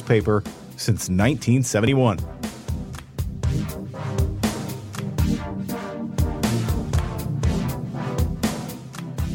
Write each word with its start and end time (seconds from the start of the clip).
newspaper 0.00 0.42
since 0.76 1.08
1971. 1.08 2.18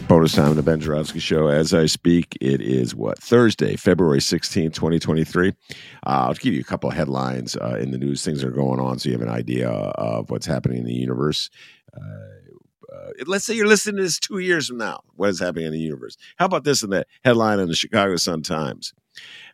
Bonus 0.07 0.33
time, 0.33 0.55
the 0.55 0.63
Ben 0.63 0.79
Joravsky 0.79 1.19
Show. 1.19 1.47
As 1.47 1.73
I 1.73 1.87
speak, 1.87 2.37
it 2.39 2.61
is 2.61 2.95
what 2.95 3.19
Thursday, 3.19 3.75
February 3.75 4.21
16, 4.21 4.71
2023. 4.71 5.49
Uh, 5.49 5.53
I'll 6.05 6.33
give 6.35 6.53
you 6.53 6.61
a 6.61 6.63
couple 6.63 6.89
of 6.89 6.95
headlines 6.95 7.55
uh, 7.57 7.77
in 7.79 7.91
the 7.91 7.97
news, 7.97 8.23
things 8.23 8.43
are 8.43 8.51
going 8.51 8.79
on, 8.79 8.99
so 8.99 9.09
you 9.09 9.13
have 9.13 9.27
an 9.27 9.33
idea 9.33 9.69
of 9.69 10.29
what's 10.29 10.45
happening 10.45 10.79
in 10.79 10.85
the 10.85 10.93
universe. 10.93 11.49
Uh, 11.95 12.01
uh, 12.01 13.11
let's 13.25 13.45
say 13.45 13.55
you're 13.55 13.67
listening 13.67 13.97
to 13.97 14.03
this 14.03 14.19
two 14.19 14.39
years 14.39 14.67
from 14.67 14.77
now. 14.77 15.01
What 15.15 15.29
is 15.29 15.39
happening 15.39 15.65
in 15.65 15.73
the 15.73 15.79
universe? 15.79 16.17
How 16.37 16.45
about 16.45 16.63
this 16.63 16.81
in 16.81 16.91
the 16.91 17.05
headline 17.23 17.59
in 17.59 17.67
the 17.67 17.75
Chicago 17.75 18.15
Sun 18.15 18.43
Times? 18.43 18.93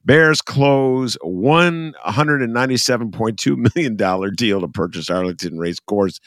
Bears 0.03 0.41
close 0.41 1.17
$197.2 1.23 3.75
million 3.75 3.95
deal 4.35 4.61
to 4.61 4.67
purchase 4.67 5.09
Arlington 5.09 5.57
Race 5.57 5.79
Course. 5.79 6.19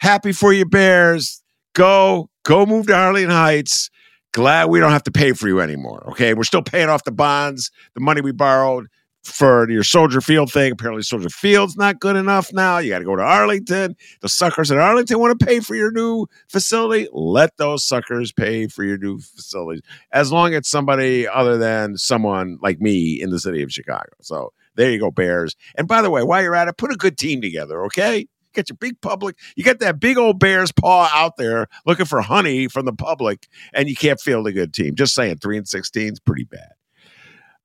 Happy 0.00 0.32
for 0.32 0.52
you, 0.52 0.64
Bears. 0.64 1.42
Go, 1.74 2.28
go 2.44 2.66
move 2.66 2.88
to 2.88 2.94
Arlington 2.94 3.30
Heights. 3.30 3.90
Glad 4.32 4.70
we 4.70 4.80
don't 4.80 4.92
have 4.92 5.04
to 5.04 5.10
pay 5.10 5.32
for 5.32 5.48
you 5.48 5.60
anymore. 5.60 6.08
Okay. 6.10 6.34
We're 6.34 6.44
still 6.44 6.62
paying 6.62 6.88
off 6.88 7.04
the 7.04 7.12
bonds, 7.12 7.70
the 7.94 8.00
money 8.00 8.20
we 8.20 8.32
borrowed 8.32 8.88
for 9.22 9.70
your 9.70 9.84
Soldier 9.84 10.20
Field 10.20 10.52
thing. 10.52 10.72
Apparently, 10.72 11.02
Soldier 11.02 11.28
Field's 11.28 11.76
not 11.76 12.00
good 12.00 12.16
enough 12.16 12.52
now. 12.52 12.78
You 12.78 12.90
got 12.90 12.98
to 12.98 13.04
go 13.04 13.16
to 13.16 13.22
Arlington. 13.22 13.96
The 14.20 14.28
suckers 14.28 14.70
at 14.70 14.78
Arlington 14.78 15.18
want 15.18 15.38
to 15.38 15.46
pay 15.46 15.60
for 15.60 15.74
your 15.74 15.92
new 15.92 16.26
facility. 16.48 17.08
Let 17.12 17.56
those 17.56 17.86
suckers 17.86 18.32
pay 18.32 18.66
for 18.66 18.84
your 18.84 18.98
new 18.98 19.18
facilities, 19.18 19.82
as 20.12 20.32
long 20.32 20.54
as 20.54 20.68
somebody 20.68 21.28
other 21.28 21.56
than 21.58 21.96
someone 21.96 22.58
like 22.62 22.80
me 22.80 23.20
in 23.20 23.30
the 23.30 23.38
city 23.38 23.62
of 23.62 23.72
Chicago. 23.72 24.10
So 24.20 24.52
there 24.74 24.90
you 24.90 24.98
go, 24.98 25.10
Bears. 25.10 25.54
And 25.76 25.86
by 25.86 26.02
the 26.02 26.10
way, 26.10 26.22
while 26.22 26.42
you're 26.42 26.54
at 26.54 26.68
it, 26.68 26.76
put 26.76 26.92
a 26.92 26.96
good 26.96 27.16
team 27.16 27.40
together, 27.40 27.84
okay? 27.86 28.26
Get 28.54 28.68
your 28.68 28.76
big 28.76 29.00
public. 29.00 29.38
You 29.56 29.64
got 29.64 29.78
that 29.78 29.98
big 29.98 30.18
old 30.18 30.38
bear's 30.38 30.72
paw 30.72 31.10
out 31.14 31.36
there 31.38 31.68
looking 31.86 32.04
for 32.04 32.20
honey 32.20 32.68
from 32.68 32.84
the 32.84 32.92
public, 32.92 33.48
and 33.72 33.88
you 33.88 33.96
can't 33.96 34.20
field 34.20 34.46
a 34.46 34.52
good 34.52 34.74
team. 34.74 34.94
Just 34.94 35.14
saying, 35.14 35.38
three 35.38 35.56
and 35.56 35.66
sixteen 35.66 36.12
is 36.12 36.20
pretty 36.20 36.44
bad. 36.44 36.68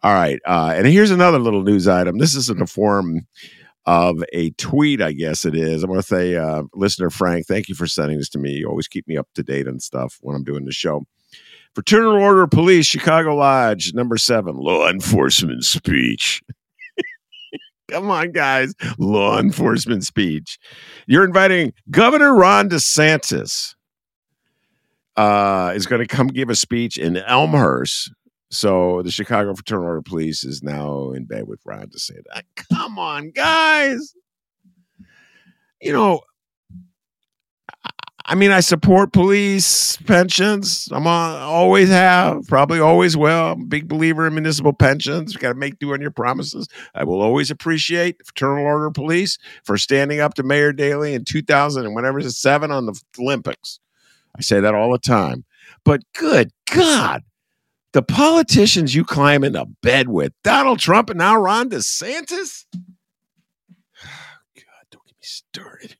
All 0.03 0.13
right. 0.13 0.39
Uh, 0.45 0.73
and 0.75 0.85
here's 0.87 1.11
another 1.11 1.39
little 1.39 1.63
news 1.63 1.87
item. 1.87 2.19
This 2.19 2.35
is 2.35 2.49
in 2.49 2.59
the 2.59 2.67
form 2.67 3.27
of 3.85 4.23
a 4.33 4.51
tweet, 4.51 5.01
I 5.01 5.13
guess 5.13 5.45
it 5.45 5.55
is. 5.55 5.81
I'm 5.81 5.89
going 5.89 6.01
to 6.01 6.07
say, 6.07 6.35
uh, 6.35 6.63
listener 6.73 7.09
Frank, 7.09 7.47
thank 7.47 7.69
you 7.69 7.75
for 7.75 7.87
sending 7.87 8.17
this 8.17 8.29
to 8.29 8.39
me. 8.39 8.51
You 8.51 8.67
always 8.67 8.87
keep 8.87 9.07
me 9.07 9.17
up 9.17 9.27
to 9.35 9.43
date 9.43 9.67
on 9.67 9.79
stuff 9.79 10.17
when 10.21 10.35
I'm 10.35 10.43
doing 10.43 10.65
the 10.65 10.71
show. 10.71 11.05
Fraternal 11.73 12.13
Order 12.13 12.47
Police, 12.47 12.85
Chicago 12.85 13.35
Lodge, 13.35 13.93
number 13.93 14.17
seven, 14.17 14.55
law 14.57 14.89
enforcement 14.89 15.63
speech. 15.63 16.41
Come 17.89 18.11
on, 18.11 18.31
guys. 18.31 18.73
Law 18.97 19.39
enforcement 19.39 20.03
speech. 20.03 20.59
You're 21.07 21.23
inviting 21.23 21.73
Governor 21.89 22.35
Ron 22.35 22.69
DeSantis 22.69 23.75
uh, 25.15 25.71
is 25.75 25.85
going 25.85 26.01
to 26.01 26.07
come 26.07 26.27
give 26.27 26.49
a 26.49 26.55
speech 26.55 26.97
in 26.97 27.17
Elmhurst 27.17 28.11
so 28.49 29.01
the 29.01 29.11
Chicago 29.11 29.53
Fraternal 29.53 29.85
Order 29.85 29.97
of 29.97 30.05
Police 30.05 30.43
is 30.43 30.63
now 30.63 31.11
in 31.11 31.25
bed 31.25 31.47
with 31.47 31.59
Ron 31.65 31.87
DeSantis. 31.87 32.41
Come 32.71 32.97
on, 32.97 33.31
guys. 33.31 34.13
You 35.81 35.93
know, 35.93 36.21
I 38.29 38.35
mean, 38.35 38.51
I 38.51 38.59
support 38.59 39.13
police 39.13 39.95
pensions. 40.05 40.89
I'm 40.91 41.07
always 41.07 41.87
have, 41.87 42.45
probably 42.47 42.79
always 42.79 43.15
will. 43.15 43.53
I'm 43.53 43.61
a 43.61 43.65
big 43.65 43.87
believer 43.87 44.27
in 44.27 44.33
municipal 44.33 44.73
pensions. 44.73 45.33
You 45.33 45.39
got 45.39 45.49
to 45.49 45.55
make 45.55 45.79
do 45.79 45.93
on 45.93 46.01
your 46.01 46.11
promises. 46.11 46.67
I 46.93 47.05
will 47.05 47.21
always 47.21 47.49
appreciate 47.49 48.25
Fraternal 48.25 48.65
Order 48.65 48.87
of 48.87 48.95
Police 48.95 49.37
for 49.63 49.77
standing 49.77 50.19
up 50.19 50.33
to 50.33 50.43
Mayor 50.43 50.73
Daley 50.73 51.13
in 51.13 51.23
2000 51.23 51.85
and 51.85 51.95
whenever 51.95 52.19
it's 52.19 52.37
seven 52.37 52.69
on 52.69 52.85
the 52.85 53.01
Olympics. 53.17 53.79
I 54.37 54.41
say 54.41 54.59
that 54.59 54.75
all 54.75 54.91
the 54.91 54.99
time. 54.99 55.45
But 55.85 56.01
good 56.13 56.51
God, 56.69 57.23
the 57.93 58.01
politicians 58.01 58.93
you 58.93 59.03
climb 59.03 59.43
into 59.43 59.65
bed 59.81 60.09
with, 60.09 60.33
Donald 60.43 60.79
Trump 60.79 61.09
and 61.09 61.19
now 61.19 61.37
Ron 61.37 61.69
DeSantis. 61.69 62.65
God, 64.03 64.85
don't 64.91 65.05
get 65.05 65.15
me 65.15 65.21
started. 65.21 65.97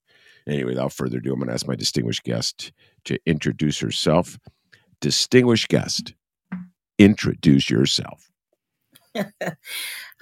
Anyway, 0.47 0.71
without 0.71 0.93
further 0.93 1.17
ado, 1.17 1.33
I'm 1.33 1.39
going 1.39 1.47
to 1.47 1.53
ask 1.53 1.67
my 1.67 1.75
distinguished 1.75 2.23
guest 2.23 2.71
to 3.05 3.19
introduce 3.25 3.79
herself. 3.79 4.37
Distinguished 5.01 5.69
guest, 5.69 6.13
introduce 6.97 7.69
yourself. 7.69 8.31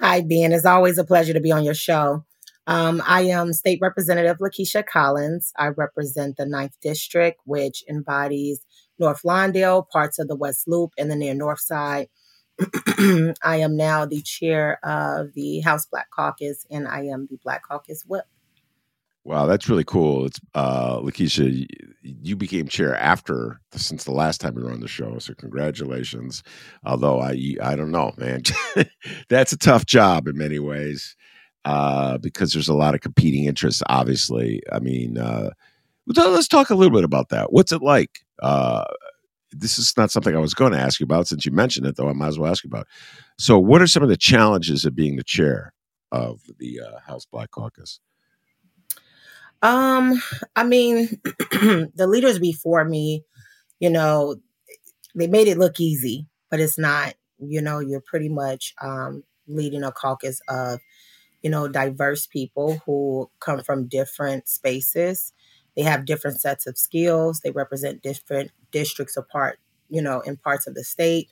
Hi, 0.00 0.20
Ben. 0.20 0.52
It's 0.52 0.66
always 0.66 0.98
a 0.98 1.04
pleasure 1.04 1.32
to 1.32 1.40
be 1.40 1.52
on 1.52 1.64
your 1.64 1.74
show. 1.74 2.24
Um, 2.66 3.00
I 3.06 3.22
am 3.22 3.52
State 3.52 3.78
Representative 3.80 4.38
Lakesia 4.38 4.84
Collins. 4.84 5.52
I 5.56 5.68
represent 5.68 6.36
the 6.36 6.44
9th 6.44 6.74
District, 6.82 7.40
which 7.44 7.84
embodies 7.88 8.60
North 8.98 9.22
Lawndale, 9.24 9.88
parts 9.88 10.18
of 10.18 10.28
the 10.28 10.36
West 10.36 10.66
Loop, 10.68 10.92
and 10.98 11.10
the 11.10 11.16
near 11.16 11.34
North 11.34 11.60
Side. 11.60 12.08
I 13.42 13.56
am 13.56 13.76
now 13.76 14.06
the 14.06 14.22
chair 14.22 14.78
of 14.82 15.34
the 15.34 15.60
House 15.60 15.86
Black 15.86 16.10
Caucus, 16.10 16.66
and 16.70 16.88
I 16.88 17.04
am 17.04 17.28
the 17.30 17.38
Black 17.42 17.62
Caucus 17.66 18.04
whip. 18.06 18.24
Wow, 19.24 19.46
that's 19.46 19.68
really 19.68 19.84
cool. 19.84 20.26
It's 20.26 20.40
uh 20.54 21.00
Lakesia, 21.00 21.66
you 22.02 22.36
became 22.36 22.68
chair 22.68 22.94
after 22.96 23.60
since 23.72 24.04
the 24.04 24.12
last 24.12 24.40
time 24.40 24.56
you 24.56 24.64
were 24.64 24.72
on 24.72 24.78
the 24.78 24.86
show. 24.86 25.18
So 25.18 25.34
congratulations. 25.34 26.44
Although 26.84 27.20
I 27.20 27.56
I 27.60 27.74
don't 27.74 27.90
know, 27.90 28.12
man. 28.18 28.42
that's 29.28 29.52
a 29.52 29.58
tough 29.58 29.84
job 29.84 30.28
in 30.28 30.38
many 30.38 30.60
ways. 30.60 31.16
Uh, 31.64 32.16
because 32.18 32.52
there's 32.52 32.68
a 32.68 32.74
lot 32.74 32.94
of 32.94 33.00
competing 33.00 33.46
interests, 33.46 33.82
obviously. 33.88 34.62
I 34.70 34.78
mean, 34.78 35.18
uh, 35.18 35.50
let's 36.06 36.46
talk 36.46 36.70
a 36.70 36.76
little 36.76 36.96
bit 36.96 37.02
about 37.02 37.30
that. 37.30 37.52
What's 37.52 37.72
it 37.72 37.82
like? 37.82 38.20
Uh, 38.42 38.84
this 39.52 39.78
is 39.78 39.96
not 39.96 40.10
something 40.10 40.34
I 40.34 40.40
was 40.40 40.54
going 40.54 40.72
to 40.72 40.78
ask 40.78 41.00
you 41.00 41.04
about 41.04 41.28
since 41.28 41.46
you 41.46 41.52
mentioned 41.52 41.86
it, 41.86 41.96
though. 41.96 42.08
I 42.08 42.12
might 42.12 42.28
as 42.28 42.38
well 42.38 42.50
ask 42.50 42.64
you 42.64 42.68
about. 42.68 42.86
So, 43.38 43.58
what 43.58 43.80
are 43.82 43.86
some 43.86 44.02
of 44.02 44.08
the 44.08 44.16
challenges 44.16 44.84
of 44.84 44.94
being 44.94 45.16
the 45.16 45.24
chair 45.24 45.72
of 46.12 46.40
the 46.58 46.80
uh, 46.80 47.00
House 47.06 47.26
Black 47.26 47.50
Caucus? 47.50 48.00
Um, 49.62 50.20
I 50.54 50.64
mean, 50.64 51.20
the 51.24 52.06
leaders 52.08 52.38
before 52.38 52.84
me, 52.84 53.24
you 53.80 53.90
know, 53.90 54.36
they 55.14 55.26
made 55.26 55.48
it 55.48 55.58
look 55.58 55.80
easy, 55.80 56.26
but 56.50 56.60
it's 56.60 56.78
not. 56.78 57.14
You 57.38 57.60
know, 57.60 57.80
you're 57.80 58.00
pretty 58.00 58.30
much 58.30 58.74
um, 58.80 59.22
leading 59.46 59.84
a 59.84 59.92
caucus 59.92 60.40
of 60.48 60.80
you 61.46 61.50
know, 61.50 61.68
diverse 61.68 62.26
people 62.26 62.82
who 62.84 63.30
come 63.38 63.60
from 63.60 63.86
different 63.86 64.48
spaces. 64.48 65.32
They 65.76 65.82
have 65.82 66.06
different 66.06 66.40
sets 66.40 66.66
of 66.66 66.78
skills. 66.78 67.40
They 67.40 67.50
represent 67.50 68.02
different 68.02 68.50
districts 68.70 69.16
apart, 69.16 69.58
you 69.88 70.02
know, 70.02 70.20
in 70.20 70.36
parts 70.36 70.66
of 70.66 70.74
the 70.74 70.84
state. 70.84 71.30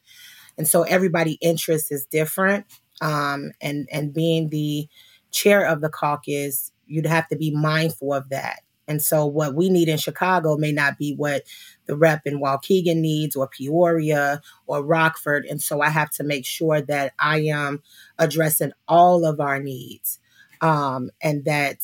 And 0.57 0.69
so 0.69 0.83
everybody' 0.83 1.39
interest 1.41 1.91
is 1.91 2.07
different. 2.07 2.67
Um, 3.01 3.53
and 3.61 3.89
and 3.91 4.15
being 4.15 4.51
the 4.51 4.89
chair 5.33 5.67
of 5.67 5.81
the 5.81 5.89
caucus, 5.89 6.71
you'd 6.87 7.07
have 7.07 7.29
to 7.29 7.37
be 7.37 7.51
mindful 7.51 8.13
of 8.13 8.29
that. 8.29 8.61
And 8.87 9.03
so 9.03 9.27
what 9.27 9.55
we 9.55 9.71
need 9.71 9.89
in 9.89 9.97
Chicago 9.97 10.57
may 10.57 10.73
not 10.73 10.99
be 10.99 11.15
what 11.15 11.43
the 11.87 11.97
rep 11.97 12.23
in 12.27 12.41
Waukegan 12.41 12.97
needs 12.97 13.35
or 13.35 13.49
Peoria 13.49 14.41
or 14.67 14.85
Rockford. 14.85 15.47
And 15.47 15.61
so 15.61 15.81
I 15.81 15.89
have 15.89 16.11
to 16.11 16.25
make 16.25 16.45
sure 16.45 16.83
that 16.83 17.15
I 17.19 17.41
am 17.41 17.83
addressing 18.19 18.73
all 18.87 19.25
of 19.25 19.41
our 19.41 19.59
needs. 19.59 20.21
Um, 20.61 21.11
and 21.23 21.45
that, 21.47 21.79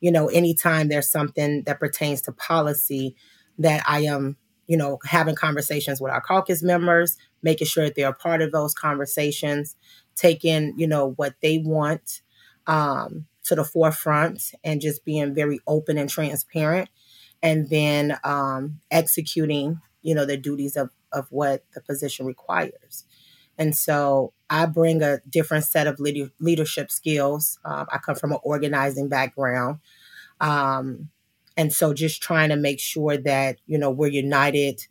you 0.00 0.10
know, 0.10 0.28
anytime 0.28 0.88
there's 0.88 1.10
something 1.10 1.62
that 1.64 1.80
pertains 1.80 2.22
to 2.22 2.32
policy, 2.32 3.16
that 3.58 3.82
I 3.86 4.00
am, 4.00 4.36
you 4.66 4.76
know, 4.76 4.98
having 5.04 5.34
conversations 5.34 6.00
with 6.00 6.12
our 6.12 6.20
caucus 6.20 6.62
members, 6.62 7.16
making 7.42 7.66
sure 7.66 7.84
that 7.84 7.94
they're 7.94 8.12
part 8.12 8.42
of 8.42 8.52
those 8.52 8.74
conversations, 8.74 9.76
taking, 10.14 10.74
you 10.76 10.86
know, 10.86 11.12
what 11.12 11.34
they 11.40 11.58
want 11.58 12.22
um, 12.66 13.26
to 13.44 13.54
the 13.54 13.64
forefront 13.64 14.52
and 14.64 14.80
just 14.80 15.04
being 15.04 15.34
very 15.34 15.60
open 15.66 15.96
and 15.98 16.10
transparent 16.10 16.88
and 17.42 17.68
then 17.70 18.18
um, 18.24 18.80
executing, 18.90 19.80
you 20.02 20.14
know, 20.14 20.24
the 20.24 20.36
duties 20.36 20.76
of, 20.76 20.90
of 21.12 21.26
what 21.30 21.64
the 21.74 21.80
position 21.80 22.26
requires. 22.26 23.04
And 23.58 23.76
so 23.76 24.32
I 24.50 24.66
bring 24.66 25.02
a 25.02 25.20
different 25.28 25.64
set 25.64 25.86
of 25.86 25.98
leader, 25.98 26.30
leadership 26.40 26.90
skills. 26.90 27.58
Um, 27.64 27.86
I 27.90 27.98
come 27.98 28.16
from 28.16 28.32
an 28.32 28.38
organizing 28.42 29.08
background. 29.08 29.80
Um, 30.40 31.08
and 31.56 31.72
so 31.72 31.94
just 31.94 32.22
trying 32.22 32.50
to 32.50 32.56
make 32.56 32.80
sure 32.80 33.16
that, 33.16 33.58
you 33.66 33.78
know, 33.78 33.90
we're 33.90 34.08
united 34.08 34.86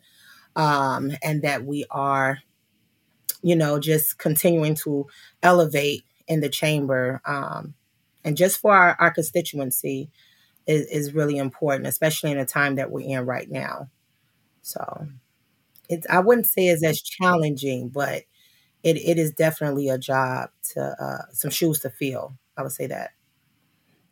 um, 0.56 1.12
and 1.24 1.44
that 1.44 1.64
we 1.66 1.86
are, 1.92 2.40
you 3.42 3.56
know, 3.56 3.80
just 3.80 4.18
continuing 4.18 4.76
to 4.76 5.06
elevate 5.44 6.04
in 6.28 6.40
the 6.40 6.50
chamber. 6.50 7.22
Um, 7.26 7.76
and 8.24 8.36
just 8.36 8.60
for 8.60 8.76
our, 8.76 8.98
our 9.00 9.12
constituency, 9.12 10.10
is, 10.68 10.88
is 10.88 11.14
really 11.14 11.38
important, 11.38 11.88
especially 11.88 12.32
in 12.32 12.38
the 12.38 12.46
time 12.46 12.76
that 12.76 12.92
we're 12.92 13.08
in 13.08 13.26
right 13.26 13.50
now. 13.50 13.90
So 14.62 15.08
it's 15.90 16.08
I 16.10 16.20
wouldn't 16.20 16.48
say 16.48 16.68
it's 16.68 16.84
as 16.84 17.02
challenging, 17.02 17.90
but 17.90 18.24
it, 18.86 18.98
it 18.98 19.18
is 19.18 19.32
definitely 19.32 19.90
a 19.90 19.98
job 19.98 20.52
to 20.74 20.96
uh, 21.04 21.32
some 21.34 21.50
shoes 21.50 21.80
to 21.80 21.90
fill. 21.90 22.38
I 22.56 22.62
would 22.62 22.72
say 22.72 22.86
that. 22.88 23.12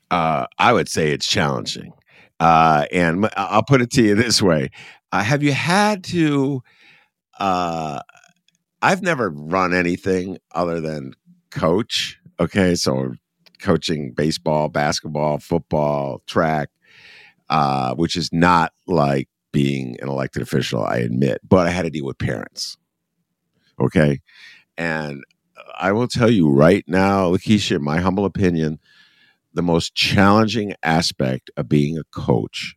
Uh, 0.09 0.47
I 0.57 0.73
would 0.73 0.89
say 0.89 1.11
it's 1.11 1.27
challenging. 1.27 1.93
Uh, 2.39 2.85
and 2.91 3.29
I'll 3.37 3.63
put 3.63 3.81
it 3.81 3.91
to 3.91 4.01
you 4.01 4.15
this 4.15 4.41
way: 4.41 4.71
uh, 5.11 5.23
Have 5.23 5.43
you 5.43 5.53
had 5.53 6.03
to? 6.05 6.63
Uh, 7.39 8.01
I've 8.81 9.03
never 9.03 9.29
run 9.29 9.73
anything 9.73 10.39
other 10.53 10.81
than 10.81 11.13
coach. 11.51 12.19
Okay, 12.39 12.75
so 12.75 13.13
coaching 13.61 14.11
baseball, 14.11 14.69
basketball, 14.69 15.37
football, 15.37 16.23
track, 16.25 16.69
uh, 17.49 17.93
which 17.93 18.17
is 18.17 18.33
not 18.33 18.73
like 18.87 19.29
being 19.51 19.97
an 20.01 20.09
elected 20.09 20.41
official, 20.41 20.83
I 20.83 20.97
admit, 20.97 21.39
but 21.47 21.67
I 21.67 21.69
had 21.69 21.83
to 21.83 21.91
deal 21.91 22.05
with 22.05 22.17
parents. 22.17 22.75
Okay. 23.79 24.19
And 24.77 25.23
I 25.77 25.91
will 25.91 26.07
tell 26.07 26.29
you 26.29 26.49
right 26.49 26.83
now, 26.87 27.31
Lakesia, 27.31 27.79
my 27.79 27.99
humble 27.99 28.25
opinion, 28.25 28.79
the 29.53 29.61
most 29.61 29.95
challenging 29.95 30.73
aspect 30.83 31.51
of 31.57 31.69
being 31.69 31.97
a 31.97 32.03
coach 32.05 32.75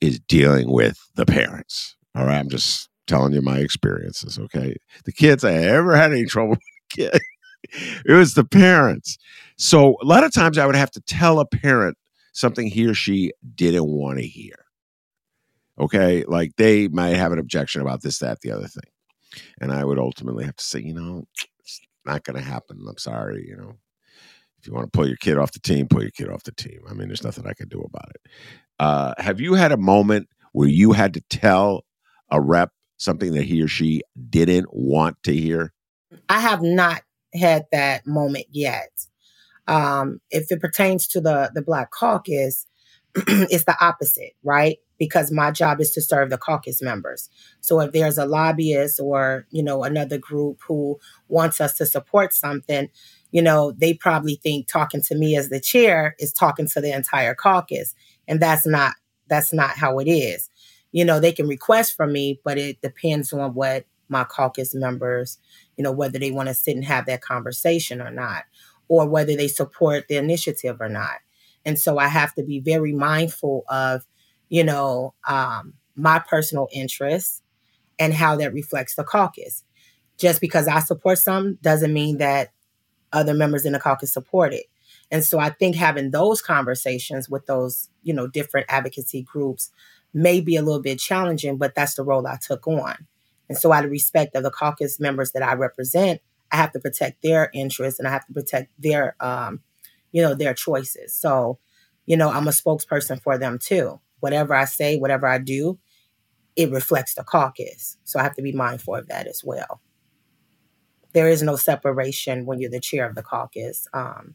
is 0.00 0.18
dealing 0.20 0.70
with 0.70 0.98
the 1.14 1.26
parents. 1.26 1.96
All 2.14 2.26
right. 2.26 2.38
I'm 2.38 2.48
just 2.48 2.88
telling 3.06 3.32
you 3.32 3.40
my 3.40 3.58
experiences. 3.58 4.38
Okay. 4.38 4.76
The 5.04 5.12
kids, 5.12 5.44
I 5.44 5.52
ever 5.52 5.96
had 5.96 6.12
any 6.12 6.24
trouble 6.24 6.50
with 6.50 6.60
kids 6.90 7.20
it 8.04 8.12
was 8.12 8.34
the 8.34 8.44
parents. 8.44 9.18
So 9.56 9.96
a 10.02 10.04
lot 10.04 10.24
of 10.24 10.32
times 10.32 10.58
I 10.58 10.66
would 10.66 10.76
have 10.76 10.90
to 10.92 11.00
tell 11.00 11.40
a 11.40 11.46
parent 11.46 11.96
something 12.32 12.66
he 12.66 12.86
or 12.86 12.94
she 12.94 13.32
didn't 13.54 13.86
want 13.86 14.18
to 14.18 14.26
hear. 14.26 14.54
Okay. 15.78 16.24
Like 16.24 16.56
they 16.56 16.88
might 16.88 17.16
have 17.16 17.32
an 17.32 17.38
objection 17.38 17.80
about 17.80 18.02
this, 18.02 18.18
that, 18.18 18.40
the 18.40 18.50
other 18.50 18.68
thing. 18.68 18.90
And 19.60 19.72
I 19.72 19.84
would 19.84 19.98
ultimately 19.98 20.44
have 20.44 20.56
to 20.56 20.64
say, 20.64 20.80
you 20.80 20.94
know, 20.94 21.24
it's 21.60 21.80
not 22.04 22.24
going 22.24 22.36
to 22.36 22.42
happen. 22.42 22.84
I'm 22.88 22.98
sorry. 22.98 23.44
You 23.46 23.56
know, 23.56 23.74
if 24.58 24.66
you 24.66 24.74
want 24.74 24.92
to 24.92 24.96
pull 24.96 25.06
your 25.06 25.16
kid 25.16 25.38
off 25.38 25.52
the 25.52 25.60
team, 25.60 25.88
pull 25.88 26.02
your 26.02 26.10
kid 26.10 26.28
off 26.28 26.44
the 26.44 26.52
team. 26.52 26.80
I 26.88 26.94
mean, 26.94 27.08
there's 27.08 27.24
nothing 27.24 27.46
I 27.46 27.54
can 27.54 27.68
do 27.68 27.80
about 27.80 28.10
it. 28.10 28.30
Uh, 28.78 29.14
have 29.18 29.40
you 29.40 29.54
had 29.54 29.72
a 29.72 29.76
moment 29.76 30.28
where 30.52 30.68
you 30.68 30.92
had 30.92 31.14
to 31.14 31.20
tell 31.28 31.84
a 32.30 32.40
rep 32.40 32.70
something 32.98 33.32
that 33.32 33.44
he 33.44 33.62
or 33.62 33.68
she 33.68 34.02
didn't 34.28 34.68
want 34.72 35.22
to 35.24 35.34
hear? 35.34 35.72
I 36.28 36.40
have 36.40 36.62
not 36.62 37.02
had 37.34 37.66
that 37.72 38.06
moment 38.06 38.46
yet. 38.50 38.90
Um, 39.68 40.20
if 40.30 40.50
it 40.50 40.60
pertains 40.60 41.08
to 41.08 41.20
the 41.20 41.50
the 41.54 41.62
Black 41.62 41.90
Caucus, 41.90 42.66
it's 43.14 43.64
the 43.64 43.76
opposite, 43.80 44.32
right? 44.42 44.78
Because 44.98 45.30
my 45.30 45.50
job 45.50 45.80
is 45.80 45.90
to 45.92 46.00
serve 46.00 46.30
the 46.30 46.38
caucus 46.38 46.80
members. 46.80 47.28
So 47.60 47.80
if 47.80 47.92
there's 47.92 48.18
a 48.18 48.24
lobbyist 48.26 48.98
or 49.00 49.46
you 49.50 49.62
know 49.62 49.84
another 49.84 50.18
group 50.18 50.60
who 50.66 50.98
wants 51.28 51.60
us 51.60 51.74
to 51.76 51.86
support 51.86 52.32
something, 52.32 52.88
you 53.30 53.42
know 53.42 53.72
they 53.72 53.94
probably 53.94 54.36
think 54.42 54.68
talking 54.68 55.02
to 55.02 55.14
me 55.14 55.36
as 55.36 55.48
the 55.48 55.60
chair 55.60 56.14
is 56.18 56.32
talking 56.32 56.66
to 56.68 56.80
the 56.80 56.92
entire 56.94 57.34
caucus, 57.34 57.94
and 58.26 58.40
that's 58.40 58.66
not 58.66 58.94
that's 59.28 59.52
not 59.52 59.70
how 59.70 59.98
it 59.98 60.08
is. 60.08 60.48
You 60.92 61.04
know 61.04 61.20
they 61.20 61.32
can 61.32 61.46
request 61.46 61.96
from 61.96 62.12
me, 62.12 62.40
but 62.44 62.56
it 62.56 62.80
depends 62.80 63.32
on 63.32 63.54
what 63.54 63.84
my 64.08 64.24
caucus 64.24 64.74
members, 64.74 65.38
you 65.76 65.84
know, 65.84 65.92
whether 65.92 66.18
they 66.18 66.30
want 66.30 66.48
to 66.48 66.54
sit 66.54 66.76
and 66.76 66.84
have 66.84 67.06
that 67.06 67.22
conversation 67.22 68.00
or 68.00 68.10
not, 68.10 68.44
or 68.88 69.08
whether 69.08 69.36
they 69.36 69.48
support 69.48 70.06
the 70.08 70.16
initiative 70.16 70.80
or 70.80 70.88
not. 70.88 71.16
And 71.64 71.78
so 71.78 71.98
I 71.98 72.08
have 72.08 72.32
to 72.34 72.44
be 72.44 72.60
very 72.60 72.92
mindful 72.92 73.64
of, 73.68 74.06
you 74.48 74.64
know, 74.64 75.14
um, 75.28 75.74
my 75.94 76.18
personal 76.18 76.68
interests 76.72 77.42
and 77.98 78.12
how 78.12 78.36
that 78.36 78.52
reflects 78.52 78.94
the 78.94 79.04
caucus. 79.04 79.64
Just 80.18 80.40
because 80.40 80.68
I 80.68 80.80
support 80.80 81.18
some 81.18 81.58
doesn't 81.62 81.92
mean 81.92 82.18
that 82.18 82.50
other 83.12 83.34
members 83.34 83.64
in 83.64 83.72
the 83.72 83.80
caucus 83.80 84.12
support 84.12 84.52
it. 84.52 84.66
And 85.10 85.24
so 85.24 85.38
I 85.38 85.50
think 85.50 85.76
having 85.76 86.10
those 86.10 86.42
conversations 86.42 87.28
with 87.28 87.46
those, 87.46 87.88
you 88.02 88.12
know, 88.12 88.26
different 88.26 88.66
advocacy 88.68 89.22
groups 89.22 89.70
may 90.12 90.40
be 90.40 90.56
a 90.56 90.62
little 90.62 90.82
bit 90.82 90.98
challenging, 90.98 91.58
but 91.58 91.74
that's 91.74 91.94
the 91.94 92.02
role 92.02 92.26
I 92.26 92.38
took 92.40 92.66
on. 92.66 93.06
And 93.48 93.56
so, 93.56 93.72
out 93.72 93.84
of 93.84 93.90
respect 93.90 94.34
of 94.34 94.42
the 94.42 94.50
caucus 94.50 94.98
members 94.98 95.32
that 95.32 95.42
I 95.42 95.54
represent, 95.54 96.20
I 96.50 96.56
have 96.56 96.72
to 96.72 96.80
protect 96.80 97.22
their 97.22 97.50
interests 97.54 98.00
and 98.00 98.08
I 98.08 98.10
have 98.10 98.26
to 98.26 98.32
protect 98.32 98.70
their, 98.80 99.14
um, 99.20 99.60
you 100.12 100.22
know, 100.22 100.34
their 100.34 100.54
choices. 100.54 101.12
So, 101.14 101.58
you 102.06 102.16
know, 102.16 102.30
I'm 102.30 102.48
a 102.48 102.52
spokesperson 102.52 103.22
for 103.22 103.38
them 103.38 103.58
too. 103.58 104.00
Whatever 104.20 104.54
I 104.54 104.64
say, 104.64 104.98
whatever 104.98 105.26
I 105.26 105.38
do, 105.38 105.78
it 106.56 106.70
reflects 106.70 107.14
the 107.14 107.24
caucus. 107.24 107.98
So 108.04 108.18
I 108.18 108.22
have 108.22 108.36
to 108.36 108.42
be 108.42 108.52
mindful 108.52 108.94
of 108.96 109.08
that 109.08 109.26
as 109.26 109.42
well. 109.44 109.80
There 111.12 111.28
is 111.28 111.42
no 111.42 111.56
separation 111.56 112.46
when 112.46 112.58
you're 112.58 112.70
the 112.70 112.80
chair 112.80 113.08
of 113.08 113.14
the 113.14 113.22
caucus 113.22 113.86
um, 113.92 114.34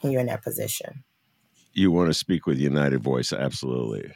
when 0.00 0.12
you're 0.12 0.20
in 0.20 0.26
that 0.26 0.42
position. 0.42 1.04
You 1.72 1.90
want 1.90 2.08
to 2.08 2.14
speak 2.14 2.46
with 2.46 2.58
United 2.58 3.02
Voice, 3.02 3.32
absolutely. 3.32 4.12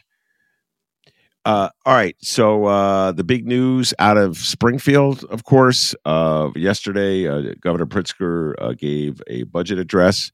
Uh, 1.45 1.71
all 1.87 1.95
right. 1.95 2.15
So 2.21 2.67
uh, 2.67 3.13
the 3.13 3.25
big 3.25 3.47
news 3.47 3.95
out 3.99 4.19
of 4.19 4.37
Springfield, 4.37 5.25
of 5.25 5.45
course, 5.45 5.95
uh, 6.05 6.51
yesterday, 6.55 7.55
Governor 7.55 7.87
Pritzker 7.87 8.55
uh, 8.59 8.75
gave 8.75 9.23
a 9.29 9.45
budget 9.45 9.79
address 9.79 10.31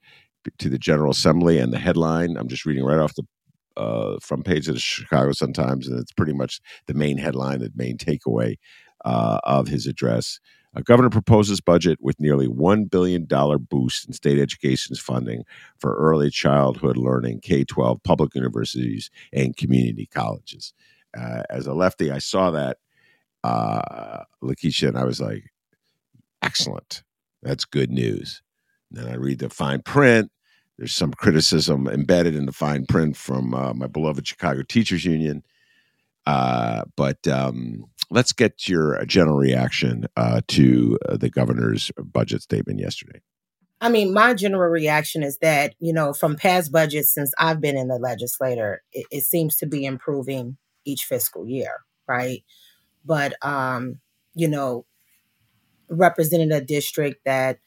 to 0.58 0.68
the 0.68 0.78
General 0.78 1.12
Assembly, 1.12 1.58
and 1.58 1.72
the 1.72 1.78
headline 1.78 2.36
I'm 2.36 2.48
just 2.48 2.66
reading 2.66 2.84
right 2.84 2.98
off 2.98 3.14
the 3.14 3.24
uh, 3.76 4.18
front 4.20 4.44
page 4.44 4.68
of 4.68 4.74
the 4.74 4.80
Chicago 4.80 5.32
Sun 5.32 5.52
Times, 5.52 5.88
and 5.88 5.98
it's 5.98 6.12
pretty 6.12 6.32
much 6.32 6.60
the 6.86 6.94
main 6.94 7.18
headline, 7.18 7.60
the 7.60 7.72
main 7.74 7.98
takeaway 7.98 8.56
of 9.04 9.68
his 9.68 9.86
address. 9.86 10.40
A 10.76 10.82
governor 10.82 11.10
proposes 11.10 11.60
budget 11.60 11.98
with 12.00 12.18
nearly 12.18 12.48
$1 12.48 12.90
billion 12.90 13.26
boost 13.70 14.08
in 14.08 14.12
state 14.12 14.40
education's 14.40 14.98
funding 14.98 15.44
for 15.78 15.94
early 15.94 16.30
childhood 16.30 16.96
learning, 16.96 17.40
K 17.40 17.64
12 17.64 18.02
public 18.02 18.34
universities, 18.34 19.08
and 19.32 19.56
community 19.56 20.06
colleges 20.06 20.72
uh, 21.16 21.42
as 21.50 21.66
a 21.66 21.74
lefty, 21.74 22.10
I 22.10 22.18
saw 22.18 22.50
that 22.52 22.78
uh, 23.42 24.24
Lakesia, 24.42 24.88
and 24.88 24.98
I 24.98 25.04
was 25.04 25.20
like, 25.20 25.52
excellent. 26.42 27.02
That's 27.42 27.64
good 27.64 27.90
news. 27.90 28.42
And 28.90 29.00
then 29.00 29.12
I 29.12 29.16
read 29.16 29.38
the 29.38 29.50
fine 29.50 29.82
print. 29.82 30.30
There's 30.78 30.92
some 30.92 31.12
criticism 31.12 31.86
embedded 31.86 32.34
in 32.34 32.46
the 32.46 32.52
fine 32.52 32.86
print 32.86 33.16
from 33.16 33.54
uh, 33.54 33.74
my 33.74 33.86
beloved 33.86 34.26
Chicago 34.26 34.62
Teachers 34.62 35.04
Union. 35.04 35.44
Uh, 36.26 36.82
but 36.96 37.26
um, 37.28 37.84
let's 38.10 38.32
get 38.32 38.68
your 38.68 39.04
general 39.04 39.36
reaction 39.36 40.06
uh, 40.16 40.40
to 40.48 40.98
uh, 41.08 41.16
the 41.16 41.30
governor's 41.30 41.92
budget 41.98 42.42
statement 42.42 42.80
yesterday. 42.80 43.20
I 43.80 43.90
mean, 43.90 44.14
my 44.14 44.34
general 44.34 44.70
reaction 44.70 45.22
is 45.22 45.38
that, 45.38 45.74
you 45.78 45.92
know, 45.92 46.12
from 46.12 46.36
past 46.36 46.72
budgets 46.72 47.12
since 47.12 47.32
I've 47.38 47.60
been 47.60 47.76
in 47.76 47.88
the 47.88 47.98
legislature, 47.98 48.82
it, 48.92 49.06
it 49.10 49.24
seems 49.24 49.56
to 49.56 49.66
be 49.66 49.84
improving 49.84 50.56
each 50.84 51.04
fiscal 51.04 51.46
year, 51.46 51.80
right? 52.08 52.42
But 53.04 53.34
um, 53.44 54.00
you 54.34 54.48
know, 54.48 54.86
representing 55.88 56.52
a 56.52 56.60
district 56.60 57.24
that 57.24 57.58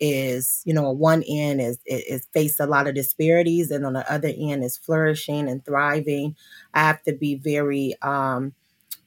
is, 0.00 0.62
you 0.64 0.74
know, 0.74 0.86
on 0.88 0.98
one 0.98 1.22
end 1.28 1.60
is 1.60 1.78
is 1.86 2.26
face 2.32 2.58
a 2.60 2.66
lot 2.66 2.86
of 2.88 2.94
disparities, 2.94 3.70
and 3.70 3.86
on 3.86 3.94
the 3.94 4.12
other 4.12 4.32
end 4.36 4.64
is 4.64 4.76
flourishing 4.76 5.48
and 5.48 5.64
thriving. 5.64 6.36
I 6.74 6.80
have 6.80 7.02
to 7.04 7.12
be 7.12 7.36
very, 7.36 7.94
um, 8.02 8.54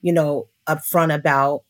you 0.01 0.13
know, 0.13 0.47
upfront 0.67 1.13
about 1.13 1.63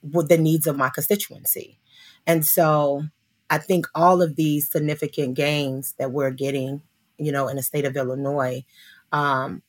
what 0.00 0.28
the 0.28 0.38
needs 0.38 0.66
of 0.66 0.76
my 0.76 0.90
constituency, 0.90 1.78
and 2.26 2.44
so 2.44 3.04
I 3.50 3.58
think 3.58 3.86
all 3.94 4.22
of 4.22 4.36
these 4.36 4.70
significant 4.70 5.34
gains 5.34 5.94
that 5.98 6.12
we're 6.12 6.30
getting, 6.30 6.82
you 7.18 7.32
know, 7.32 7.48
in 7.48 7.56
the 7.56 7.62
state 7.62 7.84
of 7.84 7.96
Illinois, 7.96 8.64
um, 9.12 9.62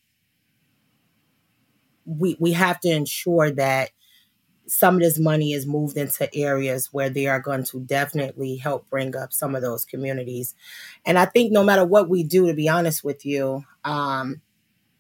we 2.05 2.37
we 2.39 2.51
have 2.53 2.79
to 2.81 2.89
ensure 2.89 3.51
that 3.51 3.89
some 4.67 4.95
of 4.95 5.01
this 5.01 5.19
money 5.19 5.53
is 5.53 5.67
moved 5.67 5.97
into 5.97 6.33
areas 6.35 6.89
where 6.91 7.09
they 7.09 7.27
are 7.27 7.39
going 7.39 7.63
to 7.63 7.79
definitely 7.81 8.55
help 8.55 8.89
bring 8.89 9.15
up 9.15 9.31
some 9.31 9.55
of 9.55 9.61
those 9.61 9.85
communities. 9.85 10.55
And 11.05 11.19
I 11.19 11.25
think 11.25 11.51
no 11.51 11.63
matter 11.63 11.85
what 11.85 12.09
we 12.09 12.23
do, 12.23 12.47
to 12.47 12.53
be 12.53 12.67
honest 12.67 13.03
with 13.03 13.25
you, 13.25 13.63
um, 13.83 14.41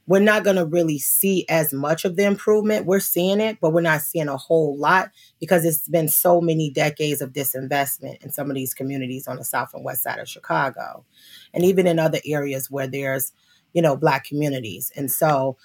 we're 0.07 0.19
not 0.19 0.43
going 0.43 0.57
to 0.57 0.65
really 0.65 0.99
see 0.99 1.45
as 1.49 1.73
much 1.73 2.05
of 2.05 2.15
the 2.15 2.25
improvement. 2.25 2.85
We're 2.85 2.99
seeing 2.99 3.39
it, 3.39 3.57
but 3.59 3.73
we're 3.73 3.81
not 3.81 4.01
seeing 4.01 4.27
a 4.27 4.37
whole 4.37 4.77
lot 4.77 5.09
because 5.39 5.65
it's 5.65 5.87
been 5.89 6.09
so 6.09 6.39
many 6.41 6.69
decades 6.69 7.21
of 7.21 7.33
disinvestment 7.33 8.23
in 8.23 8.31
some 8.31 8.51
of 8.51 8.55
these 8.55 8.75
communities 8.75 9.27
on 9.27 9.37
the 9.37 9.43
south 9.43 9.73
and 9.73 9.83
west 9.83 10.03
side 10.03 10.19
of 10.19 10.29
Chicago, 10.29 11.05
and 11.53 11.63
even 11.63 11.87
in 11.87 11.97
other 11.97 12.19
areas 12.23 12.69
where 12.69 12.87
there's, 12.87 13.31
you 13.73 13.81
know, 13.81 13.97
black 13.97 14.25
communities. 14.25 14.91
And 14.95 15.11
so 15.11 15.57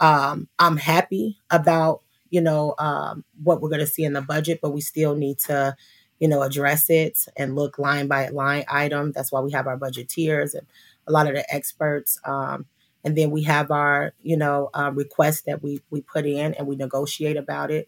um, 0.00 0.48
I'm 0.58 0.76
happy 0.76 1.38
about 1.50 2.02
you 2.34 2.40
know, 2.40 2.74
um, 2.80 3.24
what 3.44 3.60
we're 3.62 3.68
going 3.68 3.78
to 3.80 3.86
see 3.86 4.02
in 4.02 4.12
the 4.12 4.20
budget, 4.20 4.58
but 4.60 4.72
we 4.72 4.80
still 4.80 5.14
need 5.14 5.38
to, 5.38 5.76
you 6.18 6.26
know, 6.26 6.42
address 6.42 6.90
it 6.90 7.16
and 7.36 7.54
look 7.54 7.78
line 7.78 8.08
by 8.08 8.28
line 8.30 8.64
item. 8.68 9.12
That's 9.12 9.30
why 9.30 9.40
we 9.40 9.52
have 9.52 9.68
our 9.68 9.78
budgeteers 9.78 10.52
and 10.54 10.66
a 11.06 11.12
lot 11.12 11.28
of 11.28 11.34
the 11.36 11.54
experts. 11.54 12.18
Um, 12.24 12.66
and 13.04 13.16
then 13.16 13.30
we 13.30 13.44
have 13.44 13.70
our, 13.70 14.14
you 14.20 14.36
know, 14.36 14.70
uh, 14.74 14.90
requests 14.92 15.42
that 15.42 15.62
we 15.62 15.80
we 15.90 16.00
put 16.00 16.26
in 16.26 16.54
and 16.54 16.66
we 16.66 16.74
negotiate 16.74 17.36
about 17.36 17.70
it. 17.70 17.86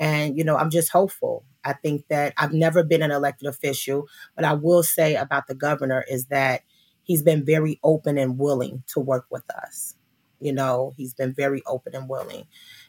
And 0.00 0.36
you 0.36 0.42
know, 0.42 0.56
I'm 0.56 0.70
just 0.70 0.90
hopeful. 0.90 1.44
I 1.64 1.74
think 1.74 2.08
that 2.08 2.34
I've 2.36 2.52
never 2.52 2.82
been 2.82 3.02
an 3.02 3.12
elected 3.12 3.48
official, 3.48 4.08
but 4.34 4.44
I 4.44 4.54
will 4.54 4.82
say 4.82 5.14
about 5.14 5.46
the 5.46 5.54
governor 5.54 6.04
is 6.10 6.26
that 6.26 6.62
he's 7.04 7.22
been 7.22 7.44
very 7.44 7.78
open 7.84 8.18
and 8.18 8.38
willing 8.40 8.82
to 8.88 8.98
work 9.00 9.26
with 9.30 9.48
us. 9.50 9.94
You 10.40 10.52
know, 10.52 10.94
he's 10.96 11.14
been 11.14 11.32
very 11.32 11.62
open 11.66 11.94
and 11.94 12.08
willing. 12.08 12.46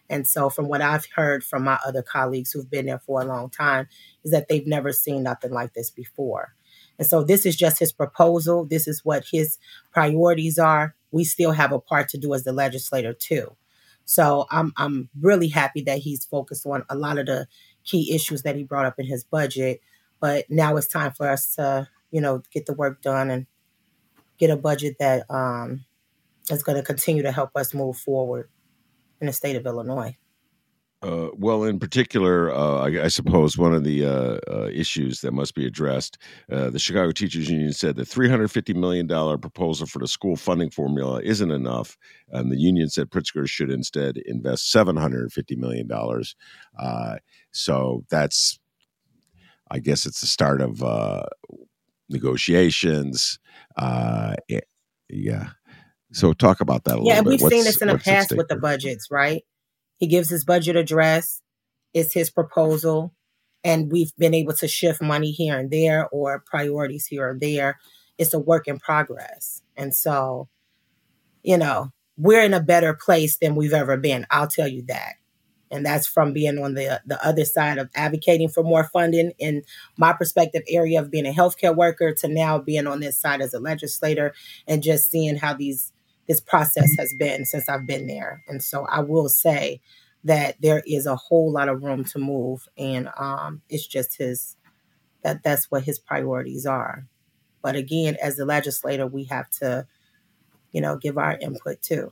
And 0.09 0.27
so, 0.27 0.49
from 0.49 0.67
what 0.67 0.81
I've 0.81 1.07
heard 1.15 1.43
from 1.43 1.63
my 1.63 1.79
other 1.85 2.03
colleagues 2.03 2.51
who've 2.51 2.69
been 2.69 2.85
there 2.85 2.99
for 2.99 3.21
a 3.21 3.25
long 3.25 3.49
time, 3.49 3.87
is 4.23 4.31
that 4.31 4.47
they've 4.47 4.67
never 4.67 4.91
seen 4.91 5.23
nothing 5.23 5.51
like 5.51 5.73
this 5.73 5.89
before. 5.89 6.53
And 6.99 7.07
so, 7.07 7.23
this 7.23 7.45
is 7.45 7.55
just 7.55 7.79
his 7.79 7.91
proposal. 7.91 8.65
This 8.65 8.87
is 8.87 9.03
what 9.03 9.25
his 9.31 9.57
priorities 9.91 10.59
are. 10.59 10.95
We 11.11 11.23
still 11.23 11.51
have 11.51 11.71
a 11.71 11.79
part 11.79 12.09
to 12.09 12.17
do 12.17 12.33
as 12.33 12.43
the 12.43 12.53
legislator, 12.53 13.13
too. 13.13 13.55
So, 14.05 14.45
I'm, 14.51 14.73
I'm 14.77 15.09
really 15.19 15.47
happy 15.47 15.81
that 15.83 15.99
he's 15.99 16.25
focused 16.25 16.67
on 16.67 16.83
a 16.89 16.95
lot 16.95 17.17
of 17.17 17.25
the 17.25 17.47
key 17.83 18.13
issues 18.13 18.43
that 18.43 18.55
he 18.55 18.63
brought 18.63 18.85
up 18.85 18.99
in 18.99 19.07
his 19.07 19.23
budget. 19.23 19.81
But 20.19 20.45
now 20.49 20.77
it's 20.77 20.87
time 20.87 21.11
for 21.11 21.27
us 21.27 21.55
to, 21.55 21.87
you 22.11 22.21
know, 22.21 22.43
get 22.51 22.67
the 22.67 22.73
work 22.73 23.01
done 23.01 23.29
and 23.29 23.47
get 24.37 24.49
a 24.49 24.57
budget 24.57 24.97
that 24.99 25.29
um, 25.29 25.85
is 26.51 26.63
going 26.63 26.77
to 26.77 26.83
continue 26.83 27.23
to 27.23 27.31
help 27.31 27.51
us 27.55 27.73
move 27.73 27.97
forward 27.97 28.49
in 29.21 29.27
the 29.27 29.33
state 29.33 29.55
of 29.55 29.65
Illinois. 29.65 30.15
Uh, 31.05 31.29
well, 31.37 31.63
in 31.63 31.77
particular, 31.77 32.51
uh, 32.51 32.77
I, 32.77 33.03
I, 33.03 33.07
suppose 33.09 33.59
one 33.59 33.75
of 33.75 33.83
the 33.83 34.05
uh, 34.05 34.39
uh 34.49 34.69
issues 34.73 35.21
that 35.21 35.33
must 35.33 35.53
be 35.53 35.67
addressed, 35.67 36.17
uh, 36.51 36.71
the 36.71 36.79
Chicago 36.79 37.11
Teachers 37.11 37.47
Union 37.47 37.73
said 37.73 37.95
the 37.95 38.03
$350 38.03 38.75
million 38.75 39.07
proposal 39.07 39.85
for 39.85 39.99
the 39.99 40.07
school 40.07 40.35
funding 40.35 40.71
formula 40.71 41.21
isn't 41.21 41.51
enough. 41.51 41.95
And 42.29 42.51
the 42.51 42.57
union 42.57 42.89
said 42.89 43.11
Pritzker 43.11 43.47
should 43.47 43.69
instead 43.69 44.17
invest 44.25 44.73
$750 44.73 45.57
million. 45.57 45.87
Uh, 46.79 47.17
so 47.51 48.03
that's, 48.09 48.57
I 49.69 49.79
guess 49.79 50.07
it's 50.07 50.21
the 50.21 50.27
start 50.27 50.59
of 50.59 50.81
negotiations. 52.09 53.37
yeah. 53.77 55.49
So 56.11 56.33
talk 56.33 56.61
about 56.61 56.83
that 56.85 56.97
a 56.97 57.01
yeah, 57.03 57.19
little 57.19 57.31
bit. 57.31 57.39
Yeah, 57.39 57.45
we've 57.47 57.53
seen 57.53 57.63
this 57.63 57.81
in 57.81 57.87
the 57.87 57.97
past 57.97 58.31
with 58.35 58.47
the 58.47 58.55
budgets, 58.55 59.09
right? 59.11 59.43
He 59.97 60.07
gives 60.07 60.29
his 60.29 60.45
budget 60.45 60.75
address, 60.75 61.41
it's 61.93 62.13
his 62.13 62.29
proposal, 62.29 63.13
and 63.63 63.91
we've 63.91 64.15
been 64.17 64.33
able 64.33 64.53
to 64.53 64.67
shift 64.67 65.01
money 65.01 65.31
here 65.31 65.57
and 65.57 65.71
there 65.71 66.07
or 66.09 66.43
priorities 66.45 67.07
here 67.07 67.29
or 67.29 67.37
there. 67.39 67.79
It's 68.17 68.33
a 68.33 68.39
work 68.39 68.67
in 68.67 68.79
progress. 68.79 69.61
And 69.75 69.95
so, 69.95 70.47
you 71.43 71.57
know, 71.57 71.91
we're 72.17 72.43
in 72.43 72.53
a 72.53 72.61
better 72.61 72.93
place 72.93 73.37
than 73.37 73.55
we've 73.55 73.73
ever 73.73 73.97
been. 73.97 74.25
I'll 74.29 74.47
tell 74.47 74.67
you 74.67 74.83
that 74.87 75.15
and 75.71 75.85
that's 75.85 76.07
from 76.07 76.33
being 76.33 76.57
on 76.57 76.73
the 76.73 77.01
the 77.05 77.23
other 77.25 77.45
side 77.45 77.77
of 77.77 77.89
advocating 77.95 78.49
for 78.49 78.63
more 78.63 78.85
funding 78.91 79.31
in 79.37 79.63
my 79.97 80.13
perspective 80.13 80.63
area 80.69 80.99
of 80.99 81.11
being 81.11 81.25
a 81.25 81.33
healthcare 81.33 81.75
worker 81.75 82.13
to 82.13 82.27
now 82.27 82.57
being 82.57 82.87
on 82.87 82.99
this 82.99 83.17
side 83.17 83.41
as 83.41 83.53
a 83.53 83.59
legislator 83.59 84.33
and 84.67 84.83
just 84.83 85.09
seeing 85.09 85.37
how 85.37 85.53
these 85.53 85.91
this 86.27 86.41
process 86.41 86.89
has 86.97 87.13
been 87.13 87.45
since 87.45 87.69
I've 87.69 87.85
been 87.85 88.07
there. 88.07 88.43
And 88.47 88.63
so 88.63 88.85
I 88.85 89.01
will 89.01 89.29
say 89.29 89.81
that 90.23 90.59
there 90.59 90.81
is 90.87 91.05
a 91.05 91.15
whole 91.15 91.51
lot 91.51 91.69
of 91.69 91.83
room 91.83 92.03
to 92.03 92.19
move 92.19 92.67
and 92.77 93.09
um, 93.17 93.61
it's 93.69 93.85
just 93.85 94.17
his 94.17 94.57
that 95.23 95.43
that's 95.43 95.71
what 95.71 95.83
his 95.83 95.97
priorities 95.97 96.65
are. 96.65 97.07
But 97.63 97.75
again, 97.75 98.15
as 98.21 98.35
the 98.35 98.45
legislator, 98.45 99.07
we 99.07 99.23
have 99.25 99.49
to, 99.61 99.87
you 100.71 100.81
know, 100.81 100.97
give 100.97 101.17
our 101.17 101.35
input 101.39 101.81
too. 101.81 102.11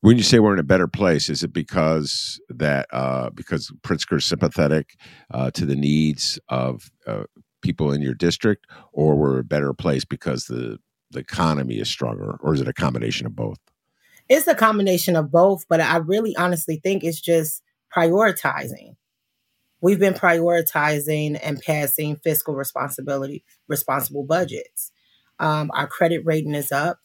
When 0.00 0.16
you 0.16 0.22
say 0.22 0.38
we're 0.38 0.52
in 0.52 0.60
a 0.60 0.62
better 0.62 0.86
place, 0.86 1.28
is 1.28 1.42
it 1.42 1.52
because 1.52 2.40
that 2.48 2.86
uh, 2.92 3.30
because 3.30 3.72
Pritzker 3.82 4.18
is 4.18 4.24
sympathetic 4.24 4.96
uh, 5.32 5.50
to 5.52 5.66
the 5.66 5.74
needs 5.74 6.38
of 6.48 6.88
uh, 7.06 7.24
people 7.62 7.90
in 7.90 8.00
your 8.00 8.14
district, 8.14 8.66
or 8.92 9.16
we're 9.16 9.40
a 9.40 9.44
better 9.44 9.74
place 9.74 10.04
because 10.04 10.44
the 10.44 10.78
the 11.10 11.20
economy 11.20 11.78
is 11.78 11.88
stronger, 11.88 12.36
or 12.40 12.54
is 12.54 12.60
it 12.60 12.68
a 12.68 12.72
combination 12.72 13.26
of 13.26 13.36
both? 13.36 13.58
It's 14.28 14.46
a 14.46 14.54
combination 14.54 15.14
of 15.16 15.30
both, 15.30 15.66
but 15.68 15.80
I 15.80 15.98
really 15.98 16.34
honestly 16.36 16.80
think 16.82 17.04
it's 17.04 17.20
just 17.20 17.62
prioritizing. 17.94 18.96
We've 19.80 20.00
been 20.00 20.14
prioritizing 20.14 21.38
and 21.42 21.60
passing 21.60 22.16
fiscal 22.16 22.54
responsibility, 22.54 23.44
responsible 23.68 24.24
budgets. 24.24 24.90
Um, 25.38 25.70
our 25.74 25.86
credit 25.86 26.24
rating 26.24 26.54
is 26.54 26.72
up. 26.72 26.98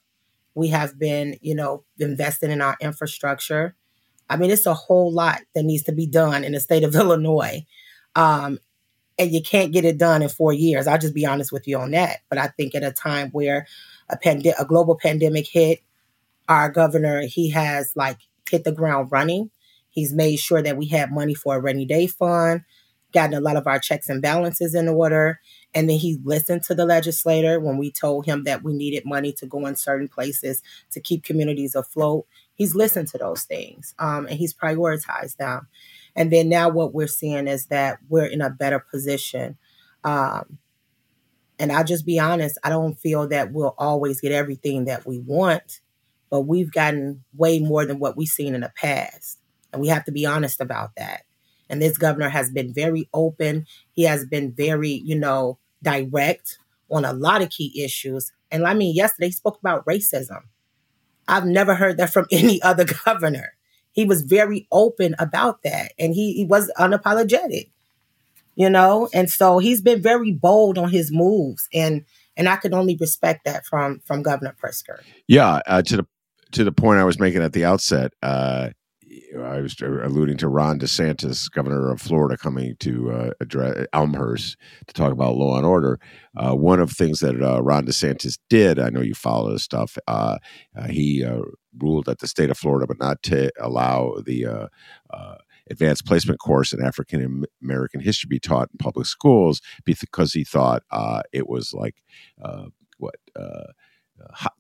We 0.55 0.69
have 0.69 0.97
been, 0.97 1.37
you 1.41 1.53
know, 1.53 1.83
investing 1.99 2.51
in 2.51 2.61
our 2.61 2.77
infrastructure. 2.81 3.75
I 4.29 4.37
mean, 4.37 4.49
it's 4.49 4.65
a 4.65 4.73
whole 4.73 5.11
lot 5.11 5.41
that 5.53 5.63
needs 5.63 5.83
to 5.83 5.91
be 5.91 6.07
done 6.07 6.43
in 6.43 6.53
the 6.53 6.59
state 6.59 6.83
of 6.83 6.95
Illinois. 6.95 7.65
Um, 8.15 8.59
and 9.21 9.31
you 9.31 9.41
can't 9.43 9.71
get 9.71 9.85
it 9.85 9.99
done 9.99 10.23
in 10.23 10.29
four 10.29 10.51
years. 10.51 10.87
I'll 10.87 10.97
just 10.97 11.13
be 11.13 11.27
honest 11.27 11.51
with 11.51 11.67
you 11.67 11.77
on 11.77 11.91
that. 11.91 12.21
But 12.27 12.39
I 12.39 12.47
think 12.47 12.73
at 12.73 12.83
a 12.83 12.91
time 12.91 13.29
where 13.29 13.67
a 14.09 14.17
pand- 14.17 14.47
a 14.57 14.65
global 14.65 14.97
pandemic 14.97 15.47
hit, 15.47 15.79
our 16.49 16.69
governor, 16.71 17.21
he 17.27 17.51
has 17.51 17.93
like 17.95 18.17
hit 18.49 18.63
the 18.63 18.71
ground 18.71 19.09
running. 19.11 19.51
He's 19.91 20.11
made 20.11 20.37
sure 20.37 20.63
that 20.63 20.75
we 20.75 20.87
have 20.87 21.11
money 21.11 21.35
for 21.35 21.55
a 21.55 21.61
rainy 21.61 21.85
day 21.85 22.07
fund, 22.07 22.61
gotten 23.13 23.35
a 23.35 23.41
lot 23.41 23.57
of 23.57 23.67
our 23.67 23.77
checks 23.77 24.09
and 24.09 24.23
balances 24.23 24.73
in 24.73 24.89
order. 24.89 25.39
And 25.75 25.87
then 25.87 25.99
he 25.99 26.17
listened 26.23 26.63
to 26.63 26.73
the 26.73 26.85
legislator 26.85 27.59
when 27.59 27.77
we 27.77 27.91
told 27.91 28.25
him 28.25 28.43
that 28.45 28.63
we 28.63 28.73
needed 28.73 29.03
money 29.05 29.33
to 29.33 29.45
go 29.45 29.67
in 29.67 29.75
certain 29.75 30.07
places 30.07 30.63
to 30.91 30.99
keep 30.99 31.23
communities 31.23 31.75
afloat. 31.75 32.25
He's 32.55 32.73
listened 32.73 33.09
to 33.09 33.19
those 33.19 33.43
things 33.43 33.93
um, 33.99 34.25
and 34.25 34.37
he's 34.37 34.53
prioritized 34.53 35.37
them. 35.37 35.67
And 36.15 36.31
then 36.31 36.49
now 36.49 36.69
what 36.69 36.93
we're 36.93 37.07
seeing 37.07 37.47
is 37.47 37.67
that 37.67 37.99
we're 38.09 38.25
in 38.25 38.41
a 38.41 38.49
better 38.49 38.79
position. 38.79 39.57
Um, 40.03 40.57
and 41.59 41.71
I'll 41.71 41.83
just 41.83 42.05
be 42.05 42.19
honest, 42.19 42.57
I 42.63 42.69
don't 42.69 42.95
feel 42.95 43.27
that 43.29 43.51
we'll 43.51 43.75
always 43.77 44.19
get 44.19 44.31
everything 44.31 44.85
that 44.85 45.05
we 45.05 45.19
want, 45.19 45.79
but 46.29 46.41
we've 46.41 46.71
gotten 46.71 47.23
way 47.35 47.59
more 47.59 47.85
than 47.85 47.99
what 47.99 48.17
we've 48.17 48.27
seen 48.27 48.55
in 48.55 48.61
the 48.61 48.71
past. 48.75 49.39
And 49.71 49.81
we 49.81 49.87
have 49.89 50.03
to 50.05 50.11
be 50.11 50.25
honest 50.25 50.59
about 50.59 50.91
that. 50.97 51.23
And 51.69 51.81
this 51.81 51.97
governor 51.97 52.29
has 52.29 52.51
been 52.51 52.73
very 52.73 53.07
open. 53.13 53.65
He 53.91 54.03
has 54.03 54.25
been 54.25 54.51
very, 54.51 54.89
you 54.89 55.17
know, 55.17 55.59
direct 55.81 56.57
on 56.89 57.05
a 57.05 57.13
lot 57.13 57.41
of 57.41 57.49
key 57.49 57.81
issues. 57.83 58.31
And 58.51 58.65
I 58.67 58.73
mean, 58.73 58.93
yesterday 58.93 59.27
he 59.27 59.31
spoke 59.31 59.57
about 59.59 59.85
racism. 59.85 60.41
I've 61.27 61.45
never 61.45 61.75
heard 61.75 61.97
that 61.97 62.11
from 62.11 62.25
any 62.31 62.61
other 62.61 62.85
governor. 63.05 63.53
He 63.91 64.05
was 64.05 64.21
very 64.21 64.67
open 64.71 65.15
about 65.19 65.63
that 65.63 65.93
and 65.99 66.13
he, 66.13 66.33
he 66.33 66.45
was 66.45 66.71
unapologetic. 66.77 67.69
you 68.55 68.69
know, 68.69 69.09
and 69.13 69.29
so 69.29 69.59
he's 69.59 69.81
been 69.81 70.01
very 70.01 70.31
bold 70.31 70.77
on 70.77 70.89
his 70.91 71.11
moves, 71.11 71.67
and 71.73 72.03
and 72.37 72.49
I 72.49 72.57
could 72.57 72.73
only 72.73 72.97
respect 72.99 73.45
that 73.45 73.65
from 73.65 73.99
from 74.05 74.21
Governor 74.23 74.55
Pritzker. 74.61 74.99
Yeah, 75.27 75.61
uh, 75.65 75.81
to 75.83 75.97
the 75.97 76.07
to 76.51 76.63
the 76.63 76.71
point 76.71 76.99
I 76.99 77.05
was 77.05 77.19
making 77.19 77.41
at 77.43 77.53
the 77.53 77.63
outset, 77.65 78.13
uh, 78.21 78.69
I 79.39 79.61
was 79.61 79.75
alluding 79.81 80.37
to 80.37 80.49
Ron 80.49 80.79
DeSantis, 80.79 81.49
governor 81.49 81.91
of 81.91 82.01
Florida, 82.01 82.37
coming 82.37 82.75
to 82.81 83.11
uh, 83.11 83.31
address 83.39 83.87
Elmhurst 83.93 84.57
to 84.87 84.93
talk 84.93 85.13
about 85.13 85.37
law 85.37 85.57
and 85.57 85.65
order. 85.65 85.99
Uh, 86.35 86.53
one 86.53 86.79
of 86.79 86.89
the 86.89 86.95
things 86.95 87.21
that 87.21 87.41
uh, 87.41 87.61
Ron 87.61 87.85
DeSantis 87.85 88.37
did, 88.49 88.79
I 88.79 88.89
know 88.89 89.01
you 89.01 89.13
follow 89.13 89.51
this 89.51 89.63
stuff. 89.63 89.97
Uh, 90.07 90.37
uh, 90.77 90.87
he 90.87 91.23
uh, 91.23 91.39
ruled 91.79 92.05
that 92.05 92.19
the 92.19 92.27
state 92.27 92.49
of 92.49 92.57
Florida 92.57 92.85
would 92.87 92.99
not 92.99 93.21
to 93.23 93.51
allow 93.59 94.15
the 94.25 94.69
advanced 95.69 96.05
placement 96.05 96.39
course 96.39 96.73
in 96.73 96.83
African 96.83 97.45
American 97.61 98.01
history 98.01 98.27
be 98.27 98.39
taught 98.39 98.69
in 98.71 98.77
public 98.77 99.05
schools 99.05 99.61
because 99.85 100.33
he 100.33 100.43
thought 100.43 100.83
it 101.31 101.47
was 101.47 101.73
like 101.73 101.95
what 102.97 103.15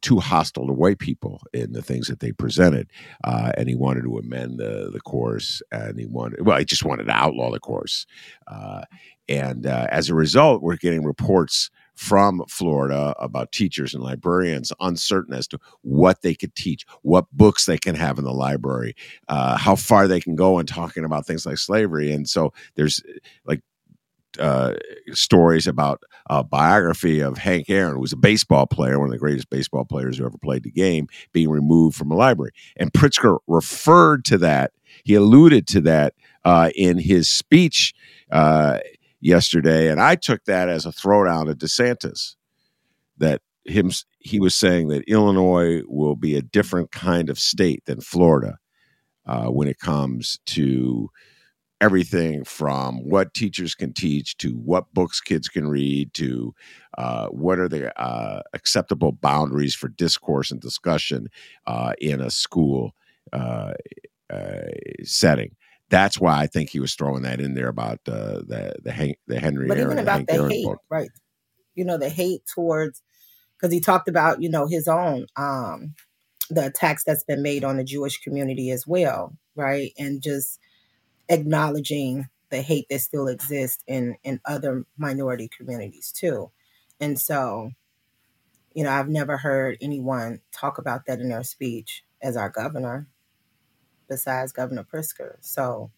too 0.01 0.19
hostile 0.19 0.67
to 0.67 0.73
white 0.73 0.99
people 0.99 1.41
in 1.53 1.73
the 1.73 1.81
things 1.81 2.07
that 2.07 2.19
they 2.19 2.31
presented, 2.31 2.89
uh, 3.23 3.51
and 3.57 3.69
he 3.69 3.75
wanted 3.75 4.03
to 4.03 4.17
amend 4.17 4.59
the 4.59 4.89
the 4.91 5.01
course, 5.01 5.61
and 5.71 5.99
he 5.99 6.05
wanted 6.05 6.45
well, 6.45 6.57
he 6.57 6.65
just 6.65 6.85
wanted 6.85 7.05
to 7.05 7.11
outlaw 7.11 7.51
the 7.51 7.59
course, 7.59 8.05
uh, 8.47 8.83
and 9.27 9.65
uh, 9.65 9.87
as 9.91 10.09
a 10.09 10.15
result, 10.15 10.61
we're 10.61 10.77
getting 10.77 11.03
reports 11.03 11.69
from 12.01 12.43
Florida 12.47 13.13
about 13.19 13.51
teachers 13.51 13.93
and 13.93 14.03
librarians 14.03 14.73
uncertain 14.79 15.35
as 15.35 15.47
to 15.47 15.59
what 15.83 16.23
they 16.23 16.33
could 16.33 16.55
teach, 16.55 16.83
what 17.03 17.31
books 17.31 17.67
they 17.67 17.77
can 17.77 17.93
have 17.93 18.17
in 18.17 18.23
the 18.23 18.33
library, 18.33 18.95
uh, 19.27 19.55
how 19.55 19.75
far 19.75 20.07
they 20.07 20.19
can 20.19 20.35
go 20.35 20.57
in 20.57 20.65
talking 20.65 21.05
about 21.05 21.27
things 21.27 21.45
like 21.45 21.59
slavery, 21.59 22.11
and 22.11 22.27
so 22.27 22.51
there's 22.73 23.03
like 23.45 23.61
uh, 24.39 24.73
stories 25.11 25.67
about 25.67 26.01
a 26.27 26.43
biography 26.43 27.19
of 27.19 27.37
Hank 27.37 27.69
Aaron, 27.69 27.93
who 27.93 28.01
was 28.01 28.13
a 28.13 28.17
baseball 28.17 28.65
player, 28.65 28.97
one 28.97 29.09
of 29.09 29.11
the 29.11 29.19
greatest 29.19 29.51
baseball 29.51 29.85
players 29.85 30.17
who 30.17 30.25
ever 30.25 30.39
played 30.39 30.63
the 30.63 30.71
game, 30.71 31.07
being 31.33 31.51
removed 31.51 31.95
from 31.95 32.09
a 32.09 32.15
library. 32.15 32.51
And 32.77 32.91
Pritzker 32.91 33.37
referred 33.45 34.25
to 34.25 34.39
that. 34.39 34.71
He 35.03 35.13
alluded 35.13 35.67
to 35.67 35.81
that 35.81 36.15
uh, 36.43 36.71
in 36.75 36.97
his 36.97 37.29
speech 37.29 37.93
uh, 38.31 38.79
yesterday, 39.21 39.89
and 39.89 40.01
I 40.01 40.15
took 40.15 40.43
that 40.45 40.67
as 40.69 40.85
a 40.85 40.91
throwdown 40.91 41.49
at 41.49 41.57
DeSantis. 41.57 42.35
That 43.17 43.41
him, 43.65 43.91
he 44.19 44.39
was 44.39 44.55
saying 44.55 44.87
that 44.87 45.03
Illinois 45.07 45.81
will 45.87 46.15
be 46.15 46.35
a 46.35 46.41
different 46.41 46.91
kind 46.91 47.29
of 47.29 47.39
state 47.39 47.85
than 47.85 48.01
Florida 48.01 48.57
uh, 49.25 49.47
when 49.47 49.67
it 49.67 49.79
comes 49.79 50.39
to 50.47 51.09
everything 51.81 52.43
from 52.43 52.97
what 52.97 53.33
teachers 53.33 53.73
can 53.73 53.91
teach 53.91 54.37
to 54.37 54.51
what 54.51 54.93
books 54.93 55.19
kids 55.19 55.47
can 55.47 55.67
read 55.67 56.13
to 56.13 56.53
uh, 56.97 57.27
what 57.27 57.57
are 57.57 57.67
the 57.67 57.99
uh, 57.99 58.41
acceptable 58.53 59.11
boundaries 59.11 59.73
for 59.73 59.87
discourse 59.87 60.51
and 60.51 60.61
discussion 60.61 61.27
uh, 61.65 61.93
in 61.99 62.21
a 62.21 62.29
school 62.29 62.93
uh, 63.33 63.73
uh, 64.29 64.61
setting. 65.03 65.55
That's 65.91 66.19
why 66.19 66.39
I 66.39 66.47
think 66.47 66.69
he 66.69 66.79
was 66.79 66.95
throwing 66.95 67.21
that 67.23 67.39
in 67.39 67.53
there 67.53 67.67
about 67.67 67.99
uh, 68.07 68.39
the 68.47 68.75
the, 68.81 69.15
the 69.27 69.39
Henry. 69.39 69.67
But 69.67 69.77
Aaron, 69.77 69.91
even 69.91 69.99
about 69.99 70.25
the, 70.25 70.37
the 70.37 70.49
hate, 70.49 70.65
book. 70.65 70.79
right? 70.89 71.09
You 71.75 71.85
know, 71.85 71.97
the 71.97 72.09
hate 72.09 72.41
towards 72.51 73.03
because 73.57 73.73
he 73.73 73.79
talked 73.79 74.07
about 74.07 74.41
you 74.41 74.49
know 74.49 74.67
his 74.67 74.87
own 74.87 75.27
um, 75.35 75.93
the 76.49 76.65
attacks 76.65 77.03
that's 77.03 77.23
been 77.23 77.43
made 77.43 77.63
on 77.63 77.77
the 77.77 77.83
Jewish 77.83 78.19
community 78.21 78.71
as 78.71 78.87
well, 78.87 79.35
right? 79.55 79.91
And 79.99 80.21
just 80.21 80.59
acknowledging 81.29 82.27
the 82.49 82.61
hate 82.61 82.87
that 82.89 82.99
still 82.99 83.27
exists 83.27 83.83
in 83.87 84.15
in 84.23 84.39
other 84.45 84.85
minority 84.97 85.49
communities 85.55 86.11
too. 86.11 86.51
And 86.99 87.19
so, 87.19 87.71
you 88.73 88.83
know, 88.83 88.91
I've 88.91 89.09
never 89.09 89.37
heard 89.37 89.77
anyone 89.81 90.41
talk 90.53 90.77
about 90.77 91.05
that 91.07 91.19
in 91.19 91.29
their 91.29 91.43
speech 91.43 92.03
as 92.21 92.37
our 92.37 92.49
governor, 92.49 93.07
besides 94.11 94.51
Governor 94.51 94.83
Pritzker. 94.83 95.37
So 95.39 95.89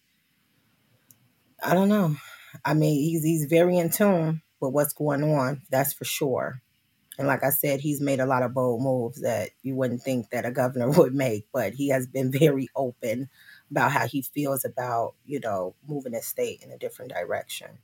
I 1.60 1.74
don't 1.74 1.88
know. 1.88 2.14
I 2.64 2.72
mean, 2.72 2.94
he's 3.02 3.24
he's 3.24 3.46
very 3.46 3.76
in 3.76 3.90
tune 3.90 4.40
with 4.60 4.72
what's 4.72 4.92
going 4.92 5.24
on, 5.24 5.62
that's 5.68 5.92
for 5.92 6.04
sure. 6.04 6.62
And 7.18 7.26
like 7.26 7.42
I 7.42 7.50
said, 7.50 7.80
he's 7.80 8.00
made 8.00 8.20
a 8.20 8.26
lot 8.26 8.44
of 8.44 8.54
bold 8.54 8.82
moves 8.82 9.20
that 9.22 9.50
you 9.62 9.74
wouldn't 9.74 10.02
think 10.02 10.30
that 10.30 10.46
a 10.46 10.52
governor 10.52 10.90
would 10.96 11.12
make, 11.12 11.48
but 11.52 11.74
he 11.74 11.88
has 11.88 12.06
been 12.06 12.30
very 12.30 12.68
open 12.76 13.28
about 13.68 13.90
how 13.90 14.06
he 14.06 14.22
feels 14.22 14.64
about, 14.64 15.14
you 15.26 15.40
know, 15.40 15.74
moving 15.88 16.12
the 16.12 16.22
state 16.22 16.62
in 16.62 16.70
a 16.70 16.78
different 16.78 17.12
direction. 17.12 17.78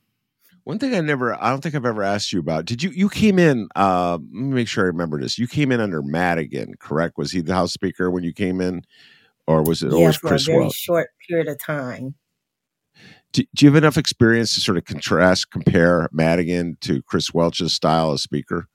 One 0.63 0.79
thing 0.79 0.95
I 0.95 1.01
never, 1.01 1.33
I 1.41 1.49
don't 1.49 1.61
think 1.61 1.75
I've 1.75 1.85
ever 1.85 2.03
asked 2.03 2.31
you 2.31 2.39
about. 2.39 2.65
Did 2.65 2.83
you, 2.83 2.91
you 2.91 3.09
came 3.09 3.37
in, 3.37 3.67
uh, 3.75 4.13
let 4.13 4.31
me 4.31 4.53
make 4.53 4.67
sure 4.67 4.83
I 4.85 4.87
remember 4.87 5.19
this. 5.19 5.39
You 5.39 5.47
came 5.47 5.71
in 5.71 5.81
under 5.81 6.01
Madigan, 6.01 6.75
correct? 6.79 7.17
Was 7.17 7.31
he 7.31 7.41
the 7.41 7.53
House 7.53 7.73
Speaker 7.73 8.09
when 8.11 8.23
you 8.23 8.31
came 8.31 8.61
in? 8.61 8.83
Or 9.47 9.63
was 9.63 9.83
it 9.83 9.91
yeah, 9.91 9.97
always 9.97 10.17
for 10.17 10.29
Chris 10.29 10.47
a 10.47 10.51
very 10.51 10.63
Welch? 10.63 10.75
short 10.75 11.09
period 11.27 11.47
of 11.47 11.59
time. 11.59 12.15
Do, 13.33 13.43
do, 13.55 13.65
you 13.65 13.71
have 13.71 13.81
enough 13.81 13.97
experience 13.97 14.53
to 14.55 14.61
sort 14.61 14.77
of 14.77 14.85
contrast, 14.85 15.51
compare 15.51 16.09
Madigan 16.11 16.77
to 16.81 17.01
Chris 17.03 17.33
Welch's 17.33 17.73
style 17.73 18.11
as 18.11 18.21
Speaker? 18.21 18.67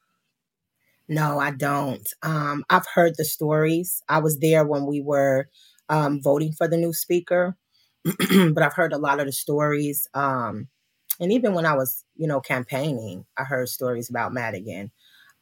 No, 1.09 1.39
I 1.39 1.51
don't. 1.51 2.09
Um, 2.23 2.65
I've 2.71 2.87
heard 2.95 3.15
the 3.17 3.25
stories. 3.25 4.03
I 4.09 4.19
was 4.19 4.39
there 4.41 4.65
when 4.67 4.87
we 4.87 5.01
were 5.01 5.49
um, 5.89 6.21
voting 6.23 6.53
for 6.53 6.67
the 6.67 6.77
new 6.77 6.93
speaker, 6.93 7.57
but 8.05 8.63
I've 8.63 8.75
heard 8.75 8.93
a 8.93 8.99
lot 8.99 9.21
of 9.21 9.27
the 9.27 9.33
stories. 9.33 10.09
Um, 10.15 10.69
and 11.21 11.33
even 11.33 11.55
when 11.55 11.67
I 11.67 11.75
was, 11.75 12.05
you 12.17 12.27
know, 12.27 12.41
campaigning, 12.41 13.25
I 13.37 13.45
heard 13.45 13.69
stories 13.69 14.11
about 14.11 14.33
Madigan. 14.33 14.91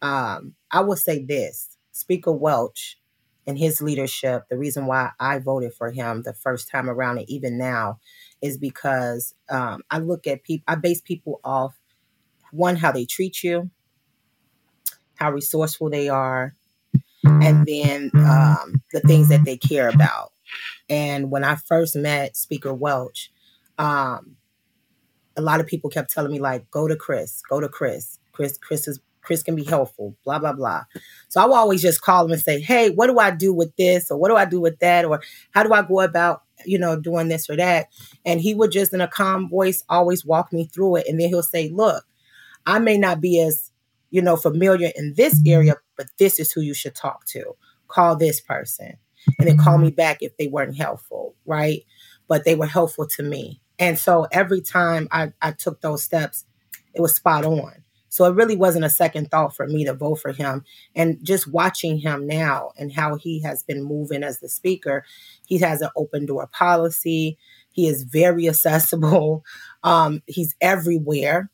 Um, 0.02 0.54
I 0.70 0.80
will 0.80 0.96
say 0.96 1.24
this 1.24 1.76
Speaker 1.92 2.32
Welch 2.32 2.98
and 3.46 3.58
his 3.58 3.80
leadership, 3.82 4.44
the 4.48 4.56
reason 4.56 4.86
why 4.86 5.10
I 5.20 5.38
voted 5.38 5.74
for 5.74 5.90
him 5.90 6.22
the 6.22 6.32
first 6.32 6.68
time 6.68 6.88
around 6.88 7.18
and 7.18 7.28
even 7.28 7.58
now 7.58 7.98
is 8.40 8.58
because 8.58 9.34
um, 9.50 9.82
I 9.90 9.98
look 9.98 10.26
at 10.26 10.42
people, 10.42 10.64
I 10.66 10.76
base 10.76 11.00
people 11.00 11.40
off 11.44 11.78
one, 12.52 12.76
how 12.76 12.92
they 12.92 13.04
treat 13.04 13.42
you, 13.42 13.70
how 15.16 15.32
resourceful 15.32 15.90
they 15.90 16.08
are, 16.08 16.54
and 17.24 17.66
then 17.66 18.10
um, 18.14 18.82
the 18.92 19.00
things 19.00 19.28
that 19.28 19.44
they 19.44 19.56
care 19.56 19.88
about. 19.88 20.32
And 20.88 21.30
when 21.30 21.44
I 21.44 21.56
first 21.56 21.96
met 21.96 22.36
Speaker 22.36 22.72
Welch, 22.72 23.30
um, 23.78 24.36
a 25.36 25.42
lot 25.42 25.60
of 25.60 25.66
people 25.66 25.90
kept 25.90 26.12
telling 26.12 26.30
me 26.30 26.38
like, 26.38 26.70
"Go 26.70 26.86
to 26.86 26.96
Chris, 26.96 27.42
go 27.48 27.60
to 27.60 27.68
Chris. 27.68 28.18
Chris, 28.32 28.58
Chris 28.58 28.86
is 28.86 29.00
Chris 29.24 29.42
can 29.42 29.56
be 29.56 29.64
helpful." 29.64 30.16
Blah 30.24 30.38
blah 30.38 30.52
blah. 30.52 30.84
So 31.28 31.40
I 31.40 31.46
will 31.46 31.54
always 31.54 31.82
just 31.82 32.02
call 32.02 32.24
him 32.24 32.32
and 32.32 32.40
say, 32.40 32.60
"Hey, 32.60 32.90
what 32.90 33.08
do 33.08 33.18
I 33.18 33.30
do 33.30 33.52
with 33.52 33.74
this, 33.76 34.10
or 34.10 34.18
what 34.18 34.28
do 34.28 34.36
I 34.36 34.44
do 34.44 34.60
with 34.60 34.78
that, 34.78 35.04
or 35.04 35.20
how 35.50 35.62
do 35.62 35.72
I 35.72 35.82
go 35.82 36.00
about 36.00 36.42
you 36.64 36.78
know 36.78 36.98
doing 36.98 37.28
this 37.28 37.50
or 37.50 37.56
that?" 37.56 37.88
And 38.24 38.40
he 38.40 38.54
would 38.54 38.70
just 38.70 38.94
in 38.94 39.00
a 39.00 39.08
calm 39.08 39.48
voice 39.48 39.82
always 39.88 40.24
walk 40.24 40.52
me 40.52 40.66
through 40.66 40.96
it, 40.96 41.06
and 41.08 41.20
then 41.20 41.28
he'll 41.28 41.42
say, 41.42 41.68
"Look, 41.68 42.04
I 42.66 42.78
may 42.78 42.98
not 42.98 43.20
be 43.20 43.40
as 43.40 43.72
you 44.10 44.22
know 44.22 44.36
familiar 44.36 44.90
in 44.94 45.14
this 45.14 45.40
area, 45.46 45.76
but 45.96 46.06
this 46.18 46.38
is 46.38 46.52
who 46.52 46.60
you 46.60 46.74
should 46.74 46.94
talk 46.94 47.24
to. 47.26 47.56
Call 47.88 48.16
this 48.16 48.40
person." 48.40 48.98
and 49.38 49.48
then 49.48 49.58
call 49.58 49.78
me 49.78 49.88
mm-hmm. 49.88 49.96
back 49.96 50.18
if 50.20 50.36
they 50.36 50.46
weren't 50.46 50.76
helpful, 50.76 51.34
right? 51.46 51.82
But 52.28 52.44
they 52.44 52.54
were 52.54 52.66
helpful 52.66 53.06
to 53.16 53.22
me. 53.22 53.60
And 53.78 53.98
so 53.98 54.26
every 54.30 54.60
time 54.60 55.08
I, 55.10 55.32
I 55.42 55.52
took 55.52 55.80
those 55.80 56.02
steps, 56.02 56.44
it 56.94 57.00
was 57.00 57.16
spot 57.16 57.44
on. 57.44 57.83
So 58.14 58.26
it 58.26 58.36
really 58.36 58.54
wasn't 58.54 58.84
a 58.84 58.90
second 58.90 59.28
thought 59.28 59.56
for 59.56 59.66
me 59.66 59.84
to 59.86 59.92
vote 59.92 60.20
for 60.20 60.30
him. 60.30 60.64
And 60.94 61.18
just 61.24 61.48
watching 61.48 61.98
him 61.98 62.28
now 62.28 62.70
and 62.78 62.92
how 62.92 63.16
he 63.16 63.42
has 63.42 63.64
been 63.64 63.82
moving 63.82 64.22
as 64.22 64.38
the 64.38 64.48
speaker, 64.48 65.04
he 65.48 65.58
has 65.58 65.80
an 65.80 65.88
open 65.96 66.24
door 66.24 66.46
policy. 66.46 67.36
He 67.72 67.88
is 67.88 68.04
very 68.04 68.48
accessible. 68.48 69.42
Um, 69.82 70.22
he's 70.28 70.54
everywhere. 70.60 71.50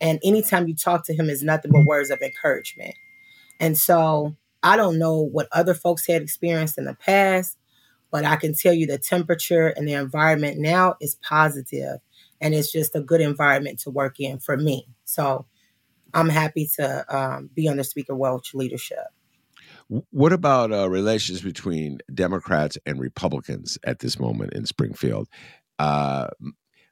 And 0.00 0.18
anytime 0.24 0.66
you 0.66 0.74
talk 0.74 1.06
to 1.06 1.14
him, 1.14 1.30
is 1.30 1.44
nothing 1.44 1.70
but 1.70 1.84
words 1.84 2.10
of 2.10 2.20
encouragement. 2.20 2.96
And 3.60 3.78
so 3.78 4.34
I 4.60 4.76
don't 4.76 4.98
know 4.98 5.20
what 5.20 5.46
other 5.52 5.72
folks 5.72 6.08
had 6.08 6.20
experienced 6.20 6.78
in 6.78 6.86
the 6.86 6.94
past, 6.96 7.56
but 8.10 8.24
I 8.24 8.34
can 8.34 8.54
tell 8.54 8.72
you 8.72 8.88
the 8.88 8.98
temperature 8.98 9.68
and 9.68 9.86
the 9.86 9.92
environment 9.92 10.58
now 10.58 10.96
is 11.00 11.14
positive 11.14 12.00
and 12.40 12.56
it's 12.56 12.72
just 12.72 12.96
a 12.96 13.00
good 13.00 13.20
environment 13.20 13.78
to 13.82 13.90
work 13.90 14.18
in 14.18 14.40
for 14.40 14.56
me. 14.56 14.88
So 15.04 15.46
I'm 16.14 16.28
happy 16.28 16.68
to 16.76 17.16
um, 17.16 17.50
be 17.54 17.68
under 17.68 17.82
Speaker 17.82 18.14
Welch 18.14 18.54
leadership. 18.54 19.06
What 20.10 20.32
about 20.32 20.72
uh, 20.72 20.88
relations 20.88 21.42
between 21.42 21.98
Democrats 22.14 22.78
and 22.86 22.98
Republicans 22.98 23.78
at 23.84 23.98
this 23.98 24.18
moment 24.18 24.54
in 24.54 24.64
Springfield? 24.64 25.28
Uh, 25.78 26.28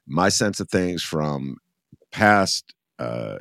my 0.05 0.29
sense 0.29 0.59
of 0.59 0.69
things 0.69 1.01
from 1.01 1.57
past 2.11 2.73
uh, 2.99 3.37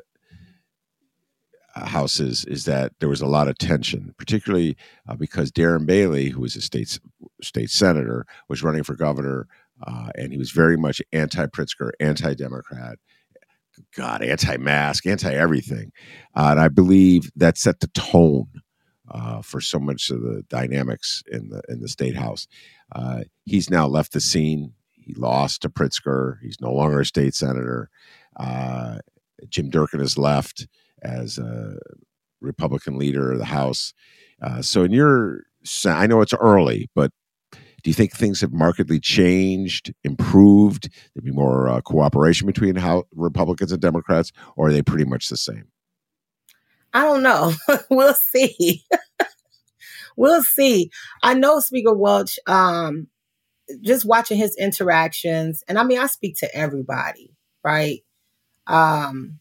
houses 1.75 2.45
is 2.47 2.65
that 2.65 2.93
there 3.01 3.09
was 3.09 3.21
a 3.21 3.27
lot 3.27 3.49
of 3.49 3.59
tension, 3.59 4.15
particularly 4.19 4.77
uh, 5.09 5.15
because 5.15 5.51
Darren 5.53 5.87
Bailey, 5.87 6.29
who 6.29 6.41
was 6.41 6.57
a 6.57 6.61
state 6.61 6.99
state 7.43 7.71
senator, 7.71 8.27
was 8.49 8.63
running 8.63 8.83
for 8.83 8.95
governor, 8.95 9.47
uh, 9.87 10.09
and 10.17 10.33
he 10.33 10.39
was 10.39 10.51
very 10.51 10.77
much 10.77 11.03
anti-Pritzker, 11.13 11.91
anti-Democrat. 12.01 12.99
God, 13.97 14.23
anti-mask, 14.23 15.07
anti-everything, 15.07 15.93
uh, 16.35 16.49
and 16.51 16.61
I 16.61 16.69
believe 16.69 17.31
that 17.37 17.59
set 17.59 17.81
the 17.81 17.89
tone 17.89 18.49
uh, 19.11 19.43
for 19.43 19.61
so 19.61 19.79
much 19.79 20.11
of 20.11 20.23
the 20.23 20.43
dynamics 20.49 21.23
in 21.31 21.49
the 21.49 21.63
in 21.69 21.81
the 21.81 21.89
state 21.89 22.17
house. 22.17 22.47
Uh, 22.93 23.23
he's 23.45 23.71
now 23.71 23.87
left 23.87 24.13
the 24.13 24.21
scene. 24.21 24.73
He 24.93 25.15
lost 25.15 25.63
to 25.63 25.69
Pritzker. 25.69 26.37
He's 26.43 26.61
no 26.61 26.73
longer 26.73 27.01
a 27.01 27.07
state 27.07 27.35
senator. 27.35 27.91
Uh, 28.37 28.99
Jim 29.49 29.71
Durkin 29.71 30.01
has 30.01 30.19
left 30.19 30.67
as 31.03 31.39
a 31.39 31.77
Republican 32.41 32.99
leader 32.99 33.33
of 33.33 33.39
the 33.39 33.47
House. 33.47 33.93
Uh, 34.43 34.63
so, 34.63 34.85
in 34.85 34.93
your, 34.93 35.43
I 35.85 36.07
know 36.07 36.21
it's 36.21 36.35
early, 36.35 36.89
but 36.95 37.13
do 37.83 37.91
you 37.91 37.95
think 37.95 38.13
things 38.13 38.41
have 38.41 38.53
markedly 38.53 39.01
changed, 39.01 39.93
improved? 40.05 40.89
There'd 41.15 41.25
be 41.25 41.31
more 41.31 41.69
uh, 41.69 41.81
cooperation 41.81 42.47
between 42.47 42.77
how 42.77 43.05
Republicans 43.15 43.73
and 43.73 43.81
Democrats, 43.81 44.33
or 44.57 44.69
are 44.69 44.73
they 44.73 44.83
pretty 44.83 45.05
much 45.05 45.29
the 45.29 45.37
same? 45.37 45.67
I 46.93 47.03
don't 47.03 47.23
know. 47.23 47.53
we'll 47.91 48.15
see. 48.15 48.85
we'll 50.17 50.43
see. 50.43 50.91
I 51.23 51.35
know 51.35 51.61
Speaker 51.61 51.95
Welch, 51.95 52.39
um, 52.47 53.09
just 53.83 54.05
watching 54.05 54.37
his 54.37 54.57
interactions, 54.57 55.63
and 55.69 55.79
I 55.79 55.85
mean, 55.85 55.99
I 55.99 56.07
speak 56.07 56.37
to 56.39 56.55
everybody, 56.55 57.35
right? 57.63 58.01
Um, 58.67 59.39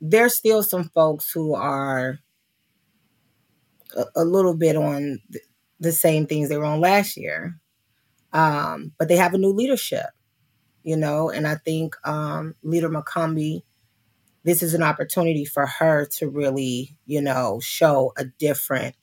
there's 0.00 0.34
still 0.34 0.62
some 0.62 0.84
folks 0.84 1.30
who 1.30 1.54
are 1.54 2.18
a, 3.96 4.04
a 4.16 4.24
little 4.24 4.54
bit 4.54 4.76
on 4.76 5.20
the 5.82 5.92
same 5.92 6.26
things 6.26 6.48
they 6.48 6.56
were 6.56 6.64
on 6.64 6.80
last 6.80 7.16
year. 7.16 7.58
Um, 8.32 8.92
but 8.98 9.08
they 9.08 9.16
have 9.16 9.34
a 9.34 9.38
new 9.38 9.52
leadership, 9.52 10.06
you 10.82 10.96
know, 10.96 11.30
and 11.30 11.46
I 11.46 11.56
think 11.56 11.96
um, 12.06 12.54
Leader 12.62 12.88
McCombie, 12.88 13.62
this 14.44 14.62
is 14.62 14.74
an 14.74 14.82
opportunity 14.82 15.44
for 15.44 15.66
her 15.66 16.06
to 16.18 16.28
really, 16.28 16.96
you 17.06 17.22
know, 17.22 17.60
show 17.62 18.12
a 18.16 18.24
different 18.24 18.96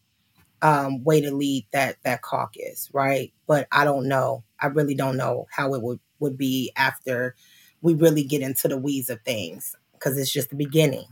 um, 0.61 1.03
way 1.03 1.21
to 1.21 1.33
lead 1.33 1.67
that 1.71 1.97
that 2.03 2.21
caucus, 2.21 2.89
right? 2.93 3.33
But 3.47 3.67
I 3.71 3.85
don't 3.85 4.07
know. 4.07 4.43
I 4.59 4.67
really 4.67 4.95
don't 4.95 5.17
know 5.17 5.47
how 5.51 5.73
it 5.73 5.81
would 5.81 5.99
would 6.19 6.37
be 6.37 6.71
after 6.75 7.35
we 7.81 7.93
really 7.93 8.23
get 8.23 8.41
into 8.41 8.67
the 8.67 8.77
weeds 8.77 9.09
of 9.09 9.21
things 9.23 9.75
because 9.93 10.17
it's 10.17 10.31
just 10.33 10.49
the 10.49 10.55
beginning. 10.55 11.07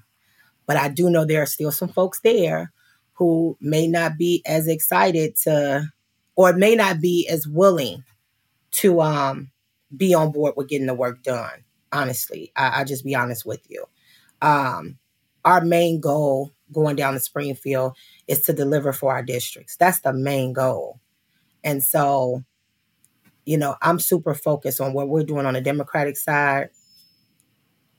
But 0.66 0.78
I 0.78 0.90
do 0.90 1.10
know 1.10 1.26
there 1.26 1.44
are 1.44 1.48
still 1.48 1.72
some 1.72 1.90
folks 1.90 2.20
there 2.22 2.74
who 3.18 3.58
may 3.60 3.88
not 3.88 4.18
be 4.18 4.44
as 4.46 4.68
excited 4.68 5.36
to 5.36 5.92
or 6.36 6.54
may 6.54 6.76
not 6.76 7.02
be 7.02 7.28
as 7.28 7.48
willing 7.48 8.04
to 8.72 9.02
um 9.02 9.50
be 9.96 10.14
on 10.14 10.32
board 10.32 10.54
with 10.56 10.70
getting 10.70 10.88
the 10.88 10.94
work 10.94 11.24
done 11.24 11.64
honestly. 11.92 12.52
I, 12.56 12.82
I 12.82 12.84
just 12.84 13.04
be 13.04 13.16
honest 13.16 13.46
with 13.46 13.62
you. 13.70 13.86
Um 14.42 14.98
our 15.44 15.62
main 15.62 16.00
goal 16.00 16.52
going 16.72 16.96
down 16.96 17.14
to 17.14 17.20
springfield 17.20 17.94
is 18.28 18.42
to 18.42 18.54
deliver 18.54 18.94
for 18.94 19.12
our 19.12 19.24
districts. 19.24 19.78
That's 19.78 20.02
the 20.02 20.14
main 20.14 20.54
goal. 20.54 21.00
And 21.64 21.84
so 21.84 22.44
you 23.46 23.58
know 23.58 23.78
i'm 23.82 23.98
super 23.98 24.34
focused 24.34 24.82
on 24.82 24.92
what 24.92 25.08
we're 25.08 25.24
doing 25.24 25.46
on 25.46 25.56
the 25.56 25.62
democratic 25.62 26.18
side. 26.18 26.70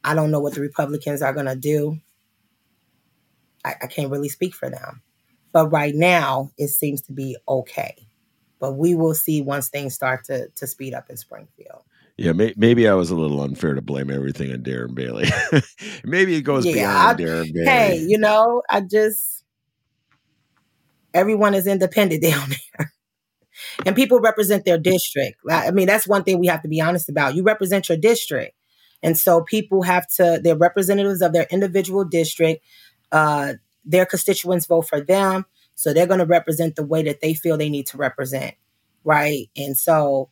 I 0.05 0.15
don't 0.15 0.31
know 0.31 0.41
what 0.41 0.55
the 0.55 0.61
republicans 0.61 1.23
are 1.23 1.33
going 1.33 1.47
to 1.47 1.57
do. 1.57 1.99
I, 3.65 3.75
I 3.83 3.87
can't 3.89 4.13
really 4.13 4.29
speak 4.29 4.55
for 4.55 4.71
them 4.71 5.03
but 5.53 5.71
right 5.71 5.95
now, 5.95 6.51
it 6.59 6.69
seems 6.69 7.03
to 7.03 7.13
be 7.13 7.37
okay. 7.49 8.07
But 8.61 8.73
we 8.73 8.95
will 8.95 9.15
see 9.15 9.41
once 9.41 9.69
things 9.69 9.95
start 9.95 10.25
to 10.25 10.49
to 10.49 10.67
speed 10.67 10.95
up 10.95 11.11
in 11.11 11.17
Springfield. 11.17 11.83
Yeah, 12.17 12.33
may, 12.33 12.53
maybe 12.57 12.89
I 12.89 12.95
was 12.95 13.11
a 13.11 13.15
little 13.15 13.41
unfair 13.41 13.75
to 13.75 13.81
blame 13.81 14.11
everything 14.11 14.51
on 14.51 14.59
Darren 14.59 14.93
Bailey. 14.93 15.29
maybe 16.05 16.35
it 16.35 16.43
goes 16.43 16.67
yeah, 16.67 16.73
beyond 16.73 17.21
I, 17.21 17.23
Darren 17.23 17.55
Bailey. 17.55 17.67
Hey, 17.67 18.05
you 18.09 18.19
know, 18.19 18.63
I 18.69 18.81
just 18.81 19.45
everyone 21.15 21.55
is 21.55 21.67
independent 21.67 22.23
down 22.25 22.49
there. 22.49 22.93
and 23.87 23.97
people 23.97 24.21
represent 24.21 24.65
their 24.65 24.79
district. 24.79 25.39
I 25.49 25.71
mean, 25.71 25.87
that's 25.87 26.09
one 26.09 26.25
thing 26.25 26.39
we 26.39 26.49
have 26.49 26.63
to 26.63 26.69
be 26.69 26.81
honest 26.81 27.09
about. 27.09 27.35
You 27.35 27.43
represent 27.43 27.89
your 27.89 27.99
district. 27.99 28.55
And 29.03 29.17
so 29.17 29.43
people 29.43 29.83
have 29.83 30.09
to, 30.17 30.41
they're 30.43 30.57
representatives 30.57 31.23
of 31.23 31.33
their 31.33 31.47
individual 31.51 32.05
district. 32.05 32.65
Uh, 33.13 33.55
their 33.89 34.07
constituents 34.07 34.67
vote 34.67 34.83
for 34.83 35.01
them. 35.01 35.47
So 35.75 35.93
they're 35.93 36.07
going 36.07 36.21
to 36.21 36.27
represent 36.27 36.77
the 36.77 36.85
way 36.85 37.03
that 37.05 37.21
they 37.21 37.35
feel 37.35 37.57
they 37.57 37.71
need 37.71 37.87
to 37.89 37.97
represent. 37.97 38.55
Right. 39.03 39.49
And 39.57 39.77
so, 39.77 40.31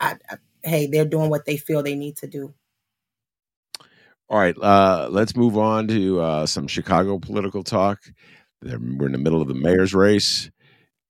I, 0.00 0.16
I, 0.28 0.36
hey, 0.62 0.86
they're 0.86 1.04
doing 1.04 1.30
what 1.30 1.46
they 1.46 1.56
feel 1.56 1.82
they 1.82 1.96
need 1.96 2.16
to 2.18 2.26
do. 2.26 2.54
All 4.28 4.38
right. 4.38 4.56
Uh, 4.56 5.08
let's 5.10 5.34
move 5.34 5.56
on 5.56 5.88
to 5.88 6.20
uh, 6.20 6.46
some 6.46 6.68
Chicago 6.68 7.18
political 7.18 7.62
talk. 7.62 8.00
We're 8.62 9.06
in 9.06 9.12
the 9.12 9.18
middle 9.18 9.42
of 9.42 9.48
the 9.48 9.54
mayor's 9.54 9.94
race. 9.94 10.50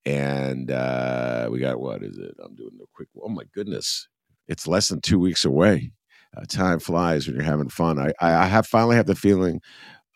And 0.05 0.71
uh, 0.71 1.47
we 1.51 1.59
got, 1.59 1.79
what 1.79 2.03
is 2.03 2.17
it? 2.17 2.35
I'm 2.43 2.55
doing 2.55 2.77
a 2.81 2.85
quick, 2.93 3.09
oh 3.21 3.29
my 3.29 3.43
goodness. 3.53 4.07
It's 4.47 4.67
less 4.67 4.89
than 4.89 5.01
two 5.01 5.19
weeks 5.19 5.45
away. 5.45 5.91
Uh, 6.35 6.45
time 6.47 6.79
flies 6.79 7.27
when 7.27 7.35
you're 7.35 7.45
having 7.45 7.69
fun. 7.69 7.99
I, 7.99 8.11
I 8.19 8.45
have 8.45 8.67
finally 8.67 8.95
have 8.95 9.05
the 9.05 9.15
feeling 9.15 9.61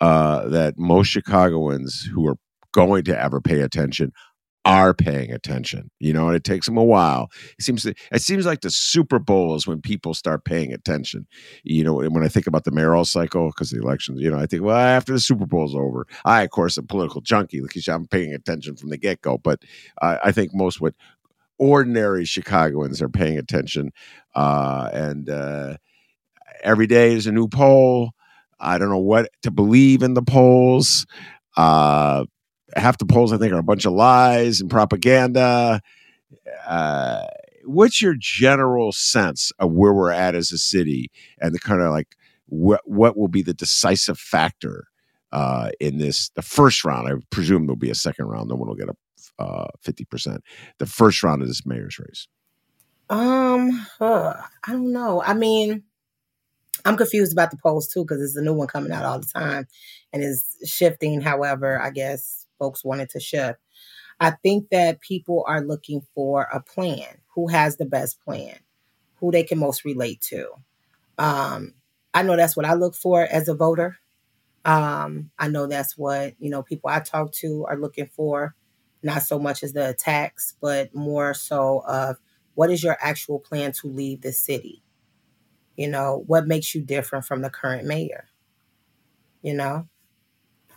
uh, 0.01 0.47
that 0.49 0.77
most 0.77 1.07
Chicagoans 1.07 2.03
who 2.03 2.27
are 2.27 2.38
going 2.73 3.03
to 3.05 3.19
ever 3.19 3.41
pay 3.41 3.62
attention 3.62 4.12
are 4.65 4.93
paying 4.93 5.31
attention. 5.31 5.89
You 5.99 6.12
know, 6.13 6.27
and 6.27 6.36
it 6.36 6.43
takes 6.43 6.65
them 6.65 6.77
a 6.77 6.83
while. 6.83 7.29
It 7.57 7.63
seems 7.63 7.83
to, 7.83 7.95
it 8.12 8.21
seems 8.21 8.45
like 8.45 8.62
the 8.62 8.69
Super 8.69 9.17
Bowl 9.17 9.55
is 9.55 9.65
when 9.65 9.81
people 9.81 10.13
start 10.13 10.43
paying 10.45 10.73
attention. 10.73 11.25
You 11.63 11.83
know, 11.86 11.95
when 11.95 12.23
I 12.23 12.27
think 12.27 12.47
about 12.47 12.65
the 12.65 12.71
mayoral 12.71 13.05
cycle, 13.05 13.47
because 13.47 13.69
the 13.71 13.79
elections, 13.79 14.21
you 14.21 14.29
know, 14.29 14.38
I 14.39 14.45
think, 14.45 14.63
well, 14.63 14.75
after 14.75 15.13
the 15.13 15.19
Super 15.21 15.45
Bowl's 15.45 15.75
over, 15.75 16.05
I, 16.25 16.43
of 16.43 16.49
course, 16.49 16.77
am 16.77 16.86
political 16.88 17.21
junkie. 17.21 17.62
because 17.62 17.88
I'm 17.88 18.07
paying 18.07 18.33
attention 18.33 18.75
from 18.75 18.89
the 18.89 18.97
get 18.97 19.21
go. 19.21 19.38
But 19.38 19.63
uh, 20.01 20.17
I 20.23 20.31
think 20.33 20.53
most 20.53 20.81
what 20.81 20.95
ordinary 21.60 22.25
Chicagoans 22.25 23.01
are 23.01 23.10
paying 23.10 23.38
attention, 23.38 23.91
uh, 24.36 24.89
and 24.93 25.29
uh, 25.29 25.77
every 26.63 26.88
day 26.88 27.13
is 27.13 27.27
a 27.27 27.31
new 27.31 27.47
poll. 27.47 28.12
I 28.59 28.77
don't 28.77 28.89
know 28.89 28.97
what 28.97 29.29
to 29.43 29.51
believe 29.51 30.03
in 30.03 30.13
the 30.13 30.21
polls. 30.21 31.05
Uh, 31.55 32.25
half 32.75 32.97
the 32.97 33.05
polls, 33.05 33.33
I 33.33 33.37
think, 33.37 33.53
are 33.53 33.59
a 33.59 33.63
bunch 33.63 33.85
of 33.85 33.93
lies 33.93 34.61
and 34.61 34.69
propaganda. 34.69 35.81
Uh, 36.67 37.23
what's 37.63 38.01
your 38.01 38.15
general 38.17 38.91
sense 38.91 39.51
of 39.59 39.71
where 39.71 39.93
we're 39.93 40.11
at 40.11 40.35
as 40.35 40.51
a 40.51 40.57
city 40.57 41.11
and 41.39 41.53
the 41.53 41.59
kind 41.59 41.81
of 41.81 41.91
like 41.91 42.15
what 42.47 42.81
what 42.85 43.17
will 43.17 43.27
be 43.27 43.41
the 43.41 43.53
decisive 43.53 44.17
factor 44.17 44.87
uh, 45.31 45.69
in 45.79 45.97
this 45.97 46.29
the 46.29 46.41
first 46.41 46.85
round? 46.85 47.07
I 47.07 47.13
presume 47.29 47.65
there'll 47.65 47.75
be 47.75 47.89
a 47.89 47.95
second 47.95 48.25
round. 48.25 48.49
No 48.49 48.55
one 48.55 48.67
will 48.67 48.75
get 48.75 48.89
a 48.89 48.95
uh, 49.41 49.67
fifty 49.81 50.05
percent. 50.05 50.43
The 50.77 50.85
first 50.85 51.23
round 51.23 51.41
of 51.41 51.47
this 51.47 51.65
mayor's 51.65 51.99
race. 51.99 52.27
Um, 53.09 53.85
I 54.01 54.43
don't 54.67 54.91
know. 54.91 55.21
I 55.23 55.33
mean, 55.33 55.83
I'm 56.88 56.95
confused 56.95 57.34
about 57.34 57.52
the 57.52 57.58
polls 57.58 57.89
too 57.89 58.04
because 58.06 58.19
there's 58.19 58.38
a 58.38 58.41
new 58.41 58.54
one 58.54 58.67
coming 58.67 58.93
out 58.93 59.04
all 59.04 59.19
the 59.19 59.28
time 59.28 59.67
and 60.13 60.23
is 60.23 60.56
shifting. 60.65 61.19
However, 61.19 61.82
I 61.82 61.89
guess 61.89 62.47
folks 62.58 62.86
wanted 62.86 63.10
to 63.10 63.19
shift. 63.19 63.60
I 64.21 64.32
think 64.32 64.69
that 64.69 65.02
people 65.02 65.43
are 65.47 65.62
looking 65.62 66.02
for 66.15 66.43
a 66.43 66.62
plan. 66.62 67.19
Who 67.36 67.50
has 67.50 67.76
the 67.76 67.86
best 67.86 68.23
plan? 68.23 68.56
Who 69.17 69.32
they 69.32 69.43
can 69.43 69.60
most 69.60 69.84
relate 69.84 70.21
to? 70.30 70.50
Um, 71.17 71.73
I 72.13 72.23
know 72.23 72.38
that's 72.38 72.56
what 72.56 72.65
I 72.65 72.73
look 72.73 72.95
for 72.95 73.21
as 73.23 73.50
a 73.50 73.54
voter. 73.54 73.97
Um, 74.63 75.32
I 75.38 75.50
know 75.50 75.67
that's 75.67 75.97
what 75.97 76.36
you 76.39 76.50
know 76.50 76.63
people 76.63 76.89
I 76.89 77.02
talk 77.02 77.34
to 77.34 77.65
are 77.67 77.78
looking 77.78 78.08
for. 78.08 78.56
Not 79.04 79.23
so 79.23 79.39
much 79.39 79.62
as 79.62 79.73
the 79.73 79.89
attacks, 79.89 80.56
but 80.62 80.95
more 80.95 81.34
so 81.34 81.84
of 81.86 82.17
what 82.56 82.71
is 82.71 82.82
your 82.82 82.97
actual 83.02 83.39
plan 83.39 83.73
to 83.73 83.88
leave 83.88 84.21
the 84.21 84.32
city? 84.32 84.84
You 85.77 85.87
know, 85.87 86.23
what 86.27 86.47
makes 86.47 86.75
you 86.75 86.81
different 86.81 87.23
from 87.23 87.41
the 87.41 87.49
current 87.49 87.85
mayor? 87.85 88.25
You 89.41 89.53
know? 89.53 89.87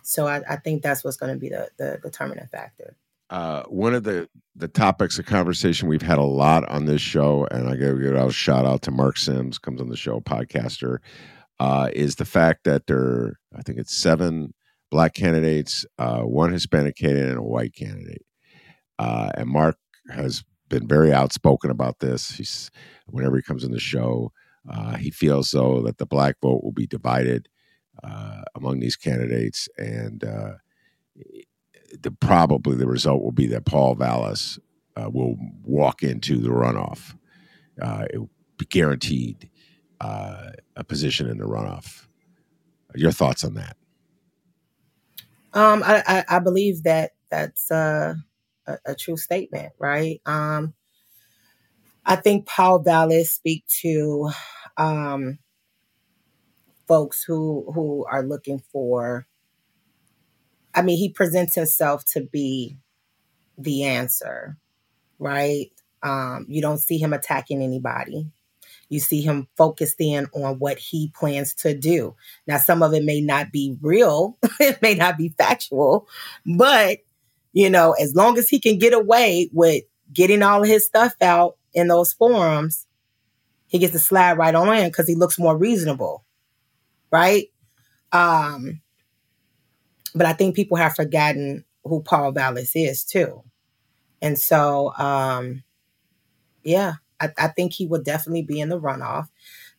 So 0.03 0.27
I, 0.27 0.41
I 0.49 0.55
think 0.55 0.81
that's 0.81 1.03
what's 1.03 1.17
going 1.17 1.33
to 1.33 1.39
be 1.39 1.49
the, 1.49 1.69
the 1.77 1.99
determining 2.01 2.47
factor. 2.47 2.95
Uh, 3.29 3.63
one 3.63 3.93
of 3.93 4.03
the, 4.03 4.29
the 4.55 4.67
topics 4.67 5.17
of 5.17 5.25
conversation 5.25 5.87
we've 5.87 6.01
had 6.01 6.17
a 6.17 6.23
lot 6.23 6.67
on 6.69 6.85
this 6.85 7.01
show, 7.01 7.47
and 7.49 7.69
I 7.69 7.77
gotta 7.77 7.97
give, 7.97 8.13
a 8.13 8.31
shout 8.31 8.65
out 8.65 8.81
to 8.83 8.91
Mark 8.91 9.17
Sims, 9.17 9.57
comes 9.57 9.79
on 9.79 9.87
the 9.87 9.95
show, 9.95 10.19
podcaster, 10.19 10.97
uh, 11.57 11.89
is 11.93 12.15
the 12.15 12.25
fact 12.25 12.65
that 12.65 12.87
there, 12.87 13.39
I 13.57 13.61
think 13.61 13.77
it's 13.77 13.95
seven 13.95 14.53
black 14.89 15.13
candidates, 15.13 15.85
uh, 15.97 16.23
one 16.23 16.51
Hispanic 16.51 16.97
candidate, 16.97 17.29
and 17.29 17.39
a 17.39 17.43
white 17.43 17.73
candidate. 17.73 18.25
Uh, 18.99 19.31
and 19.35 19.47
Mark 19.47 19.77
has 20.09 20.43
been 20.67 20.85
very 20.85 21.13
outspoken 21.13 21.71
about 21.71 21.99
this. 21.99 22.31
He's 22.31 22.69
whenever 23.07 23.37
he 23.37 23.43
comes 23.43 23.63
on 23.63 23.71
the 23.71 23.79
show, 23.79 24.33
uh, 24.69 24.95
he 24.95 25.09
feels 25.09 25.51
though 25.51 25.81
that 25.81 25.97
the 25.97 26.05
black 26.05 26.35
vote 26.41 26.63
will 26.63 26.71
be 26.71 26.87
divided 26.87 27.49
uh, 28.03 28.41
among 28.55 28.79
these 28.79 28.95
candidates, 28.95 29.67
and 29.77 30.23
uh, 30.23 30.53
the, 31.99 32.11
probably 32.11 32.75
the 32.75 32.87
result 32.87 33.21
will 33.21 33.31
be 33.31 33.47
that 33.47 33.65
Paul 33.65 33.95
Vallas 33.95 34.59
uh, 34.95 35.09
will 35.09 35.35
walk 35.63 36.03
into 36.03 36.37
the 36.37 36.49
runoff. 36.49 37.15
Uh, 37.81 38.05
it 38.11 38.17
will 38.19 38.29
be 38.57 38.65
guaranteed. 38.65 39.49
a 39.99 40.83
position 40.87 41.27
in 41.27 41.37
the 41.37 41.45
runoff. 41.45 42.07
Your 42.95 43.11
thoughts 43.11 43.43
on 43.43 43.53
that? 43.55 43.77
Um, 45.53 45.83
I, 45.83 46.03
I, 46.07 46.37
I 46.37 46.39
believe 46.39 46.83
that 46.83 47.11
that's 47.29 47.69
uh, 47.71 48.15
a, 48.67 48.77
a, 48.85 48.95
true 48.95 49.17
statement, 49.17 49.73
right? 49.79 50.21
Um, 50.25 50.73
I 52.05 52.15
think 52.15 52.47
Paul 52.47 52.79
Vallas 52.79 53.31
speak 53.31 53.65
to 53.81 54.31
um, 54.77 55.39
folks 56.87 57.23
who 57.23 57.71
who 57.73 58.05
are 58.09 58.23
looking 58.23 58.59
for. 58.71 59.27
I 60.73 60.81
mean, 60.81 60.97
he 60.97 61.09
presents 61.09 61.55
himself 61.55 62.05
to 62.13 62.21
be 62.21 62.77
the 63.57 63.83
answer, 63.83 64.57
right? 65.19 65.71
Um, 66.01 66.45
you 66.49 66.61
don't 66.61 66.79
see 66.79 66.97
him 66.97 67.13
attacking 67.13 67.61
anybody. 67.61 68.27
You 68.89 68.99
see 68.99 69.21
him 69.21 69.47
focused 69.57 69.99
in 69.99 70.27
on 70.33 70.59
what 70.59 70.77
he 70.77 71.11
plans 71.15 71.53
to 71.55 71.77
do. 71.77 72.15
Now, 72.47 72.57
some 72.57 72.83
of 72.83 72.93
it 72.93 73.03
may 73.03 73.21
not 73.21 73.51
be 73.51 73.77
real, 73.81 74.37
it 74.59 74.81
may 74.81 74.95
not 74.95 75.17
be 75.17 75.29
factual, 75.37 76.07
but 76.45 76.99
you 77.53 77.69
know, 77.69 77.93
as 77.93 78.15
long 78.15 78.37
as 78.37 78.49
he 78.49 78.59
can 78.59 78.79
get 78.79 78.93
away 78.93 79.49
with 79.51 79.83
getting 80.13 80.41
all 80.41 80.63
his 80.63 80.85
stuff 80.85 81.13
out 81.21 81.57
in 81.73 81.87
those 81.87 82.13
forums, 82.13 82.87
he 83.67 83.79
gets 83.79 83.93
to 83.93 83.99
slide 83.99 84.37
right 84.37 84.53
on 84.53 84.75
in 84.75 84.89
because 84.89 85.07
he 85.07 85.15
looks 85.15 85.39
more 85.39 85.57
reasonable, 85.57 86.25
right? 87.11 87.47
Um, 88.11 88.81
but 90.13 90.25
I 90.25 90.33
think 90.33 90.55
people 90.55 90.77
have 90.77 90.95
forgotten 90.95 91.63
who 91.83 92.01
Paul 92.01 92.33
Vallas 92.33 92.71
is 92.75 93.03
too, 93.03 93.43
and 94.21 94.37
so 94.37 94.93
um, 94.97 95.63
yeah, 96.63 96.95
I, 97.19 97.29
I 97.37 97.47
think 97.47 97.73
he 97.73 97.85
would 97.85 98.03
definitely 98.03 98.43
be 98.43 98.59
in 98.59 98.69
the 98.69 98.79
runoff. 98.79 99.27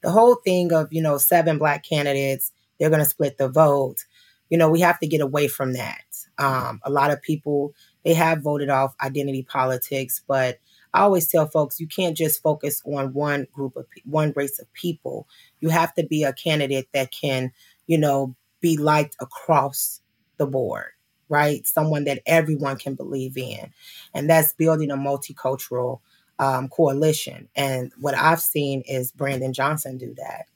The 0.03 0.11
whole 0.11 0.37
thing 0.37 0.73
of 0.73 0.89
you 0.91 1.03
know 1.03 1.19
seven 1.19 1.59
black 1.59 1.85
candidates, 1.85 2.53
they're 2.79 2.91
going 2.91 3.05
to 3.05 3.09
split 3.09 3.39
the 3.39 3.49
vote. 3.49 4.05
You 4.49 4.59
know, 4.59 4.71
we 4.71 4.81
have 4.81 4.99
to 5.01 5.07
get 5.07 5.21
away 5.21 5.49
from 5.49 5.75
that. 5.75 6.05
Um, 6.39 6.81
a 6.83 6.91
lot 6.91 7.11
of 7.11 7.23
people 7.23 7.75
they 8.05 8.15
have 8.15 8.43
voted 8.43 8.71
off 8.71 8.95
identity 9.03 9.43
politics, 9.43 10.23
but 10.27 10.59
I 10.95 11.01
always 11.01 11.29
tell 11.29 11.47
folks 11.47 11.81
you 11.81 11.87
can't 11.87 12.17
just 12.17 12.43
focus 12.43 12.83
on 12.85 13.15
one 13.15 13.47
group 13.53 13.77
of 13.77 13.87
one 14.05 14.33
race 14.37 14.59
of 14.59 14.73
people. 14.73 15.27
You 15.61 15.71
have 15.71 15.95
to 15.95 16.05
be 16.05 16.25
a 16.25 16.33
candidate 16.33 16.89
that 16.93 17.11
can, 17.11 17.53
you 17.87 17.99
know, 17.99 18.35
be 18.61 18.77
liked 18.77 19.17
across 19.21 20.01
the 20.37 20.47
board, 20.47 20.91
right? 21.29 21.67
Someone 21.67 22.05
that 22.05 22.23
everyone 22.27 22.77
can 22.77 22.95
believe 22.95 23.37
in, 23.37 23.73
and 24.15 24.29
that's 24.29 24.53
building 24.53 24.91
a 24.91 24.97
multicultural 24.97 26.01
um, 26.39 26.69
coalition. 26.69 27.49
And 27.57 27.93
what 27.99 28.15
I've 28.15 28.41
seen 28.41 28.83
is 28.87 29.13
Brandon 29.13 29.53
Johnson 29.53 29.99
do 29.99 30.15
that. 30.19 30.47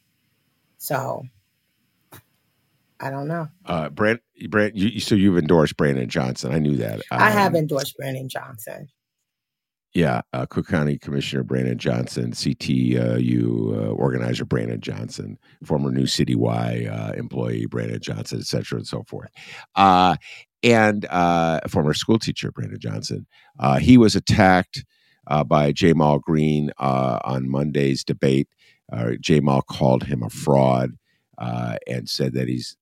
So 0.79 1.25
I 3.01 3.11
don't 3.11 3.29
know. 3.29 3.49
Uh, 3.65 3.89
Brand, 3.89 4.21
Brand, 4.49 4.73
you, 4.75 5.01
so 5.01 5.15
you've 5.15 5.39
endorsed 5.39 5.77
Brandon 5.77 6.09
Johnson. 6.09 6.53
I 6.53 6.59
knew 6.59 6.77
that. 6.77 7.01
Um, 7.11 7.21
I 7.21 7.31
have 7.31 7.53
um, 7.53 7.57
endorsed 7.57 7.97
Brandon 7.97 8.29
Johnson. 8.29 8.89
Yeah, 9.97 10.21
uh, 10.35 10.45
Cook 10.45 10.69
County 10.69 10.99
Commissioner 10.99 11.43
Brandon 11.43 11.79
Johnson, 11.79 12.33
CTU 12.33 13.75
uh, 13.75 13.93
organizer 13.93 14.45
Brandon 14.45 14.79
Johnson, 14.79 15.39
former 15.65 15.91
New 15.91 16.05
City 16.05 16.35
Y 16.35 16.87
uh, 16.93 17.13
employee 17.13 17.65
Brandon 17.65 17.99
Johnson, 17.99 18.41
et 18.41 18.45
cetera, 18.45 18.77
and 18.77 18.87
so 18.87 19.05
forth. 19.05 19.31
Uh, 19.75 20.17
and 20.63 21.07
uh, 21.07 21.61
former 21.67 21.95
school 21.95 22.19
teacher 22.19 22.53
Brandon 22.53 22.79
Johnson. 22.79 23.27
Uh, 23.59 23.79
he 23.79 23.97
was 23.97 24.15
attacked 24.15 24.85
by 25.47 25.73
Ja'Mal 25.73 26.21
Green 26.21 26.73
on 26.77 27.49
Monday's 27.49 28.05
debate. 28.05 28.49
Ja'Mal 28.93 29.65
called 29.65 30.05
him 30.05 30.23
a 30.23 30.29
fraud 30.29 30.91
and 31.39 32.07
said 32.07 32.35
that 32.35 32.49
he's 32.49 32.77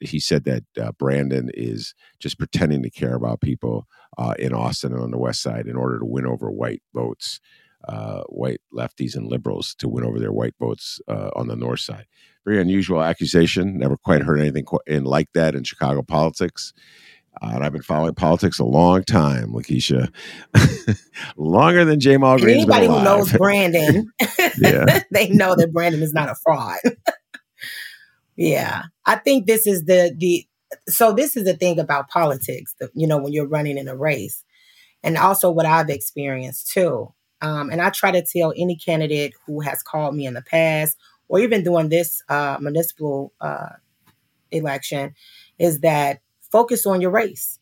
he 0.00 0.20
said 0.20 0.44
that 0.44 0.64
uh, 0.80 0.92
Brandon 0.92 1.50
is 1.54 1.94
just 2.18 2.38
pretending 2.38 2.82
to 2.82 2.90
care 2.90 3.14
about 3.14 3.40
people 3.40 3.86
uh, 4.18 4.34
in 4.38 4.52
Austin 4.52 4.92
and 4.92 5.02
on 5.02 5.10
the 5.10 5.18
West 5.18 5.42
Side 5.42 5.66
in 5.66 5.76
order 5.76 5.98
to 5.98 6.04
win 6.04 6.26
over 6.26 6.50
white 6.50 6.82
votes, 6.94 7.40
uh, 7.88 8.22
white 8.28 8.60
lefties 8.72 9.16
and 9.16 9.26
liberals 9.26 9.74
to 9.76 9.88
win 9.88 10.04
over 10.04 10.18
their 10.18 10.32
white 10.32 10.54
votes 10.60 11.00
uh, 11.08 11.30
on 11.36 11.48
the 11.48 11.56
North 11.56 11.80
Side. 11.80 12.06
Very 12.44 12.60
unusual 12.60 13.02
accusation. 13.02 13.78
Never 13.78 13.96
quite 13.96 14.22
heard 14.22 14.40
anything 14.40 14.66
in 14.86 15.04
like 15.04 15.28
that 15.34 15.54
in 15.54 15.64
Chicago 15.64 16.02
politics. 16.02 16.72
Uh, 17.40 17.52
and 17.54 17.64
I've 17.64 17.72
been 17.72 17.82
following 17.82 18.14
politics 18.14 18.58
a 18.58 18.64
long 18.64 19.04
time, 19.04 19.52
Lakesia. 19.52 20.12
Longer 21.36 21.84
than 21.84 21.98
Ja'Mal 21.98 22.38
Green. 22.40 22.56
Anybody 22.56 22.86
who 22.86 23.02
knows 23.02 23.32
Brandon, 23.38 24.12
they 25.10 25.28
know 25.30 25.54
that 25.56 25.72
Brandon 25.72 26.02
is 26.02 26.12
not 26.12 26.28
a 26.28 26.34
fraud. 26.42 26.78
Yeah. 28.36 28.84
I 29.06 29.16
think 29.16 29.46
this 29.46 29.66
is 29.66 29.84
the 29.84 30.14
the 30.16 30.46
so 30.88 31.12
this 31.12 31.36
is 31.36 31.44
the 31.44 31.54
thing 31.54 31.78
about 31.78 32.08
politics, 32.08 32.74
you 32.94 33.06
know, 33.06 33.18
when 33.18 33.32
you're 33.32 33.46
running 33.46 33.76
in 33.76 33.88
a 33.88 33.96
race. 33.96 34.44
And 35.02 35.18
also 35.18 35.50
what 35.50 35.66
I've 35.66 35.90
experienced 35.90 36.72
too. 36.72 37.12
Um, 37.40 37.70
and 37.70 37.80
I 37.82 37.90
try 37.90 38.12
to 38.12 38.24
tell 38.24 38.54
any 38.56 38.76
candidate 38.76 39.34
who 39.46 39.60
has 39.60 39.82
called 39.82 40.14
me 40.14 40.26
in 40.26 40.34
the 40.34 40.42
past 40.42 40.96
or 41.28 41.40
even 41.40 41.64
doing 41.64 41.88
this 41.88 42.22
uh, 42.28 42.56
municipal 42.60 43.32
uh, 43.40 43.70
election 44.52 45.14
is 45.58 45.80
that 45.80 46.20
focus 46.40 46.86
on 46.86 47.00
your 47.00 47.10
race. 47.10 47.58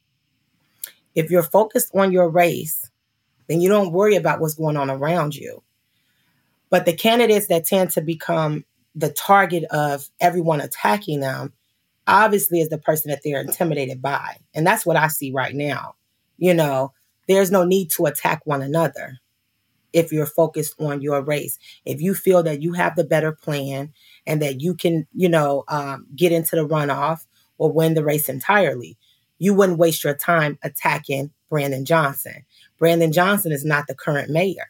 If 1.15 1.31
you're 1.31 1.43
focused 1.43 1.91
on 1.95 2.13
your 2.13 2.29
race, 2.29 2.91
then 3.49 3.61
you 3.61 3.69
don't 3.69 3.93
worry 3.93 4.17
about 4.17 4.41
what's 4.41 4.55
going 4.55 4.77
on 4.77 4.91
around 4.91 5.35
you. 5.35 5.63
But 6.69 6.85
the 6.85 6.93
candidates 6.93 7.49
that 7.49 7.65
tend 7.65 7.91
to 7.91 8.01
become 8.01 8.65
the 8.95 9.11
target 9.11 9.65
of 9.65 10.09
everyone 10.21 10.61
attacking 10.61 11.21
them 11.21 11.53
obviously 12.07 12.61
is 12.61 12.69
the 12.69 12.79
person 12.79 13.11
that 13.11 13.21
they're 13.25 13.41
intimidated 13.41 14.03
by. 14.03 14.37
And 14.55 14.67
that's 14.67 14.85
what 14.85 14.97
I 14.97 15.09
see 15.09 15.31
right 15.33 15.55
now. 15.55 15.95
You 16.39 16.55
know, 16.55 16.93
there's 17.29 17.51
no 17.51 17.65
need 17.65 17.91
to 17.93 18.07
attack 18.07 18.43
one 18.45 18.63
another 18.63 19.19
if 19.93 20.13
you're 20.13 20.27
focused 20.27 20.75
on 20.81 21.01
your 21.01 21.23
race. 21.23 21.59
If 21.85 22.01
you 22.01 22.15
feel 22.15 22.43
that 22.43 22.63
you 22.63 22.73
have 22.73 22.97
the 22.97 23.05
better 23.05 23.33
plan 23.33 23.93
and 24.27 24.41
that 24.43 24.61
you 24.61 24.75
can, 24.75 25.07
you 25.15 25.29
know, 25.29 25.65
um, 25.69 26.07
get 26.17 26.33
into 26.33 26.57
the 26.57 26.67
runoff 26.67 27.27
or 27.59 27.73
win 27.73 27.95
the 27.95 28.05
race 28.05 28.29
entirely, 28.29 28.97
you 29.39 29.55
wouldn't 29.55 29.79
waste 29.79 30.05
your 30.05 30.15
time 30.15 30.59
attacking 30.63 31.31
Brandon 31.49 31.85
Johnson. 31.85 32.45
Brandon 32.79 33.13
Johnson 33.13 33.53
is 33.53 33.65
not 33.65 33.87
the 33.87 33.95
current 33.95 34.31
mayor. 34.31 34.69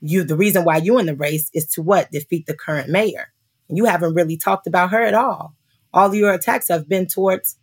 You, 0.00 0.24
the 0.24 0.36
reason 0.36 0.64
why 0.64 0.78
you're 0.78 1.00
in 1.00 1.06
the 1.06 1.14
race 1.14 1.50
is 1.52 1.66
to 1.68 1.82
what? 1.82 2.10
Defeat 2.10 2.46
the 2.46 2.54
current 2.54 2.88
mayor. 2.88 3.32
You 3.70 3.84
haven't 3.84 4.14
really 4.14 4.36
talked 4.36 4.66
about 4.66 4.90
her 4.90 5.02
at 5.02 5.14
all. 5.14 5.54
All 5.92 6.14
your 6.14 6.32
attacks 6.32 6.68
have 6.68 6.88
been 6.88 7.06
towards 7.06 7.56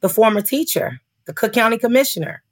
the 0.00 0.08
former 0.08 0.42
teacher, 0.42 1.00
the 1.26 1.32
Cook 1.32 1.52
County 1.52 1.78
Commissioner. 1.78 2.42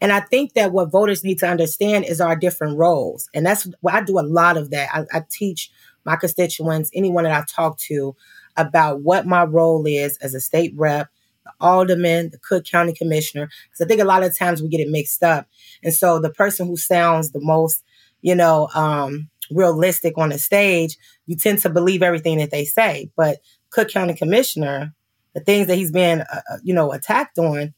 And 0.00 0.12
I 0.12 0.20
think 0.20 0.54
that 0.54 0.72
what 0.72 0.90
voters 0.90 1.24
need 1.24 1.38
to 1.38 1.48
understand 1.48 2.04
is 2.04 2.20
our 2.20 2.36
different 2.36 2.76
roles. 2.76 3.28
And 3.32 3.46
that's 3.46 3.68
why 3.80 3.94
I 3.94 4.02
do 4.02 4.18
a 4.18 4.20
lot 4.20 4.56
of 4.56 4.70
that. 4.70 4.90
I, 4.92 5.18
I 5.18 5.22
teach 5.30 5.70
my 6.04 6.16
constituents, 6.16 6.90
anyone 6.94 7.24
that 7.24 7.32
I 7.32 7.44
talk 7.48 7.78
to, 7.80 8.14
about 8.56 9.02
what 9.02 9.26
my 9.26 9.44
role 9.44 9.86
is 9.86 10.16
as 10.18 10.34
a 10.34 10.40
state 10.40 10.72
rep, 10.76 11.08
the 11.44 11.52
alderman, 11.60 12.30
the 12.30 12.38
Cook 12.38 12.64
County 12.64 12.92
Commissioner. 12.92 13.48
Because 13.66 13.84
I 13.84 13.88
think 13.88 14.00
a 14.00 14.06
lot 14.06 14.22
of 14.22 14.36
times 14.36 14.62
we 14.62 14.68
get 14.68 14.80
it 14.80 14.88
mixed 14.88 15.22
up. 15.22 15.46
And 15.82 15.92
so 15.92 16.18
the 16.18 16.30
person 16.30 16.66
who 16.66 16.76
sounds 16.76 17.32
the 17.32 17.40
most, 17.40 17.82
you 18.22 18.34
know, 18.34 18.68
um, 18.74 19.28
realistic 19.50 20.18
on 20.18 20.30
the 20.30 20.38
stage, 20.38 20.96
you 21.26 21.36
tend 21.36 21.60
to 21.60 21.70
believe 21.70 22.02
everything 22.02 22.38
that 22.38 22.50
they 22.50 22.64
say. 22.64 23.10
But 23.16 23.38
Cook 23.70 23.88
County 23.88 24.14
Commissioner, 24.14 24.94
the 25.34 25.40
things 25.40 25.66
that 25.66 25.76
he's 25.76 25.92
been, 25.92 26.22
uh, 26.22 26.40
uh 26.50 26.58
you 26.62 26.74
know, 26.74 26.92
attacked 26.92 27.38
on, 27.38 27.74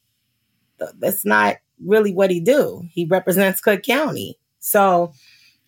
that's 0.99 1.25
not 1.25 1.57
really 1.85 2.13
what 2.13 2.31
he 2.31 2.41
do. 2.41 2.83
He 2.91 3.07
represents 3.07 3.61
Cook 3.61 3.83
County. 3.83 4.39
So 4.61 5.13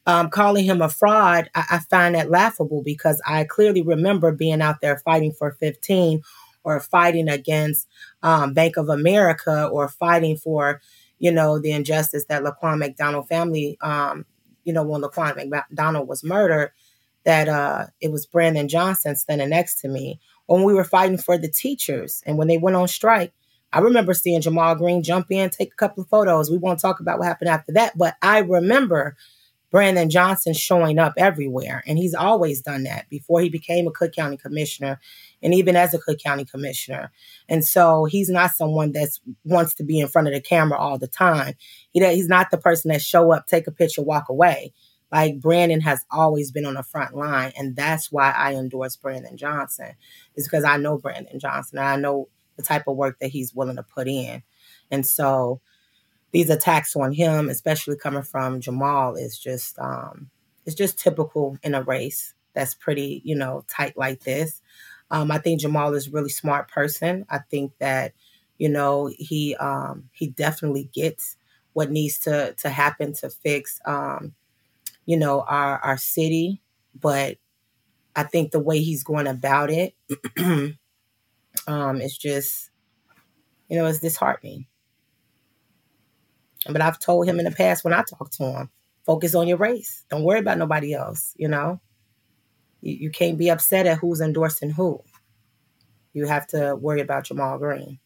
um, 0.07 0.31
calling 0.31 0.65
him 0.65 0.83
a 0.83 0.89
fraud, 0.89 1.51
I, 1.55 1.65
I 1.73 1.79
find 1.91 2.15
that 2.15 2.31
laughable 2.31 2.83
because 2.83 3.21
I 3.27 3.45
clearly 3.45 3.83
remember 3.83 4.33
being 4.33 4.63
out 4.63 4.81
there 4.81 4.99
fighting 4.99 5.33
for 5.33 5.53
15 5.53 6.23
or 6.65 6.81
fighting 6.81 7.29
against 7.29 7.87
um, 8.23 8.53
Bank 8.53 8.77
of 8.77 8.89
America 8.89 9.67
or 9.67 9.89
fighting 9.89 10.37
for, 10.37 10.81
you 11.19 11.31
know, 11.31 11.59
the 11.59 11.73
injustice 11.73 12.25
that 12.27 12.43
Laquan 12.43 12.79
McDonald 12.79 13.29
family 13.29 13.79
um, 13.81 14.25
you 14.71 14.75
know, 14.75 14.85
when 14.85 15.03
Laquan 15.03 15.49
McDonald 15.49 16.07
was 16.07 16.23
murdered, 16.23 16.71
that 17.25 17.49
uh, 17.49 17.87
it 18.01 18.13
was 18.13 18.25
Brandon 18.25 18.69
Johnson 18.69 19.17
standing 19.17 19.51
next 19.51 19.81
to 19.81 19.89
me. 19.89 20.21
When 20.47 20.63
we 20.63 20.75
were 20.75 20.85
fighting 20.85 21.19
for 21.19 21.37
the 21.37 21.49
teachers 21.49 22.23
and 22.25 22.39
when 22.39 22.47
they 22.47 22.57
went 22.57 22.77
on 22.77 22.87
strike, 22.87 23.33
I 23.73 23.81
remember 23.81 24.15
seeing 24.15 24.41
Ja'Mal 24.41 24.79
Green 24.79 25.03
jump 25.03 25.27
in, 25.31 25.51
take 25.51 25.73
a 25.73 25.77
couple 25.77 26.05
of 26.05 26.09
photos. 26.09 26.53
We 26.53 26.59
won't 26.59 26.79
talk 26.79 27.01
about 27.01 27.19
what 27.19 27.27
happened 27.27 27.51
after 27.51 27.73
that, 27.73 27.99
but 27.99 28.15
I 28.23 28.39
remember 28.39 29.17
Brandon 29.71 30.11
Johnson 30.11 30.53
showing 30.53 30.99
up 30.99 31.15
everywhere. 31.17 31.83
And 31.87 31.97
he's 31.97 32.15
always 32.15 32.61
done 32.61 32.83
that 32.85 33.09
before 33.09 33.41
he 33.41 33.49
became 33.49 33.87
a 33.87 33.93
Cook 33.93 34.13
County 34.13 34.37
commissioner 34.37 35.01
and 35.43 35.55
even 35.55 35.77
as 35.77 35.95
a 35.95 35.99
Cook 35.99 36.19
County 36.19 36.45
commissioner. 36.45 37.13
And 37.49 37.65
so 37.65 38.05
he's 38.05 38.29
not 38.29 38.51
someone 38.51 38.93
that 38.93 39.09
wants 39.45 39.75
to 39.75 39.85
be 39.85 40.01
in 40.01 40.09
front 40.09 40.29
of 40.29 40.35
the 40.35 40.41
camera 40.41 40.79
all 40.79 40.99
the 40.99 41.07
time. 41.07 41.55
He, 41.93 42.05
he's 42.05 42.29
not 42.29 42.51
the 42.51 42.59
person 42.59 42.91
that 42.91 43.03
show 43.03 43.33
up, 43.33 43.47
take 43.47 43.67
a 43.67 43.73
picture, 43.73 44.03
walk 44.03 44.29
away. 44.29 44.73
Like 45.13 45.41
Brandon 45.41 45.81
has 45.81 46.05
always 46.11 46.53
been 46.53 46.67
on 46.67 46.75
the 46.75 46.85
front 46.85 47.17
line, 47.17 47.53
and 47.57 47.75
that's 47.75 48.13
why 48.13 48.31
I 48.31 48.55
endorse 48.55 48.95
Brandon 48.95 49.37
Johnson. 49.37 49.95
Is 50.37 50.47
because 50.47 50.63
I 50.63 50.77
know 50.77 50.99
Brandon 50.99 51.41
Johnson, 51.41 51.79
and 51.79 51.89
I 51.89 51.97
know 51.97 52.29
the 52.57 52.63
type 52.63 52.85
of 52.87 52.97
work 52.97 53.19
that 53.21 53.31
he's 53.31 53.53
willing 53.53 53.75
to 53.75 53.83
put 53.83 54.07
in, 54.07 54.45
and 54.89 55.05
so 55.05 55.61
these 56.33 56.51
attacks 56.51 56.95
on 56.97 57.13
him, 57.13 57.49
especially 57.49 57.97
coming 57.97 58.23
from 58.23 58.61
Ja'Mal, 58.61 59.21
is 59.21 59.39
just 59.39 59.79
um, 59.79 60.31
it's 60.67 60.77
just 60.77 60.99
typical 60.99 61.59
in 61.63 61.75
a 61.75 61.83
race 61.83 62.35
that's 62.53 62.75
pretty 62.75 63.21
you 63.25 63.35
know 63.35 63.65
tight 63.69 63.97
like 63.97 64.21
this. 64.25 64.63
Um, 65.11 65.31
I 65.31 65.39
think 65.39 65.61
Ja'Mal 65.61 65.97
is 65.97 66.09
a 66.09 66.11
really 66.13 66.31
smart 66.31 66.71
person. 66.71 67.27
I 67.31 67.39
think 67.39 67.73
that 67.79 68.13
you 68.59 68.69
know 68.69 69.11
he 69.19 69.57
um, 69.57 70.09
he 70.13 70.29
definitely 70.29 70.91
gets 70.93 71.37
what 71.73 71.91
needs 71.91 72.19
to 72.21 72.55
to 72.59 72.69
happen 72.69 73.13
to 73.15 73.31
fix 73.31 73.81
um, 73.85 74.35
you 75.07 75.17
know, 75.17 75.41
our 75.41 75.79
our 75.79 75.97
city, 75.97 76.63
but 76.99 77.39
I 78.15 78.25
think 78.25 78.53
the 78.53 78.61
way 78.61 78.81
he's 78.81 79.03
going 79.03 79.27
about 79.27 79.71
it 79.71 79.95
um 81.67 82.01
is 82.01 82.17
just 82.17 82.71
you 83.69 83.77
know, 83.77 83.87
it's 83.87 84.01
disheartening. 84.01 84.67
But 86.67 86.83
I've 86.83 86.99
told 86.99 87.27
him 87.27 87.39
in 87.39 87.45
the 87.45 87.51
past 87.51 87.85
when 87.85 87.95
I 87.95 88.03
talk 88.03 88.31
to 88.33 88.45
him, 88.45 88.71
focus 89.05 89.35
on 89.35 89.49
your 89.49 89.57
race. 89.57 90.05
Don't 90.11 90.25
worry 90.25 90.41
about 90.41 90.59
nobody 90.59 90.93
else, 90.93 91.35
you 91.37 91.49
know? 91.49 91.81
You, 92.83 92.95
you 92.95 93.11
can't 93.11 93.39
be 93.39 93.51
upset 93.51 93.87
at 93.87 93.99
who's 93.99 94.21
endorsing 94.21 94.71
who. 94.71 95.01
You 96.13 96.27
have 96.27 96.47
to 96.49 96.77
worry 96.77 97.01
about 97.01 97.25
Ja'Mal 97.25 97.59
Green. 97.59 97.99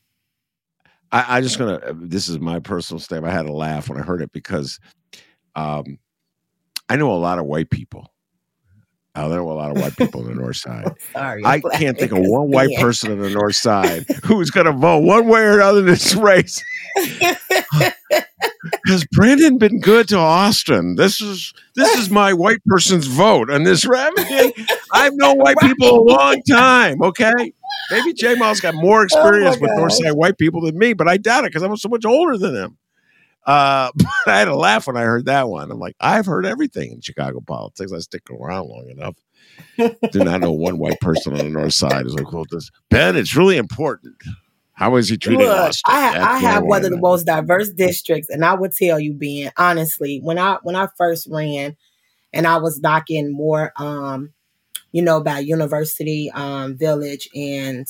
I, 1.10 1.38
I 1.38 1.40
just 1.40 1.58
gonna. 1.58 1.80
This 1.94 2.28
is 2.28 2.38
my 2.38 2.58
personal 2.58 3.00
statement. 3.00 3.32
I 3.32 3.36
had 3.36 3.46
a 3.46 3.52
laugh 3.52 3.88
when 3.88 3.98
I 3.98 4.02
heard 4.02 4.20
it 4.20 4.32
because 4.32 4.80
um, 5.54 5.98
I 6.88 6.96
know 6.96 7.12
a 7.12 7.16
lot 7.16 7.38
of 7.38 7.46
white 7.46 7.70
people. 7.70 8.12
I 9.14 9.28
know 9.28 9.48
a 9.48 9.52
lot 9.52 9.70
of 9.70 9.80
white 9.80 9.96
people 9.96 10.22
on 10.22 10.26
the 10.26 10.34
north 10.34 10.56
side. 10.56 10.90
Sorry, 11.12 11.44
I 11.44 11.60
can't 11.60 11.96
think 11.96 12.10
of 12.10 12.18
one 12.18 12.50
white 12.50 12.76
person 12.78 13.12
on 13.12 13.20
the 13.20 13.30
north 13.30 13.54
side 13.54 14.06
who's 14.24 14.50
going 14.50 14.66
to 14.66 14.72
vote 14.72 15.04
one 15.04 15.28
way 15.28 15.42
or 15.42 15.54
another 15.54 15.80
in 15.80 15.86
this 15.86 16.16
race. 16.16 16.62
Has 18.86 19.04
Brandon 19.06 19.56
been 19.58 19.80
good 19.80 20.08
to 20.08 20.18
Austin? 20.18 20.96
This 20.96 21.20
is 21.20 21.54
this 21.74 21.98
is 21.98 22.10
my 22.10 22.32
white 22.34 22.62
person's 22.66 23.06
vote 23.06 23.50
on 23.50 23.62
this 23.62 23.86
remedy. 23.86 24.52
I've 24.92 25.14
known 25.14 25.38
white 25.38 25.56
people 25.58 25.88
a 25.88 26.02
long 26.02 26.42
time. 26.50 27.02
Okay, 27.02 27.52
maybe 27.90 28.12
J 28.12 28.34
Miles 28.34 28.60
got 28.60 28.74
more 28.74 29.00
oh 29.00 29.04
experience 29.04 29.56
oh 29.56 29.60
with 29.60 29.70
north 29.74 29.94
side 29.94 30.12
white 30.12 30.36
people 30.36 30.60
than 30.60 30.78
me, 30.78 30.92
but 30.92 31.08
I 31.08 31.16
doubt 31.16 31.44
it 31.44 31.52
because 31.52 31.62
I'm 31.62 31.76
so 31.76 31.88
much 31.88 32.04
older 32.04 32.36
than 32.36 32.54
him. 32.54 32.78
Uh, 33.46 33.90
I 34.26 34.38
had 34.38 34.48
a 34.48 34.56
laugh 34.56 34.86
when 34.86 34.96
I 34.96 35.02
heard 35.02 35.26
that 35.26 35.48
one. 35.48 35.70
I'm 35.70 35.78
like, 35.78 35.96
I've 36.00 36.26
heard 36.26 36.46
everything 36.46 36.92
in 36.92 37.00
Chicago 37.00 37.40
politics. 37.40 37.92
I 37.92 37.98
stick 38.00 38.28
around 38.30 38.68
long 38.68 38.88
enough. 38.90 39.16
Do 40.10 40.24
not 40.24 40.40
know 40.40 40.52
one 40.52 40.78
white 40.78 41.00
person 41.00 41.32
on 41.32 41.38
the 41.38 41.48
north 41.50 41.74
side 41.74 42.06
is 42.06 42.14
like, 42.14 42.32
well, 42.32 42.44
this 42.50 42.70
Ben, 42.90 43.16
it's 43.16 43.36
really 43.36 43.56
important. 43.56 44.16
How 44.74 44.96
is 44.96 45.08
he 45.08 45.16
treating 45.16 45.46
Look, 45.46 45.56
us? 45.56 45.80
I, 45.86 46.18
I 46.18 46.38
have 46.38 46.64
one 46.64 46.84
of 46.84 46.90
the 46.90 46.98
most 46.98 47.26
diverse 47.26 47.70
districts, 47.70 48.28
and 48.28 48.44
I 48.44 48.54
would 48.54 48.72
tell 48.72 48.98
you, 48.98 49.14
Ben, 49.14 49.52
honestly, 49.56 50.20
when 50.22 50.38
I 50.38 50.58
when 50.62 50.74
I 50.74 50.88
first 50.98 51.28
ran, 51.30 51.76
and 52.32 52.46
I 52.46 52.56
was 52.58 52.80
knocking 52.80 53.32
more, 53.32 53.72
um, 53.76 54.32
you 54.90 55.00
know, 55.00 55.16
about 55.16 55.46
University 55.46 56.30
um, 56.34 56.76
Village, 56.76 57.28
and 57.34 57.86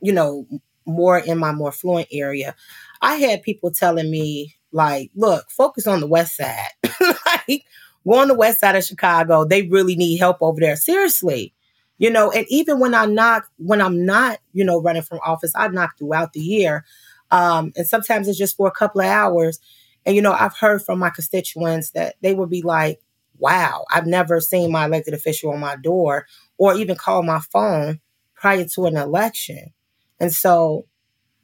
you 0.00 0.12
know, 0.12 0.46
more 0.86 1.18
in 1.18 1.38
my 1.38 1.52
more 1.52 1.72
fluent 1.72 2.08
area, 2.10 2.54
I 3.02 3.16
had 3.16 3.42
people 3.42 3.70
telling 3.70 4.10
me 4.10 4.54
like, 4.72 5.10
look, 5.14 5.50
focus 5.50 5.86
on 5.86 6.00
the 6.00 6.06
west 6.06 6.36
side. 6.36 6.70
like, 7.26 7.64
go 8.06 8.14
on 8.14 8.28
the 8.28 8.34
west 8.34 8.60
side 8.60 8.76
of 8.76 8.84
Chicago. 8.84 9.44
They 9.44 9.62
really 9.62 9.96
need 9.96 10.16
help 10.16 10.38
over 10.40 10.60
there. 10.60 10.76
Seriously. 10.76 11.52
You 11.98 12.10
know, 12.10 12.30
and 12.30 12.46
even 12.50 12.78
when 12.78 12.94
I 12.94 13.06
knock, 13.06 13.48
when 13.58 13.80
I'm 13.80 14.04
not, 14.04 14.38
you 14.52 14.64
know, 14.64 14.80
running 14.82 15.02
from 15.02 15.20
office, 15.24 15.52
I 15.56 15.68
knock 15.68 15.96
throughout 15.98 16.32
the 16.34 16.40
year. 16.40 16.84
Um, 17.30 17.72
and 17.76 17.86
sometimes 17.86 18.28
it's 18.28 18.38
just 18.38 18.56
for 18.56 18.68
a 18.68 18.72
couple 18.72 19.00
of 19.00 19.06
hours. 19.06 19.60
And, 20.04 20.14
you 20.14 20.22
know, 20.22 20.32
I've 20.32 20.56
heard 20.56 20.82
from 20.82 20.98
my 20.98 21.10
constituents 21.10 21.90
that 21.92 22.16
they 22.20 22.34
would 22.34 22.50
be 22.50 22.62
like, 22.62 23.00
wow, 23.38 23.84
I've 23.92 24.06
never 24.06 24.40
seen 24.40 24.70
my 24.70 24.84
elected 24.84 25.14
official 25.14 25.52
on 25.52 25.60
my 25.60 25.76
door 25.76 26.26
or 26.58 26.74
even 26.76 26.96
call 26.96 27.22
my 27.22 27.40
phone 27.52 28.00
prior 28.34 28.64
to 28.64 28.86
an 28.86 28.96
election. 28.96 29.72
And 30.20 30.32
so 30.32 30.86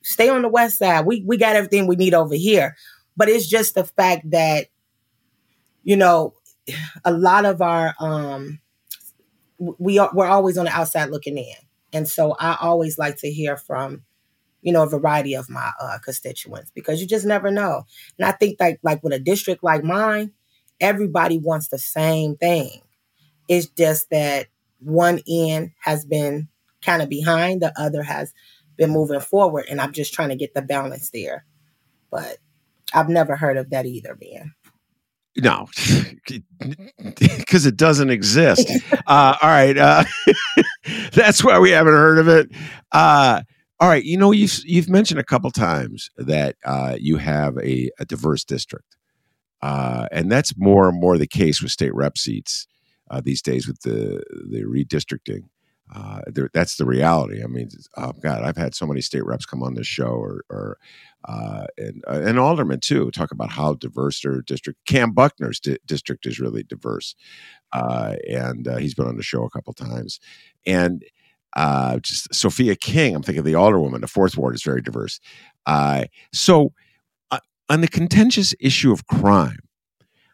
stay 0.02 0.28
on 0.28 0.42
the 0.42 0.48
west 0.48 0.78
side. 0.78 1.06
We 1.06 1.24
we 1.26 1.36
got 1.38 1.56
everything 1.56 1.86
we 1.86 1.96
need 1.96 2.14
over 2.14 2.34
here. 2.34 2.76
But 3.16 3.28
it's 3.28 3.46
just 3.48 3.74
the 3.74 3.84
fact 3.84 4.30
that, 4.30 4.68
you 5.82 5.96
know, 5.96 6.34
a 7.04 7.12
lot 7.12 7.44
of 7.44 7.60
our 7.62 7.94
um 7.98 8.60
we 9.78 9.98
are 9.98 10.10
we're 10.12 10.26
always 10.26 10.58
on 10.58 10.64
the 10.64 10.72
outside 10.72 11.10
looking 11.10 11.38
in. 11.38 11.54
And 11.92 12.08
so 12.08 12.34
I 12.38 12.56
always 12.60 12.98
like 12.98 13.18
to 13.18 13.30
hear 13.30 13.56
from, 13.56 14.02
you 14.62 14.72
know, 14.72 14.82
a 14.82 14.88
variety 14.88 15.34
of 15.34 15.50
my 15.50 15.70
uh, 15.80 15.98
constituents 16.02 16.70
because 16.74 17.00
you 17.00 17.06
just 17.06 17.26
never 17.26 17.50
know. 17.50 17.84
And 18.18 18.26
I 18.26 18.32
think 18.32 18.58
like 18.58 18.80
like 18.82 19.02
with 19.02 19.12
a 19.12 19.18
district 19.18 19.62
like 19.62 19.84
mine, 19.84 20.32
everybody 20.80 21.38
wants 21.38 21.68
the 21.68 21.78
same 21.78 22.36
thing. 22.36 22.80
It's 23.48 23.66
just 23.66 24.10
that 24.10 24.46
one 24.78 25.20
end 25.28 25.72
has 25.80 26.04
been 26.04 26.48
kind 26.82 27.02
of 27.02 27.08
behind, 27.08 27.62
the 27.62 27.72
other 27.80 28.02
has 28.02 28.32
been 28.76 28.90
moving 28.90 29.20
forward, 29.20 29.66
and 29.70 29.80
I'm 29.80 29.92
just 29.92 30.12
trying 30.12 30.30
to 30.30 30.36
get 30.36 30.54
the 30.54 30.62
balance 30.62 31.10
there. 31.10 31.44
But 32.10 32.38
I've 32.94 33.08
never 33.08 33.36
heard 33.36 33.56
of 33.56 33.70
that 33.70 33.86
either, 33.86 34.16
man. 34.20 34.54
No, 35.36 35.66
because 37.08 37.64
it 37.64 37.76
doesn't 37.76 38.10
exist. 38.10 38.70
Uh, 39.06 39.36
all 39.40 39.48
right, 39.48 39.76
uh, 39.78 40.04
that's 41.12 41.42
why 41.42 41.58
we 41.58 41.70
haven't 41.70 41.94
heard 41.94 42.18
of 42.18 42.28
it. 42.28 42.50
Uh, 42.92 43.40
all 43.80 43.88
right, 43.88 44.04
you 44.04 44.18
know 44.18 44.30
you've 44.30 44.60
you've 44.64 44.90
mentioned 44.90 45.18
a 45.18 45.24
couple 45.24 45.50
times 45.50 46.10
that 46.18 46.56
uh, 46.64 46.96
you 47.00 47.16
have 47.16 47.56
a, 47.58 47.90
a 47.98 48.04
diverse 48.04 48.44
district, 48.44 48.96
uh, 49.62 50.06
and 50.12 50.30
that's 50.30 50.52
more 50.58 50.88
and 50.88 51.00
more 51.00 51.16
the 51.16 51.26
case 51.26 51.62
with 51.62 51.72
state 51.72 51.94
rep 51.94 52.18
seats 52.18 52.66
uh, 53.10 53.22
these 53.24 53.40
days 53.40 53.66
with 53.66 53.80
the 53.80 54.22
the 54.50 54.64
redistricting 54.64 55.44
uh, 55.94 56.20
that's 56.54 56.76
the 56.76 56.86
reality. 56.86 57.42
I 57.42 57.46
mean, 57.46 57.68
oh 57.96 58.12
God, 58.12 58.42
I've 58.42 58.56
had 58.56 58.74
so 58.74 58.86
many 58.86 59.02
state 59.02 59.24
reps 59.26 59.44
come 59.44 59.62
on 59.62 59.74
this 59.74 59.86
show, 59.86 60.06
or, 60.06 60.42
or 60.48 60.78
uh, 61.24 61.66
and 61.76 62.02
uh, 62.08 62.22
and 62.24 62.38
aldermen 62.38 62.80
too, 62.80 63.10
talk 63.10 63.30
about 63.30 63.50
how 63.50 63.74
diverse 63.74 64.22
their 64.22 64.40
district. 64.40 64.80
Kam 64.86 65.12
Buckner's 65.12 65.60
di- 65.60 65.78
district 65.84 66.24
is 66.26 66.40
really 66.40 66.62
diverse, 66.62 67.14
uh, 67.72 68.16
and 68.28 68.66
uh, 68.66 68.76
he's 68.76 68.94
been 68.94 69.06
on 69.06 69.16
the 69.16 69.22
show 69.22 69.44
a 69.44 69.50
couple 69.50 69.74
times. 69.74 70.18
And 70.66 71.04
uh, 71.56 71.98
just 71.98 72.34
Sophia 72.34 72.74
King, 72.74 73.14
I'm 73.14 73.22
thinking 73.22 73.40
of 73.40 73.44
the 73.44 73.52
alderwoman. 73.52 74.00
The 74.00 74.08
fourth 74.08 74.36
ward 74.38 74.54
is 74.54 74.62
very 74.62 74.80
diverse. 74.80 75.20
so, 76.32 76.72
on 77.68 77.80
the 77.80 77.88
contentious 77.88 78.54
issue 78.60 78.92
of 78.92 79.06
crime, 79.06 79.58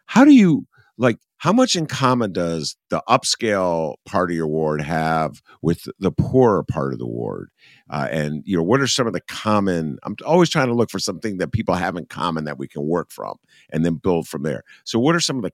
how 0.05 0.23
do 0.23 0.31
you 0.31 0.67
like 0.99 1.17
how 1.37 1.53
much 1.53 1.77
in 1.77 1.85
common 1.85 2.33
does 2.33 2.75
the 2.89 3.01
upscale 3.07 3.95
part 4.05 4.29
of 4.29 4.35
your 4.35 4.47
ward 4.47 4.81
have 4.81 5.41
with 5.61 5.87
the 5.97 6.11
poorer 6.11 6.61
part 6.61 6.91
of 6.91 6.99
the 6.99 7.07
ward? 7.07 7.49
Uh, 7.89 8.09
and 8.11 8.43
you 8.45 8.55
know 8.55 8.61
what 8.61 8.81
are 8.81 8.87
some 8.87 9.07
of 9.07 9.13
the 9.13 9.21
common 9.21 9.97
i'm 10.03 10.15
always 10.25 10.49
trying 10.49 10.67
to 10.67 10.75
look 10.75 10.91
for 10.91 10.99
something 10.99 11.37
that 11.37 11.53
people 11.53 11.73
have 11.73 11.95
in 11.95 12.05
common 12.05 12.43
that 12.43 12.59
we 12.59 12.67
can 12.67 12.85
work 12.85 13.09
from 13.09 13.35
and 13.71 13.83
then 13.83 13.95
build 13.95 14.27
from 14.27 14.43
there. 14.43 14.63
So 14.83 14.99
what 14.99 15.15
are 15.15 15.21
some 15.21 15.37
of 15.37 15.43
the 15.43 15.51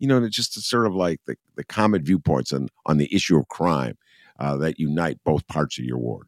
you 0.00 0.08
know 0.08 0.28
just 0.28 0.60
sort 0.60 0.86
of 0.86 0.94
like 0.94 1.20
the, 1.26 1.36
the 1.54 1.64
common 1.64 2.04
viewpoints 2.04 2.52
on 2.52 2.68
on 2.84 2.98
the 2.98 3.14
issue 3.14 3.38
of 3.38 3.46
crime 3.48 3.96
uh, 4.40 4.56
that 4.56 4.80
unite 4.80 5.18
both 5.24 5.46
parts 5.46 5.78
of 5.78 5.84
your 5.84 5.98
ward? 5.98 6.26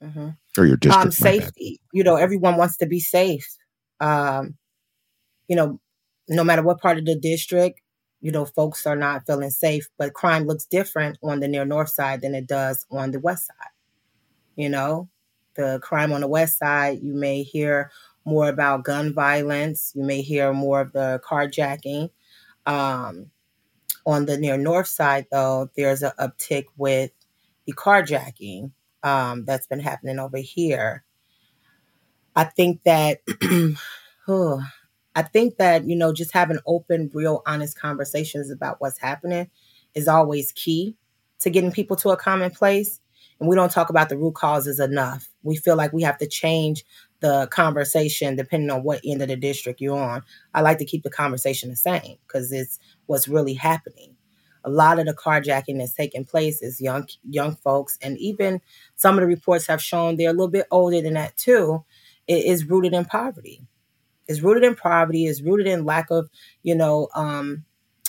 Mm-hmm. 0.00 0.28
or 0.56 0.64
your 0.64 0.76
district 0.76 1.06
um, 1.06 1.10
safety. 1.10 1.80
You 1.92 2.04
know 2.04 2.14
everyone 2.14 2.56
wants 2.56 2.76
to 2.76 2.86
be 2.86 3.00
safe. 3.00 3.56
Um, 3.98 4.56
you 5.48 5.56
know 5.56 5.80
no 6.28 6.44
matter 6.44 6.62
what 6.62 6.80
part 6.80 6.98
of 6.98 7.04
the 7.04 7.14
district 7.16 7.80
you 8.20 8.32
know, 8.32 8.44
folks 8.44 8.86
are 8.86 8.96
not 8.96 9.26
feeling 9.26 9.50
safe, 9.50 9.88
but 9.96 10.14
crime 10.14 10.44
looks 10.44 10.64
different 10.64 11.18
on 11.22 11.40
the 11.40 11.48
near 11.48 11.64
north 11.64 11.90
side 11.90 12.20
than 12.20 12.34
it 12.34 12.46
does 12.46 12.86
on 12.90 13.12
the 13.12 13.20
west 13.20 13.46
side. 13.46 13.70
You 14.56 14.68
know, 14.68 15.08
the 15.54 15.78
crime 15.82 16.12
on 16.12 16.22
the 16.22 16.28
west 16.28 16.58
side, 16.58 16.98
you 17.02 17.14
may 17.14 17.42
hear 17.42 17.90
more 18.24 18.48
about 18.48 18.84
gun 18.84 19.14
violence, 19.14 19.92
you 19.94 20.02
may 20.02 20.20
hear 20.20 20.52
more 20.52 20.80
of 20.80 20.92
the 20.92 21.20
carjacking. 21.24 22.10
Um, 22.66 23.30
on 24.04 24.26
the 24.26 24.36
near 24.36 24.56
north 24.56 24.88
side, 24.88 25.26
though, 25.30 25.70
there's 25.76 26.02
an 26.02 26.12
uptick 26.18 26.64
with 26.76 27.10
the 27.66 27.72
carjacking 27.72 28.72
um, 29.02 29.44
that's 29.44 29.66
been 29.66 29.80
happening 29.80 30.18
over 30.18 30.38
here. 30.38 31.04
I 32.34 32.44
think 32.44 32.82
that, 32.84 33.20
oh, 34.28 34.62
I 35.18 35.22
think 35.22 35.56
that, 35.56 35.84
you 35.84 35.96
know, 35.96 36.12
just 36.12 36.30
having 36.32 36.60
open, 36.64 37.10
real, 37.12 37.42
honest 37.44 37.76
conversations 37.76 38.52
about 38.52 38.76
what's 38.80 38.98
happening 39.00 39.50
is 39.96 40.06
always 40.06 40.52
key 40.52 40.94
to 41.40 41.50
getting 41.50 41.72
people 41.72 41.96
to 41.96 42.10
a 42.10 42.16
common 42.16 42.52
place. 42.52 43.00
And 43.40 43.48
we 43.48 43.56
don't 43.56 43.72
talk 43.72 43.90
about 43.90 44.10
the 44.10 44.16
root 44.16 44.36
causes 44.36 44.78
enough. 44.78 45.28
We 45.42 45.56
feel 45.56 45.74
like 45.74 45.92
we 45.92 46.04
have 46.04 46.18
to 46.18 46.28
change 46.28 46.84
the 47.18 47.48
conversation 47.50 48.36
depending 48.36 48.70
on 48.70 48.84
what 48.84 49.00
end 49.04 49.20
of 49.20 49.26
the 49.26 49.34
district 49.34 49.80
you're 49.80 49.98
on. 49.98 50.22
I 50.54 50.60
like 50.60 50.78
to 50.78 50.84
keep 50.84 51.02
the 51.02 51.10
conversation 51.10 51.68
the 51.68 51.74
same 51.76 52.18
because 52.28 52.52
it's 52.52 52.78
what's 53.06 53.26
really 53.26 53.54
happening. 53.54 54.14
A 54.62 54.70
lot 54.70 55.00
of 55.00 55.06
the 55.06 55.14
carjacking 55.14 55.78
that's 55.78 55.94
taking 55.94 56.24
place 56.26 56.62
is 56.62 56.80
young 56.80 57.08
young 57.28 57.56
folks, 57.56 57.98
and 58.02 58.16
even 58.18 58.60
some 58.94 59.16
of 59.16 59.22
the 59.22 59.26
reports 59.26 59.66
have 59.66 59.82
shown 59.82 60.16
they're 60.16 60.30
a 60.30 60.32
little 60.32 60.46
bit 60.46 60.66
older 60.70 61.02
than 61.02 61.14
that 61.14 61.36
too. 61.36 61.84
It 62.28 62.44
is 62.44 62.66
rooted 62.66 62.94
in 62.94 63.04
poverty. 63.04 63.67
It's 64.28 64.42
rooted 64.42 64.64
in 64.64 64.76
poverty. 64.76 65.26
is 65.26 65.42
rooted 65.42 65.66
in 65.66 65.84
lack 65.84 66.10
of, 66.10 66.28
you 66.62 66.74
know, 66.74 67.08
um, 67.14 67.64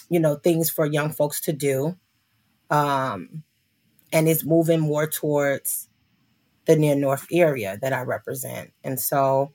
you 0.09 0.20
know, 0.20 0.36
things 0.36 0.70
for 0.70 0.86
young 0.86 1.11
folks 1.11 1.41
to 1.41 1.53
do, 1.53 1.95
um, 2.70 3.43
and 4.11 4.28
is 4.28 4.45
moving 4.45 4.80
more 4.80 5.07
towards 5.07 5.88
the 6.65 6.76
near 6.76 6.95
north 6.95 7.28
area 7.32 7.80
that 7.82 7.93
I 7.93 8.01
represent. 8.01 8.72
And 8.84 8.99
so 8.99 9.53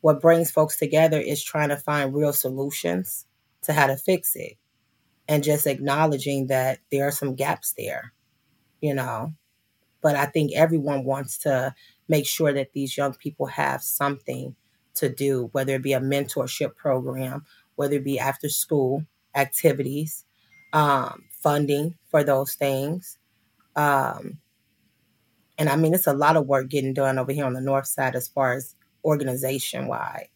what 0.00 0.20
brings 0.20 0.50
folks 0.50 0.78
together 0.78 1.20
is 1.20 1.42
trying 1.42 1.68
to 1.70 1.76
find 1.76 2.14
real 2.14 2.32
solutions 2.32 3.26
to 3.62 3.72
how 3.72 3.86
to 3.86 3.96
fix 3.96 4.36
it 4.36 4.54
and 5.28 5.44
just 5.44 5.66
acknowledging 5.66 6.48
that 6.48 6.80
there 6.90 7.06
are 7.06 7.12
some 7.12 7.34
gaps 7.34 7.74
there, 7.76 8.12
you 8.80 8.94
know. 8.94 9.34
But 10.02 10.16
I 10.16 10.26
think 10.26 10.52
everyone 10.54 11.04
wants 11.04 11.38
to 11.38 11.74
make 12.08 12.26
sure 12.26 12.52
that 12.52 12.72
these 12.72 12.96
young 12.96 13.14
people 13.14 13.46
have 13.46 13.82
something 13.82 14.56
to 15.00 15.08
do, 15.08 15.48
whether 15.52 15.74
it 15.74 15.82
be 15.82 15.92
a 15.92 16.00
mentorship 16.00 16.76
program, 16.76 17.44
whether 17.76 17.96
it 17.96 18.04
be 18.04 18.18
after 18.18 18.48
school 18.48 19.04
activities, 19.34 20.24
um, 20.72 21.24
funding 21.42 21.96
for 22.10 22.22
those 22.22 22.54
things. 22.54 23.18
Um, 23.76 24.38
and 25.58 25.68
I 25.68 25.76
mean, 25.76 25.94
it's 25.94 26.06
a 26.06 26.14
lot 26.14 26.36
of 26.36 26.46
work 26.46 26.68
getting 26.68 26.94
done 26.94 27.18
over 27.18 27.32
here 27.32 27.44
on 27.44 27.54
the 27.54 27.60
north 27.60 27.86
side 27.86 28.14
as 28.14 28.28
far 28.28 28.52
as 28.54 28.74
organization 29.04 29.88
wide. 29.88 30.28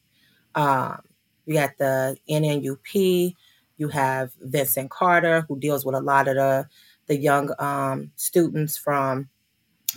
Um, 0.55 1.01
you 1.47 1.55
got 1.55 1.77
the 1.79 2.17
NNUP, 2.29 3.35
you 3.77 3.89
have 3.89 4.33
Vincent 4.41 4.91
Carter, 4.91 5.45
who 5.49 5.59
deals 5.59 5.85
with 5.85 5.95
a 5.95 6.01
lot 6.01 6.29
of 6.29 6.37
the, 6.37 6.67
the 7.07 7.17
young 7.17 7.51
um, 7.59 8.11
students 8.17 8.77
from 8.77 9.29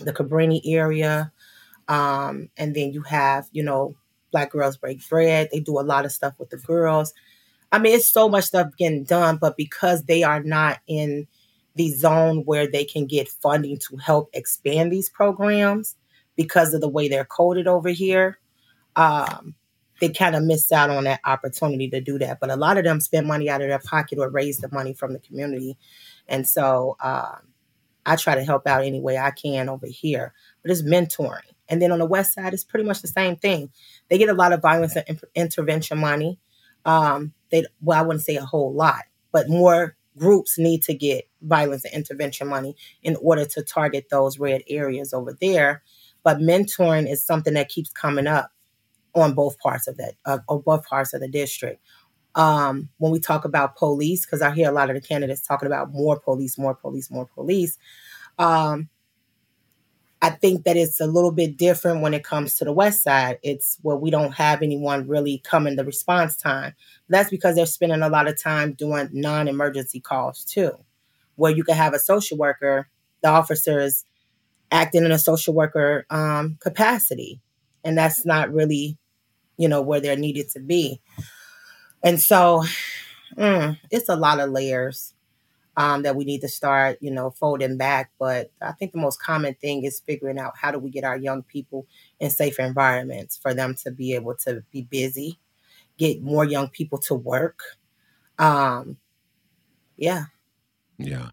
the 0.00 0.12
Cabrini 0.12 0.60
area. 0.64 1.32
Um, 1.88 2.50
and 2.56 2.74
then 2.74 2.92
you 2.92 3.02
have, 3.02 3.48
you 3.52 3.62
know, 3.62 3.96
Black 4.30 4.52
Girls 4.52 4.76
Break 4.76 5.06
Bread. 5.08 5.48
They 5.52 5.60
do 5.60 5.78
a 5.78 5.82
lot 5.82 6.04
of 6.04 6.12
stuff 6.12 6.34
with 6.38 6.50
the 6.50 6.56
girls. 6.58 7.12
I 7.70 7.78
mean, 7.78 7.94
it's 7.94 8.08
so 8.08 8.28
much 8.28 8.44
stuff 8.44 8.68
getting 8.78 9.04
done, 9.04 9.36
but 9.36 9.56
because 9.56 10.04
they 10.04 10.22
are 10.22 10.42
not 10.42 10.78
in 10.86 11.26
the 11.74 11.90
zone 11.90 12.42
where 12.44 12.66
they 12.70 12.84
can 12.84 13.06
get 13.06 13.28
funding 13.28 13.78
to 13.78 13.96
help 13.96 14.30
expand 14.32 14.90
these 14.90 15.10
programs 15.10 15.96
because 16.36 16.74
of 16.74 16.80
the 16.80 16.88
way 16.88 17.08
they're 17.08 17.24
coded 17.24 17.66
over 17.66 17.90
here. 17.90 18.38
Um, 18.96 19.54
they 20.00 20.08
kind 20.08 20.36
of 20.36 20.44
miss 20.44 20.70
out 20.72 20.90
on 20.90 21.04
that 21.04 21.20
opportunity 21.24 21.88
to 21.90 22.00
do 22.00 22.18
that. 22.18 22.40
But 22.40 22.50
a 22.50 22.56
lot 22.56 22.78
of 22.78 22.84
them 22.84 23.00
spend 23.00 23.26
money 23.26 23.50
out 23.50 23.62
of 23.62 23.68
their 23.68 23.80
pocket 23.80 24.18
or 24.18 24.30
raise 24.30 24.58
the 24.58 24.68
money 24.72 24.94
from 24.94 25.12
the 25.12 25.18
community. 25.18 25.76
And 26.28 26.48
so 26.48 26.96
um, 27.00 27.48
I 28.06 28.16
try 28.16 28.34
to 28.34 28.44
help 28.44 28.66
out 28.66 28.84
any 28.84 29.00
way 29.00 29.18
I 29.18 29.30
can 29.30 29.68
over 29.68 29.86
here. 29.86 30.32
But 30.62 30.70
it's 30.70 30.82
mentoring. 30.82 31.40
And 31.68 31.82
then 31.82 31.92
on 31.92 31.98
the 31.98 32.06
west 32.06 32.34
side, 32.34 32.54
it's 32.54 32.64
pretty 32.64 32.86
much 32.86 33.02
the 33.02 33.08
same 33.08 33.36
thing. 33.36 33.70
They 34.08 34.18
get 34.18 34.28
a 34.28 34.34
lot 34.34 34.52
of 34.52 34.62
violence 34.62 34.96
and 34.96 35.20
intervention 35.34 35.98
money. 35.98 36.38
Um, 36.84 37.32
they 37.50 37.64
well, 37.80 37.98
I 37.98 38.02
wouldn't 38.02 38.24
say 38.24 38.36
a 38.36 38.44
whole 38.44 38.72
lot, 38.72 39.04
but 39.32 39.48
more 39.48 39.96
groups 40.16 40.58
need 40.58 40.82
to 40.82 40.94
get 40.94 41.28
violence 41.42 41.84
and 41.84 41.94
intervention 41.94 42.48
money 42.48 42.76
in 43.02 43.16
order 43.16 43.44
to 43.44 43.62
target 43.62 44.06
those 44.10 44.38
red 44.38 44.62
areas 44.68 45.12
over 45.12 45.36
there. 45.40 45.82
But 46.24 46.38
mentoring 46.38 47.10
is 47.10 47.24
something 47.24 47.54
that 47.54 47.68
keeps 47.68 47.90
coming 47.90 48.26
up 48.26 48.50
on 49.14 49.34
both 49.34 49.58
parts 49.58 49.86
of 49.86 49.96
that, 49.96 50.14
uh, 50.24 50.38
on 50.48 50.60
both 50.60 50.84
parts 50.86 51.14
of 51.14 51.20
the 51.20 51.28
district. 51.28 51.80
Um, 52.34 52.88
when 52.98 53.10
we 53.10 53.20
talk 53.20 53.44
about 53.44 53.76
police, 53.76 54.24
because 54.24 54.42
I 54.42 54.50
hear 54.50 54.68
a 54.68 54.72
lot 54.72 54.90
of 54.90 54.94
the 54.94 55.00
candidates 55.00 55.46
talking 55.46 55.66
about 55.66 55.92
more 55.92 56.20
police, 56.20 56.58
more 56.58 56.74
police, 56.74 57.10
more 57.10 57.26
police. 57.26 57.78
Um, 58.38 58.88
I 60.20 60.30
think 60.30 60.64
that 60.64 60.76
it's 60.76 61.00
a 61.00 61.06
little 61.06 61.30
bit 61.30 61.56
different 61.56 62.00
when 62.02 62.12
it 62.12 62.24
comes 62.24 62.56
to 62.56 62.64
the 62.64 62.72
West 62.72 63.04
Side. 63.04 63.38
It's 63.42 63.78
where 63.82 63.96
we 63.96 64.10
don't 64.10 64.34
have 64.34 64.62
anyone 64.62 65.06
really 65.06 65.38
coming 65.44 65.76
the 65.76 65.84
response 65.84 66.36
time. 66.36 66.74
That's 67.08 67.30
because 67.30 67.54
they're 67.54 67.66
spending 67.66 68.02
a 68.02 68.08
lot 68.08 68.26
of 68.26 68.40
time 68.40 68.72
doing 68.72 69.10
non 69.12 69.46
emergency 69.46 70.00
calls 70.00 70.44
too, 70.44 70.72
where 71.36 71.52
you 71.52 71.62
can 71.62 71.76
have 71.76 71.94
a 71.94 72.00
social 72.00 72.36
worker, 72.36 72.88
the 73.22 73.28
officers 73.28 74.04
acting 74.72 75.04
in 75.04 75.12
a 75.12 75.18
social 75.18 75.54
worker 75.54 76.04
um, 76.10 76.58
capacity. 76.60 77.40
And 77.84 77.96
that's 77.96 78.26
not 78.26 78.52
really, 78.52 78.98
you 79.56 79.68
know, 79.68 79.82
where 79.82 80.00
they're 80.00 80.16
needed 80.16 80.50
to 80.50 80.60
be. 80.60 81.00
And 82.02 82.20
so 82.20 82.64
mm, 83.36 83.78
it's 83.90 84.08
a 84.08 84.16
lot 84.16 84.40
of 84.40 84.50
layers 84.50 85.14
um, 85.78 86.02
that 86.02 86.16
we 86.16 86.24
need 86.24 86.40
to 86.40 86.48
start, 86.48 86.98
you 87.00 87.10
know, 87.10 87.30
folding 87.30 87.76
back. 87.76 88.10
But 88.18 88.50
I 88.60 88.72
think 88.72 88.90
the 88.90 88.98
most 88.98 89.22
common 89.22 89.54
thing 89.54 89.84
is 89.84 90.02
figuring 90.04 90.36
out 90.36 90.54
how 90.56 90.72
do 90.72 90.78
we 90.80 90.90
get 90.90 91.04
our 91.04 91.16
young 91.16 91.44
people 91.44 91.86
in 92.18 92.30
safer 92.30 92.62
environments 92.62 93.36
for 93.36 93.54
them 93.54 93.76
to 93.84 93.92
be 93.92 94.12
able 94.14 94.34
to 94.38 94.64
be 94.72 94.82
busy, 94.82 95.38
get 95.96 96.20
more 96.20 96.44
young 96.44 96.68
people 96.68 96.98
to 96.98 97.14
work. 97.14 97.60
Um, 98.40 98.96
yeah. 99.96 100.24
Yeah. 100.98 101.28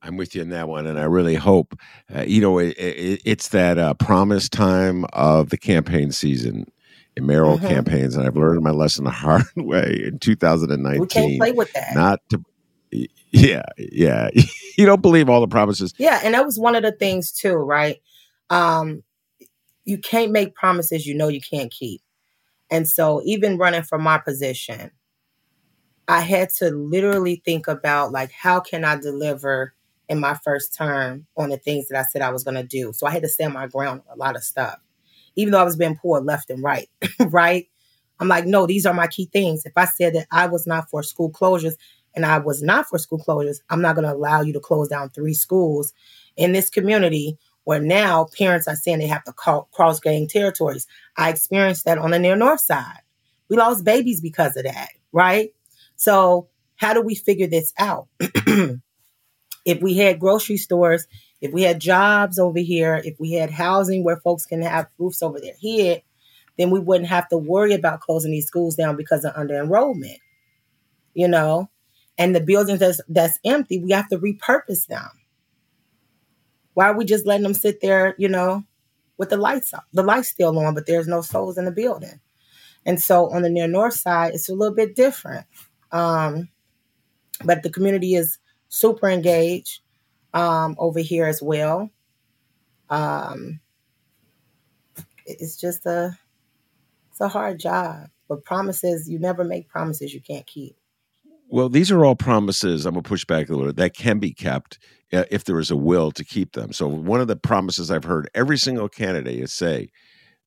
I'm 0.00 0.16
with 0.16 0.36
you 0.36 0.42
in 0.42 0.50
that 0.50 0.68
one, 0.68 0.86
and 0.86 0.96
I 0.96 1.02
really 1.02 1.34
hope, 1.34 1.76
uh, 2.14 2.22
you 2.22 2.40
know, 2.40 2.60
it, 2.60 2.78
it, 2.78 3.20
it's 3.24 3.48
that 3.48 3.78
uh, 3.78 3.94
promise 3.94 4.48
time 4.48 5.06
of 5.12 5.50
the 5.50 5.58
campaign 5.58 6.12
season 6.12 6.70
in 7.16 7.26
mayoral 7.26 7.58
mm-hmm. 7.58 7.66
campaigns, 7.66 8.14
and 8.14 8.24
I've 8.24 8.36
learned 8.36 8.62
my 8.62 8.70
lesson 8.70 9.02
the 9.06 9.10
hard 9.26 9.42
way 9.56 10.02
in 10.06 10.20
2019. 10.20 11.00
We 11.00 11.06
can't 11.08 11.38
play 11.40 11.50
with 11.50 11.72
that. 11.72 11.96
Not 11.96 12.20
to 12.28 12.44
yeah, 12.90 13.62
yeah. 13.76 14.30
you 14.78 14.86
don't 14.86 15.02
believe 15.02 15.28
all 15.28 15.40
the 15.40 15.48
promises. 15.48 15.94
Yeah, 15.98 16.20
and 16.22 16.34
that 16.34 16.44
was 16.44 16.58
one 16.58 16.74
of 16.74 16.82
the 16.82 16.92
things 16.92 17.32
too, 17.32 17.54
right? 17.54 18.00
Um, 18.50 19.02
you 19.84 19.98
can't 19.98 20.32
make 20.32 20.54
promises 20.54 21.06
you 21.06 21.14
know 21.14 21.28
you 21.28 21.40
can't 21.40 21.70
keep. 21.70 22.02
And 22.70 22.86
so 22.86 23.22
even 23.24 23.56
running 23.56 23.82
for 23.82 23.98
my 23.98 24.18
position, 24.18 24.90
I 26.06 26.20
had 26.20 26.50
to 26.58 26.70
literally 26.70 27.42
think 27.44 27.68
about 27.68 28.12
like 28.12 28.30
how 28.32 28.60
can 28.60 28.84
I 28.84 28.96
deliver 28.96 29.74
in 30.08 30.20
my 30.20 30.34
first 30.42 30.74
term 30.74 31.26
on 31.36 31.50
the 31.50 31.58
things 31.58 31.88
that 31.88 31.98
I 31.98 32.02
said 32.02 32.22
I 32.22 32.30
was 32.30 32.44
going 32.44 32.56
to 32.56 32.62
do. 32.62 32.92
So 32.94 33.06
I 33.06 33.10
had 33.10 33.22
to 33.22 33.28
stand 33.28 33.52
my 33.52 33.66
ground 33.66 34.02
on 34.08 34.14
a 34.14 34.18
lot 34.18 34.36
of 34.36 34.42
stuff. 34.42 34.76
Even 35.36 35.52
though 35.52 35.60
I 35.60 35.64
was 35.64 35.76
being 35.76 35.96
pulled 35.96 36.24
left 36.24 36.50
and 36.50 36.62
right, 36.62 36.88
right? 37.20 37.68
I'm 38.20 38.28
like, 38.28 38.46
no, 38.46 38.66
these 38.66 38.86
are 38.86 38.94
my 38.94 39.06
key 39.06 39.28
things. 39.32 39.64
If 39.64 39.74
I 39.76 39.84
said 39.84 40.14
that 40.14 40.26
I 40.32 40.46
was 40.46 40.66
not 40.66 40.90
for 40.90 41.02
school 41.02 41.30
closures, 41.30 41.74
and 42.18 42.26
I 42.26 42.38
was 42.38 42.64
not 42.64 42.88
for 42.88 42.98
school 42.98 43.22
closures, 43.24 43.60
I'm 43.70 43.80
not 43.80 43.94
going 43.94 44.04
to 44.04 44.12
allow 44.12 44.40
you 44.40 44.52
to 44.54 44.60
close 44.60 44.88
down 44.88 45.10
three 45.10 45.34
schools 45.34 45.92
in 46.36 46.52
this 46.52 46.68
community 46.68 47.38
where 47.62 47.80
now 47.80 48.26
parents 48.36 48.66
are 48.66 48.74
saying 48.74 48.98
they 48.98 49.06
have 49.06 49.22
to 49.22 49.32
call, 49.32 49.68
cross 49.70 50.00
gang 50.00 50.26
territories. 50.26 50.88
I 51.16 51.30
experienced 51.30 51.84
that 51.84 51.96
on 51.96 52.10
the 52.10 52.18
near 52.18 52.34
north 52.34 52.60
side. 52.60 53.02
We 53.48 53.56
lost 53.56 53.84
babies 53.84 54.20
because 54.20 54.56
of 54.56 54.64
that, 54.64 54.88
right? 55.12 55.50
So, 55.94 56.48
how 56.74 56.92
do 56.92 57.02
we 57.02 57.14
figure 57.14 57.46
this 57.46 57.72
out? 57.78 58.08
if 58.20 59.80
we 59.80 59.96
had 59.96 60.18
grocery 60.18 60.56
stores, 60.56 61.06
if 61.40 61.52
we 61.52 61.62
had 61.62 61.80
jobs 61.80 62.40
over 62.40 62.58
here, 62.58 63.00
if 63.04 63.14
we 63.20 63.34
had 63.34 63.50
housing 63.50 64.02
where 64.02 64.16
folks 64.16 64.44
can 64.44 64.60
have 64.62 64.88
roofs 64.98 65.22
over 65.22 65.38
their 65.38 65.54
head, 65.62 66.02
then 66.56 66.70
we 66.70 66.80
wouldn't 66.80 67.10
have 67.10 67.28
to 67.28 67.38
worry 67.38 67.74
about 67.74 68.00
closing 68.00 68.32
these 68.32 68.48
schools 68.48 68.74
down 68.74 68.96
because 68.96 69.24
of 69.24 69.34
under 69.36 69.54
enrollment. 69.54 70.18
You 71.14 71.28
know, 71.28 71.70
and 72.18 72.34
the 72.34 72.40
buildings 72.40 72.80
that's 72.80 73.00
that's 73.08 73.38
empty, 73.44 73.78
we 73.78 73.92
have 73.92 74.08
to 74.08 74.18
repurpose 74.18 74.86
them. 74.86 75.08
Why 76.74 76.86
are 76.88 76.96
we 76.96 77.04
just 77.04 77.26
letting 77.26 77.44
them 77.44 77.54
sit 77.54 77.80
there, 77.80 78.14
you 78.18 78.28
know, 78.28 78.64
with 79.16 79.30
the 79.30 79.36
lights 79.36 79.72
up, 79.72 79.86
the 79.92 80.02
lights 80.02 80.28
still 80.28 80.58
on, 80.58 80.74
but 80.74 80.86
there's 80.86 81.08
no 81.08 81.22
souls 81.22 81.56
in 81.56 81.64
the 81.64 81.72
building? 81.72 82.20
And 82.84 83.00
so 83.00 83.30
on 83.30 83.42
the 83.42 83.50
near 83.50 83.68
north 83.68 83.94
side, 83.94 84.34
it's 84.34 84.48
a 84.48 84.54
little 84.54 84.74
bit 84.74 84.94
different. 84.94 85.46
Um, 85.92 86.48
but 87.44 87.62
the 87.62 87.70
community 87.70 88.14
is 88.14 88.38
super 88.68 89.08
engaged 89.08 89.80
um, 90.34 90.76
over 90.78 91.00
here 91.00 91.26
as 91.26 91.42
well. 91.42 91.90
Um, 92.90 93.60
it's 95.26 95.56
just 95.56 95.86
a 95.86 96.18
it's 97.10 97.20
a 97.20 97.28
hard 97.28 97.58
job, 97.58 98.08
but 98.28 98.44
promises 98.44 99.08
you 99.08 99.18
never 99.18 99.44
make 99.44 99.68
promises 99.68 100.14
you 100.14 100.20
can't 100.20 100.46
keep. 100.46 100.76
Well, 101.48 101.68
these 101.70 101.90
are 101.90 102.04
all 102.04 102.16
promises. 102.16 102.86
I'm 102.86 102.94
gonna 102.94 103.02
push 103.02 103.24
back 103.24 103.48
a 103.48 103.54
little 103.54 103.72
that 103.72 103.94
can 103.94 104.18
be 104.18 104.32
kept 104.32 104.78
uh, 105.12 105.24
if 105.30 105.44
there 105.44 105.58
is 105.58 105.70
a 105.70 105.76
will 105.76 106.10
to 106.12 106.24
keep 106.24 106.52
them. 106.52 106.72
So 106.72 106.88
one 106.88 107.20
of 107.20 107.28
the 107.28 107.36
promises 107.36 107.90
I've 107.90 108.04
heard 108.04 108.30
every 108.34 108.58
single 108.58 108.88
candidate 108.88 109.40
is 109.40 109.52
say, 109.52 109.90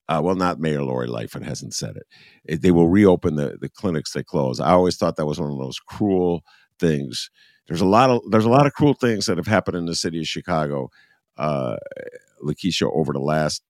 uh, 0.10 0.22
well, 0.24 0.36
not 0.36 0.60
Mayor 0.60 0.84
Lori 0.84 1.08
Lightfoot 1.08 1.44
hasn't 1.44 1.74
said 1.74 1.98
it. 1.98 2.04
it. 2.46 2.62
They 2.62 2.72
will 2.72 2.90
reopen 2.90 3.36
the 3.36 3.58
the 3.62 3.70
clinics 3.70 4.14
they 4.14 4.24
close. 4.24 4.60
I 4.60 4.72
always 4.72 4.98
thought 4.98 5.16
that 5.18 5.26
was 5.28 5.40
one 5.40 5.52
of 5.52 5.58
those 5.60 5.80
cruel 5.80 6.44
things. 6.80 7.30
There's 7.68 7.82
a 7.82 7.86
lot 7.88 8.10
of 8.10 8.22
there's 8.32 8.46
a 8.46 8.50
lot 8.50 8.68
of 8.68 8.74
cruel 8.74 8.94
things 8.96 9.26
that 9.28 9.38
have 9.38 9.48
happened 9.48 9.78
in 9.78 9.86
the 9.86 9.96
city 9.96 10.20
of 10.20 10.28
Chicago, 10.28 10.90
uh, 11.38 11.78
Lakesia, 12.44 12.92
over 12.94 13.14
the 13.14 13.20
last 13.20 13.64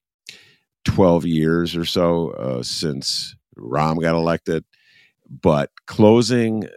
12 0.85 1.25
years 1.25 1.75
or 1.75 1.85
so 1.85 2.31
uh, 2.31 2.63
since 2.63 3.35
Rahm 3.57 4.01
got 4.01 4.15
elected. 4.15 4.65
But 5.29 5.71
closing 5.87 6.67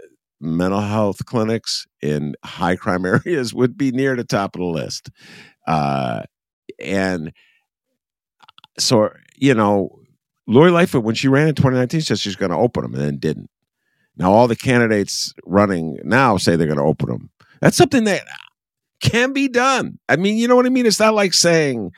mental 0.41 0.81
health 0.81 1.25
clinics 1.27 1.87
in 2.03 2.35
high 2.45 2.77
crime 2.77 3.05
areas 3.27 3.55
would 3.55 3.77
be 3.77 3.91
near 3.91 4.17
the 4.17 4.25
top 4.25 4.55
of 4.55 4.61
the 4.61 4.67
list. 4.67 5.11
Uh, 5.67 6.23
and 6.79 7.33
so, 8.79 9.11
you 9.37 9.55
know, 9.55 9.99
Lori 10.47 10.71
Lightfoot, 10.71 11.05
when 11.05 11.15
she 11.15 11.29
ran 11.29 11.49
in 11.49 11.55
2019, 11.55 12.03
said 12.03 12.19
she's 12.19 12.37
going 12.37 12.51
to 12.51 12.57
open 12.57 12.83
them 12.83 12.95
and 12.95 13.03
then 13.03 13.19
didn't. 13.19 13.51
Now, 14.17 14.33
all 14.33 14.47
the 14.47 14.57
candidates 14.57 15.33
running 15.45 15.99
now 16.05 16.37
say 16.37 16.55
they're 16.57 16.67
going 16.67 16.79
to 16.79 16.85
open 16.85 17.09
them. 17.09 17.31
That's 17.61 17.77
something 17.77 18.05
that 18.05 18.23
can 19.01 19.33
be 19.33 19.49
done. 19.49 19.99
I 20.09 20.17
mean, 20.17 20.37
you 20.37 20.47
know 20.47 20.57
what 20.57 20.67
I 20.67 20.71
mean? 20.71 20.87
It's 20.87 21.01
not 21.01 21.15
like 21.15 21.35
saying 21.35 21.93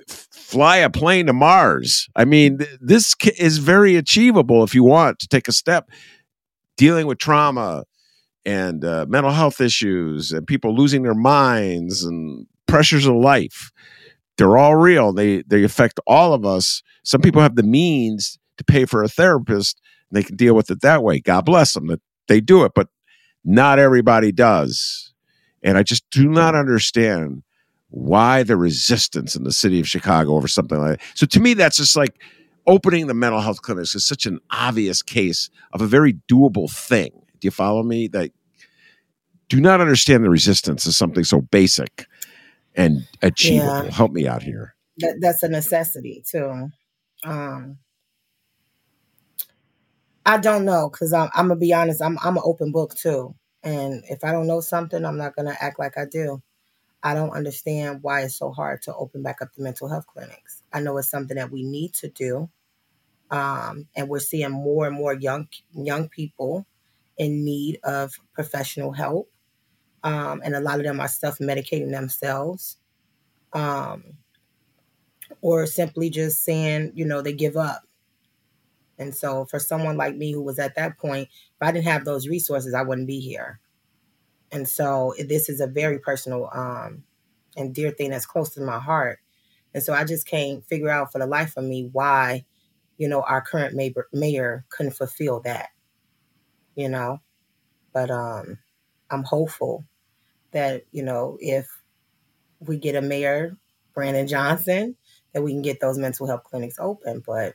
fly 0.00 0.78
a 0.78 0.90
plane 0.90 1.26
to 1.26 1.32
Mars. 1.32 2.08
I 2.14 2.24
mean, 2.24 2.58
this 2.80 3.14
is 3.38 3.58
very 3.58 3.96
achievable 3.96 4.62
if 4.62 4.74
you 4.74 4.84
want 4.84 5.18
to 5.20 5.28
take 5.28 5.48
a 5.48 5.52
step 5.52 5.90
dealing 6.76 7.06
with 7.06 7.18
trauma 7.18 7.84
and 8.44 8.84
uh, 8.84 9.06
mental 9.08 9.32
health 9.32 9.60
issues 9.60 10.32
and 10.32 10.46
people 10.46 10.74
losing 10.74 11.02
their 11.02 11.14
minds 11.14 12.04
and 12.04 12.46
pressures 12.66 13.06
of 13.06 13.14
life. 13.14 13.70
They're 14.38 14.56
all 14.56 14.76
real. 14.76 15.12
They 15.12 15.42
they 15.42 15.62
affect 15.62 16.00
all 16.06 16.34
of 16.34 16.44
us. 16.44 16.82
Some 17.04 17.20
people 17.20 17.42
have 17.42 17.56
the 17.56 17.62
means 17.62 18.38
to 18.56 18.64
pay 18.64 18.84
for 18.84 19.02
a 19.02 19.08
therapist 19.08 19.80
and 20.10 20.16
they 20.16 20.24
can 20.24 20.36
deal 20.36 20.54
with 20.54 20.70
it 20.70 20.80
that 20.80 21.02
way. 21.02 21.20
God 21.20 21.44
bless 21.44 21.74
them 21.74 21.86
that 21.88 22.00
they 22.28 22.40
do 22.40 22.64
it, 22.64 22.72
but 22.74 22.88
not 23.44 23.78
everybody 23.78 24.32
does. 24.32 25.12
And 25.62 25.78
I 25.78 25.82
just 25.82 26.08
do 26.10 26.28
not 26.28 26.54
understand 26.54 27.42
why 27.90 28.42
the 28.42 28.56
resistance 28.56 29.36
in 29.36 29.44
the 29.44 29.52
city 29.52 29.78
of 29.78 29.88
Chicago 29.88 30.34
over 30.34 30.48
something 30.48 30.78
like 30.78 30.98
that. 30.98 31.06
So 31.14 31.26
to 31.26 31.40
me, 31.40 31.54
that's 31.54 31.76
just 31.76 31.96
like 31.96 32.20
opening 32.66 33.06
the 33.06 33.14
mental 33.14 33.40
health 33.40 33.62
clinics 33.62 33.94
is 33.94 34.06
such 34.06 34.26
an 34.26 34.40
obvious 34.50 35.02
case 35.02 35.50
of 35.72 35.80
a 35.80 35.86
very 35.86 36.14
doable 36.30 36.70
thing. 36.70 37.10
Do 37.40 37.46
you 37.46 37.50
follow 37.50 37.82
me? 37.82 38.08
That 38.08 38.30
do 39.48 39.60
not 39.60 39.80
understand 39.80 40.24
the 40.24 40.30
resistance 40.30 40.86
is 40.86 40.96
something 40.96 41.24
so 41.24 41.40
basic 41.40 42.06
and 42.74 43.06
achievable. 43.22 43.84
Yeah. 43.84 43.90
Help 43.90 44.12
me 44.12 44.26
out 44.26 44.42
here. 44.42 44.74
That, 44.98 45.18
that's 45.20 45.42
a 45.42 45.48
necessity 45.48 46.24
too. 46.28 46.70
Um, 47.24 47.78
I 50.24 50.38
don't 50.38 50.64
know 50.64 50.88
because 50.90 51.12
I'm, 51.12 51.30
I'm 51.34 51.48
gonna 51.48 51.58
be 51.60 51.72
honest. 51.72 52.02
I'm 52.02 52.18
I'm 52.24 52.36
an 52.36 52.42
open 52.44 52.72
book 52.72 52.94
too, 52.94 53.34
and 53.62 54.04
if 54.08 54.24
I 54.24 54.32
don't 54.32 54.46
know 54.46 54.60
something, 54.60 55.04
I'm 55.04 55.18
not 55.18 55.34
gonna 55.36 55.56
act 55.60 55.78
like 55.78 55.98
I 55.98 56.04
do. 56.06 56.42
I 57.02 57.14
don't 57.14 57.30
understand 57.30 58.00
why 58.02 58.22
it's 58.22 58.38
so 58.38 58.52
hard 58.52 58.82
to 58.82 58.94
open 58.94 59.22
back 59.22 59.42
up 59.42 59.48
the 59.56 59.62
mental 59.64 59.88
health 59.88 60.06
clinics. 60.06 60.61
I 60.72 60.80
know 60.80 60.96
it's 60.98 61.10
something 61.10 61.36
that 61.36 61.50
we 61.50 61.62
need 61.62 61.94
to 61.94 62.08
do, 62.08 62.50
um, 63.30 63.88
and 63.96 64.08
we're 64.08 64.20
seeing 64.20 64.50
more 64.50 64.86
and 64.86 64.96
more 64.96 65.14
young 65.14 65.48
young 65.72 66.08
people 66.08 66.66
in 67.18 67.44
need 67.44 67.78
of 67.84 68.12
professional 68.34 68.92
help, 68.92 69.30
um, 70.02 70.42
and 70.44 70.54
a 70.54 70.60
lot 70.60 70.78
of 70.78 70.84
them 70.84 71.00
are 71.00 71.08
self 71.08 71.38
medicating 71.38 71.90
themselves, 71.92 72.78
um, 73.52 74.18
or 75.40 75.66
simply 75.66 76.10
just 76.10 76.44
saying, 76.44 76.92
you 76.94 77.04
know, 77.04 77.22
they 77.22 77.32
give 77.32 77.56
up. 77.56 77.82
And 78.98 79.14
so, 79.14 79.46
for 79.46 79.58
someone 79.58 79.96
like 79.96 80.16
me 80.16 80.32
who 80.32 80.42
was 80.42 80.58
at 80.58 80.76
that 80.76 80.98
point, 80.98 81.28
if 81.28 81.62
I 81.62 81.72
didn't 81.72 81.86
have 81.86 82.04
those 82.04 82.28
resources, 82.28 82.74
I 82.74 82.82
wouldn't 82.82 83.06
be 83.08 83.20
here. 83.20 83.60
And 84.52 84.68
so 84.68 85.14
this 85.18 85.48
is 85.48 85.60
a 85.60 85.66
very 85.66 85.98
personal 85.98 86.48
um, 86.52 87.04
and 87.56 87.74
dear 87.74 87.90
thing 87.90 88.10
that's 88.10 88.26
close 88.26 88.50
to 88.50 88.60
my 88.60 88.78
heart. 88.78 89.18
And 89.74 89.82
so 89.82 89.92
I 89.92 90.04
just 90.04 90.26
can't 90.26 90.64
figure 90.66 90.90
out 90.90 91.12
for 91.12 91.18
the 91.18 91.26
life 91.26 91.56
of 91.56 91.64
me 91.64 91.88
why, 91.92 92.44
you 92.98 93.08
know, 93.08 93.22
our 93.22 93.40
current 93.40 93.74
mayor, 93.74 94.08
mayor 94.12 94.64
couldn't 94.68 94.92
fulfill 94.92 95.40
that, 95.40 95.70
you 96.74 96.88
know. 96.88 97.20
But 97.92 98.10
um, 98.10 98.58
I'm 99.10 99.24
hopeful 99.24 99.84
that, 100.52 100.84
you 100.92 101.02
know, 101.02 101.38
if 101.40 101.68
we 102.60 102.78
get 102.78 102.94
a 102.94 103.02
mayor, 103.02 103.56
Brandon 103.94 104.26
Johnson, 104.26 104.96
that 105.32 105.42
we 105.42 105.52
can 105.52 105.62
get 105.62 105.80
those 105.80 105.98
mental 105.98 106.26
health 106.26 106.44
clinics 106.44 106.76
open. 106.78 107.22
But 107.26 107.54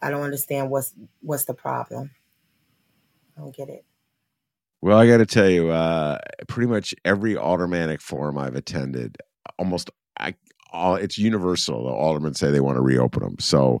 I 0.00 0.10
don't 0.10 0.22
understand 0.22 0.70
what's 0.70 0.94
what's 1.20 1.44
the 1.44 1.54
problem. 1.54 2.10
I 3.36 3.40
don't 3.40 3.54
get 3.54 3.68
it. 3.68 3.84
Well, 4.80 4.98
I 4.98 5.06
got 5.06 5.18
to 5.18 5.26
tell 5.26 5.48
you, 5.48 5.70
uh, 5.70 6.18
pretty 6.48 6.68
much 6.68 6.94
every 7.04 7.36
aldermanic 7.36 8.00
forum 8.00 8.38
I've 8.38 8.54
attended, 8.54 9.16
almost 9.58 9.90
I, 10.18 10.34
all 10.76 10.96
it's 10.96 11.18
universal. 11.18 11.84
The 11.84 11.90
aldermen 11.90 12.34
say 12.34 12.50
they 12.50 12.60
want 12.60 12.76
to 12.76 12.82
reopen 12.82 13.22
them. 13.22 13.36
So 13.38 13.80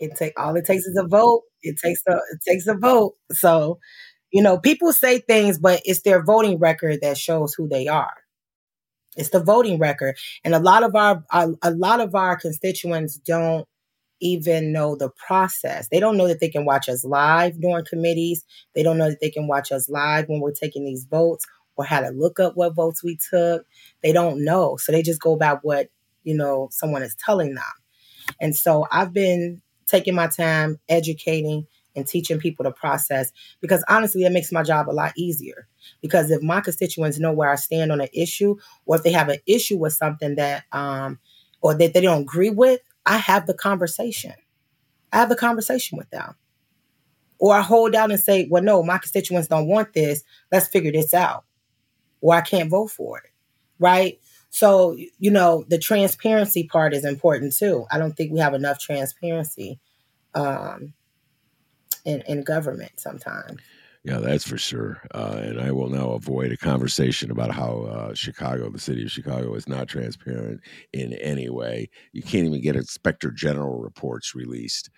it 0.00 0.16
take 0.16 0.38
all 0.38 0.56
it 0.56 0.64
takes 0.64 0.84
is 0.84 0.96
a 0.96 1.06
vote. 1.06 1.42
It 1.62 1.78
takes 1.78 2.02
a 2.08 2.12
it 2.12 2.40
takes 2.46 2.66
a 2.66 2.74
vote. 2.74 3.14
So 3.32 3.78
you 4.32 4.42
know, 4.42 4.58
people 4.58 4.92
say 4.92 5.18
things, 5.18 5.58
but 5.58 5.82
it's 5.84 6.02
their 6.02 6.22
voting 6.22 6.58
record 6.58 7.00
that 7.02 7.18
shows 7.18 7.54
who 7.54 7.68
they 7.68 7.86
are. 7.86 8.14
It's 9.16 9.28
the 9.28 9.44
voting 9.44 9.78
record, 9.78 10.16
and 10.42 10.54
a 10.54 10.58
lot 10.58 10.82
of 10.82 10.96
our 10.96 11.22
a, 11.30 11.50
a 11.62 11.70
lot 11.72 12.00
of 12.00 12.14
our 12.14 12.36
constituents 12.36 13.16
don't 13.16 13.68
even 14.22 14.72
know 14.72 14.96
the 14.96 15.10
process. 15.10 15.88
They 15.88 16.00
don't 16.00 16.16
know 16.16 16.28
that 16.28 16.40
they 16.40 16.48
can 16.48 16.64
watch 16.64 16.88
us 16.88 17.04
live 17.04 17.60
during 17.60 17.84
committees. 17.84 18.44
They 18.74 18.82
don't 18.82 18.96
know 18.96 19.10
that 19.10 19.20
they 19.20 19.30
can 19.30 19.48
watch 19.48 19.72
us 19.72 19.88
live 19.88 20.28
when 20.28 20.40
we're 20.40 20.52
taking 20.52 20.84
these 20.84 21.04
votes 21.04 21.44
or 21.76 21.84
how 21.84 22.00
to 22.00 22.10
look 22.10 22.40
up 22.40 22.56
what 22.56 22.74
votes 22.74 23.02
we 23.02 23.18
took. 23.30 23.66
They 24.02 24.12
don't 24.12 24.44
know. 24.44 24.76
So 24.76 24.92
they 24.92 25.02
just 25.02 25.20
go 25.20 25.34
about 25.34 25.60
what, 25.62 25.88
you 26.24 26.36
know, 26.36 26.68
someone 26.70 27.02
is 27.02 27.14
telling 27.14 27.54
them. 27.54 27.64
And 28.40 28.54
so 28.56 28.86
I've 28.90 29.12
been 29.12 29.62
taking 29.86 30.14
my 30.14 30.26
time 30.26 30.78
educating 30.88 31.66
and 31.94 32.06
teaching 32.06 32.38
people 32.38 32.64
the 32.64 32.72
process 32.72 33.32
because 33.60 33.84
honestly, 33.88 34.22
that 34.22 34.32
makes 34.32 34.52
my 34.52 34.62
job 34.62 34.88
a 34.88 34.92
lot 34.92 35.12
easier. 35.16 35.68
Because 36.00 36.30
if 36.30 36.42
my 36.42 36.60
constituents 36.60 37.18
know 37.18 37.32
where 37.32 37.50
I 37.50 37.56
stand 37.56 37.92
on 37.92 38.00
an 38.00 38.08
issue, 38.12 38.56
or 38.86 38.96
if 38.96 39.02
they 39.02 39.12
have 39.12 39.28
an 39.28 39.38
issue 39.46 39.76
with 39.76 39.92
something 39.92 40.36
that, 40.36 40.64
um, 40.72 41.18
or 41.60 41.74
that 41.74 41.92
they 41.94 42.00
don't 42.00 42.22
agree 42.22 42.50
with, 42.50 42.80
I 43.04 43.18
have 43.18 43.46
the 43.46 43.54
conversation. 43.54 44.32
I 45.12 45.18
have 45.18 45.28
the 45.28 45.36
conversation 45.36 45.98
with 45.98 46.08
them. 46.10 46.34
Or 47.38 47.54
I 47.54 47.60
hold 47.60 47.94
out 47.94 48.10
and 48.10 48.20
say, 48.20 48.46
well, 48.50 48.62
no, 48.62 48.82
my 48.82 48.98
constituents 48.98 49.48
don't 49.48 49.66
want 49.66 49.92
this. 49.92 50.22
Let's 50.50 50.68
figure 50.68 50.92
this 50.92 51.12
out. 51.12 51.44
Or 52.20 52.34
I 52.34 52.40
can't 52.40 52.70
vote 52.70 52.92
for 52.92 53.18
it. 53.18 53.30
Right. 53.78 54.20
So, 54.52 54.96
you 55.18 55.30
know, 55.30 55.64
the 55.68 55.78
transparency 55.78 56.68
part 56.70 56.92
is 56.92 57.06
important 57.06 57.54
too. 57.54 57.86
I 57.90 57.98
don't 57.98 58.14
think 58.14 58.32
we 58.32 58.38
have 58.40 58.52
enough 58.52 58.78
transparency 58.78 59.80
um, 60.34 60.92
in, 62.04 62.20
in 62.28 62.42
government 62.42 62.92
sometimes. 63.00 63.62
Yeah, 64.04 64.18
that's 64.18 64.46
for 64.46 64.58
sure. 64.58 65.00
Uh, 65.14 65.40
and 65.42 65.60
I 65.60 65.72
will 65.72 65.88
now 65.88 66.10
avoid 66.10 66.52
a 66.52 66.56
conversation 66.58 67.30
about 67.30 67.52
how 67.52 67.84
uh, 67.84 68.14
Chicago, 68.14 68.68
the 68.68 68.78
city 68.78 69.04
of 69.04 69.10
Chicago, 69.10 69.54
is 69.54 69.66
not 69.66 69.88
transparent 69.88 70.60
in 70.92 71.14
any 71.14 71.48
way. 71.48 71.88
You 72.12 72.22
can't 72.22 72.44
even 72.44 72.60
get 72.60 72.76
inspector 72.76 73.30
general 73.30 73.80
reports 73.80 74.34
released, 74.34 74.90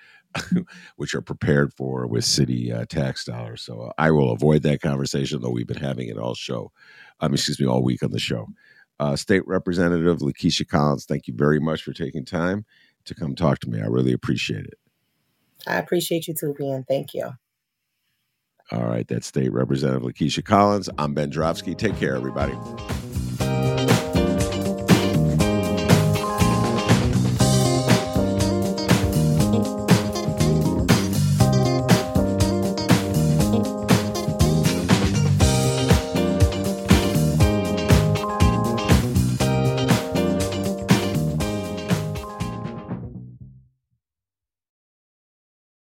which 0.96 1.14
are 1.14 1.22
prepared 1.22 1.72
for 1.74 2.08
with 2.08 2.24
city 2.24 2.72
uh, 2.72 2.86
tax 2.86 3.24
dollars. 3.24 3.62
So 3.62 3.82
uh, 3.82 3.92
I 3.98 4.10
will 4.10 4.32
avoid 4.32 4.62
that 4.62 4.80
conversation, 4.80 5.42
though 5.42 5.50
we've 5.50 5.66
been 5.66 5.76
having 5.76 6.08
it 6.08 6.18
all 6.18 6.34
show. 6.34 6.72
Um, 7.20 7.34
excuse 7.34 7.60
me, 7.60 7.66
all 7.66 7.84
week 7.84 8.02
on 8.02 8.10
the 8.10 8.18
show. 8.18 8.48
Uh, 9.00 9.16
State 9.16 9.46
Representative 9.46 10.18
Lakesia 10.18 10.66
Collins, 10.66 11.04
thank 11.04 11.26
you 11.26 11.34
very 11.36 11.58
much 11.58 11.82
for 11.82 11.92
taking 11.92 12.24
time 12.24 12.64
to 13.04 13.14
come 13.14 13.34
talk 13.34 13.58
to 13.60 13.68
me. 13.68 13.80
I 13.80 13.86
really 13.86 14.12
appreciate 14.12 14.64
it. 14.66 14.78
I 15.66 15.76
appreciate 15.76 16.28
you 16.28 16.34
too, 16.34 16.54
Ben. 16.58 16.84
Thank 16.88 17.14
you. 17.14 17.30
All 18.72 18.84
right, 18.84 19.06
that's 19.06 19.26
State 19.26 19.52
Representative 19.52 20.02
Lakesia 20.02 20.44
Collins. 20.44 20.88
I'm 20.98 21.12
Ben 21.12 21.30
Joravsky. 21.30 21.74
Take 21.74 21.96
care, 21.96 22.14
everybody. 22.14 22.54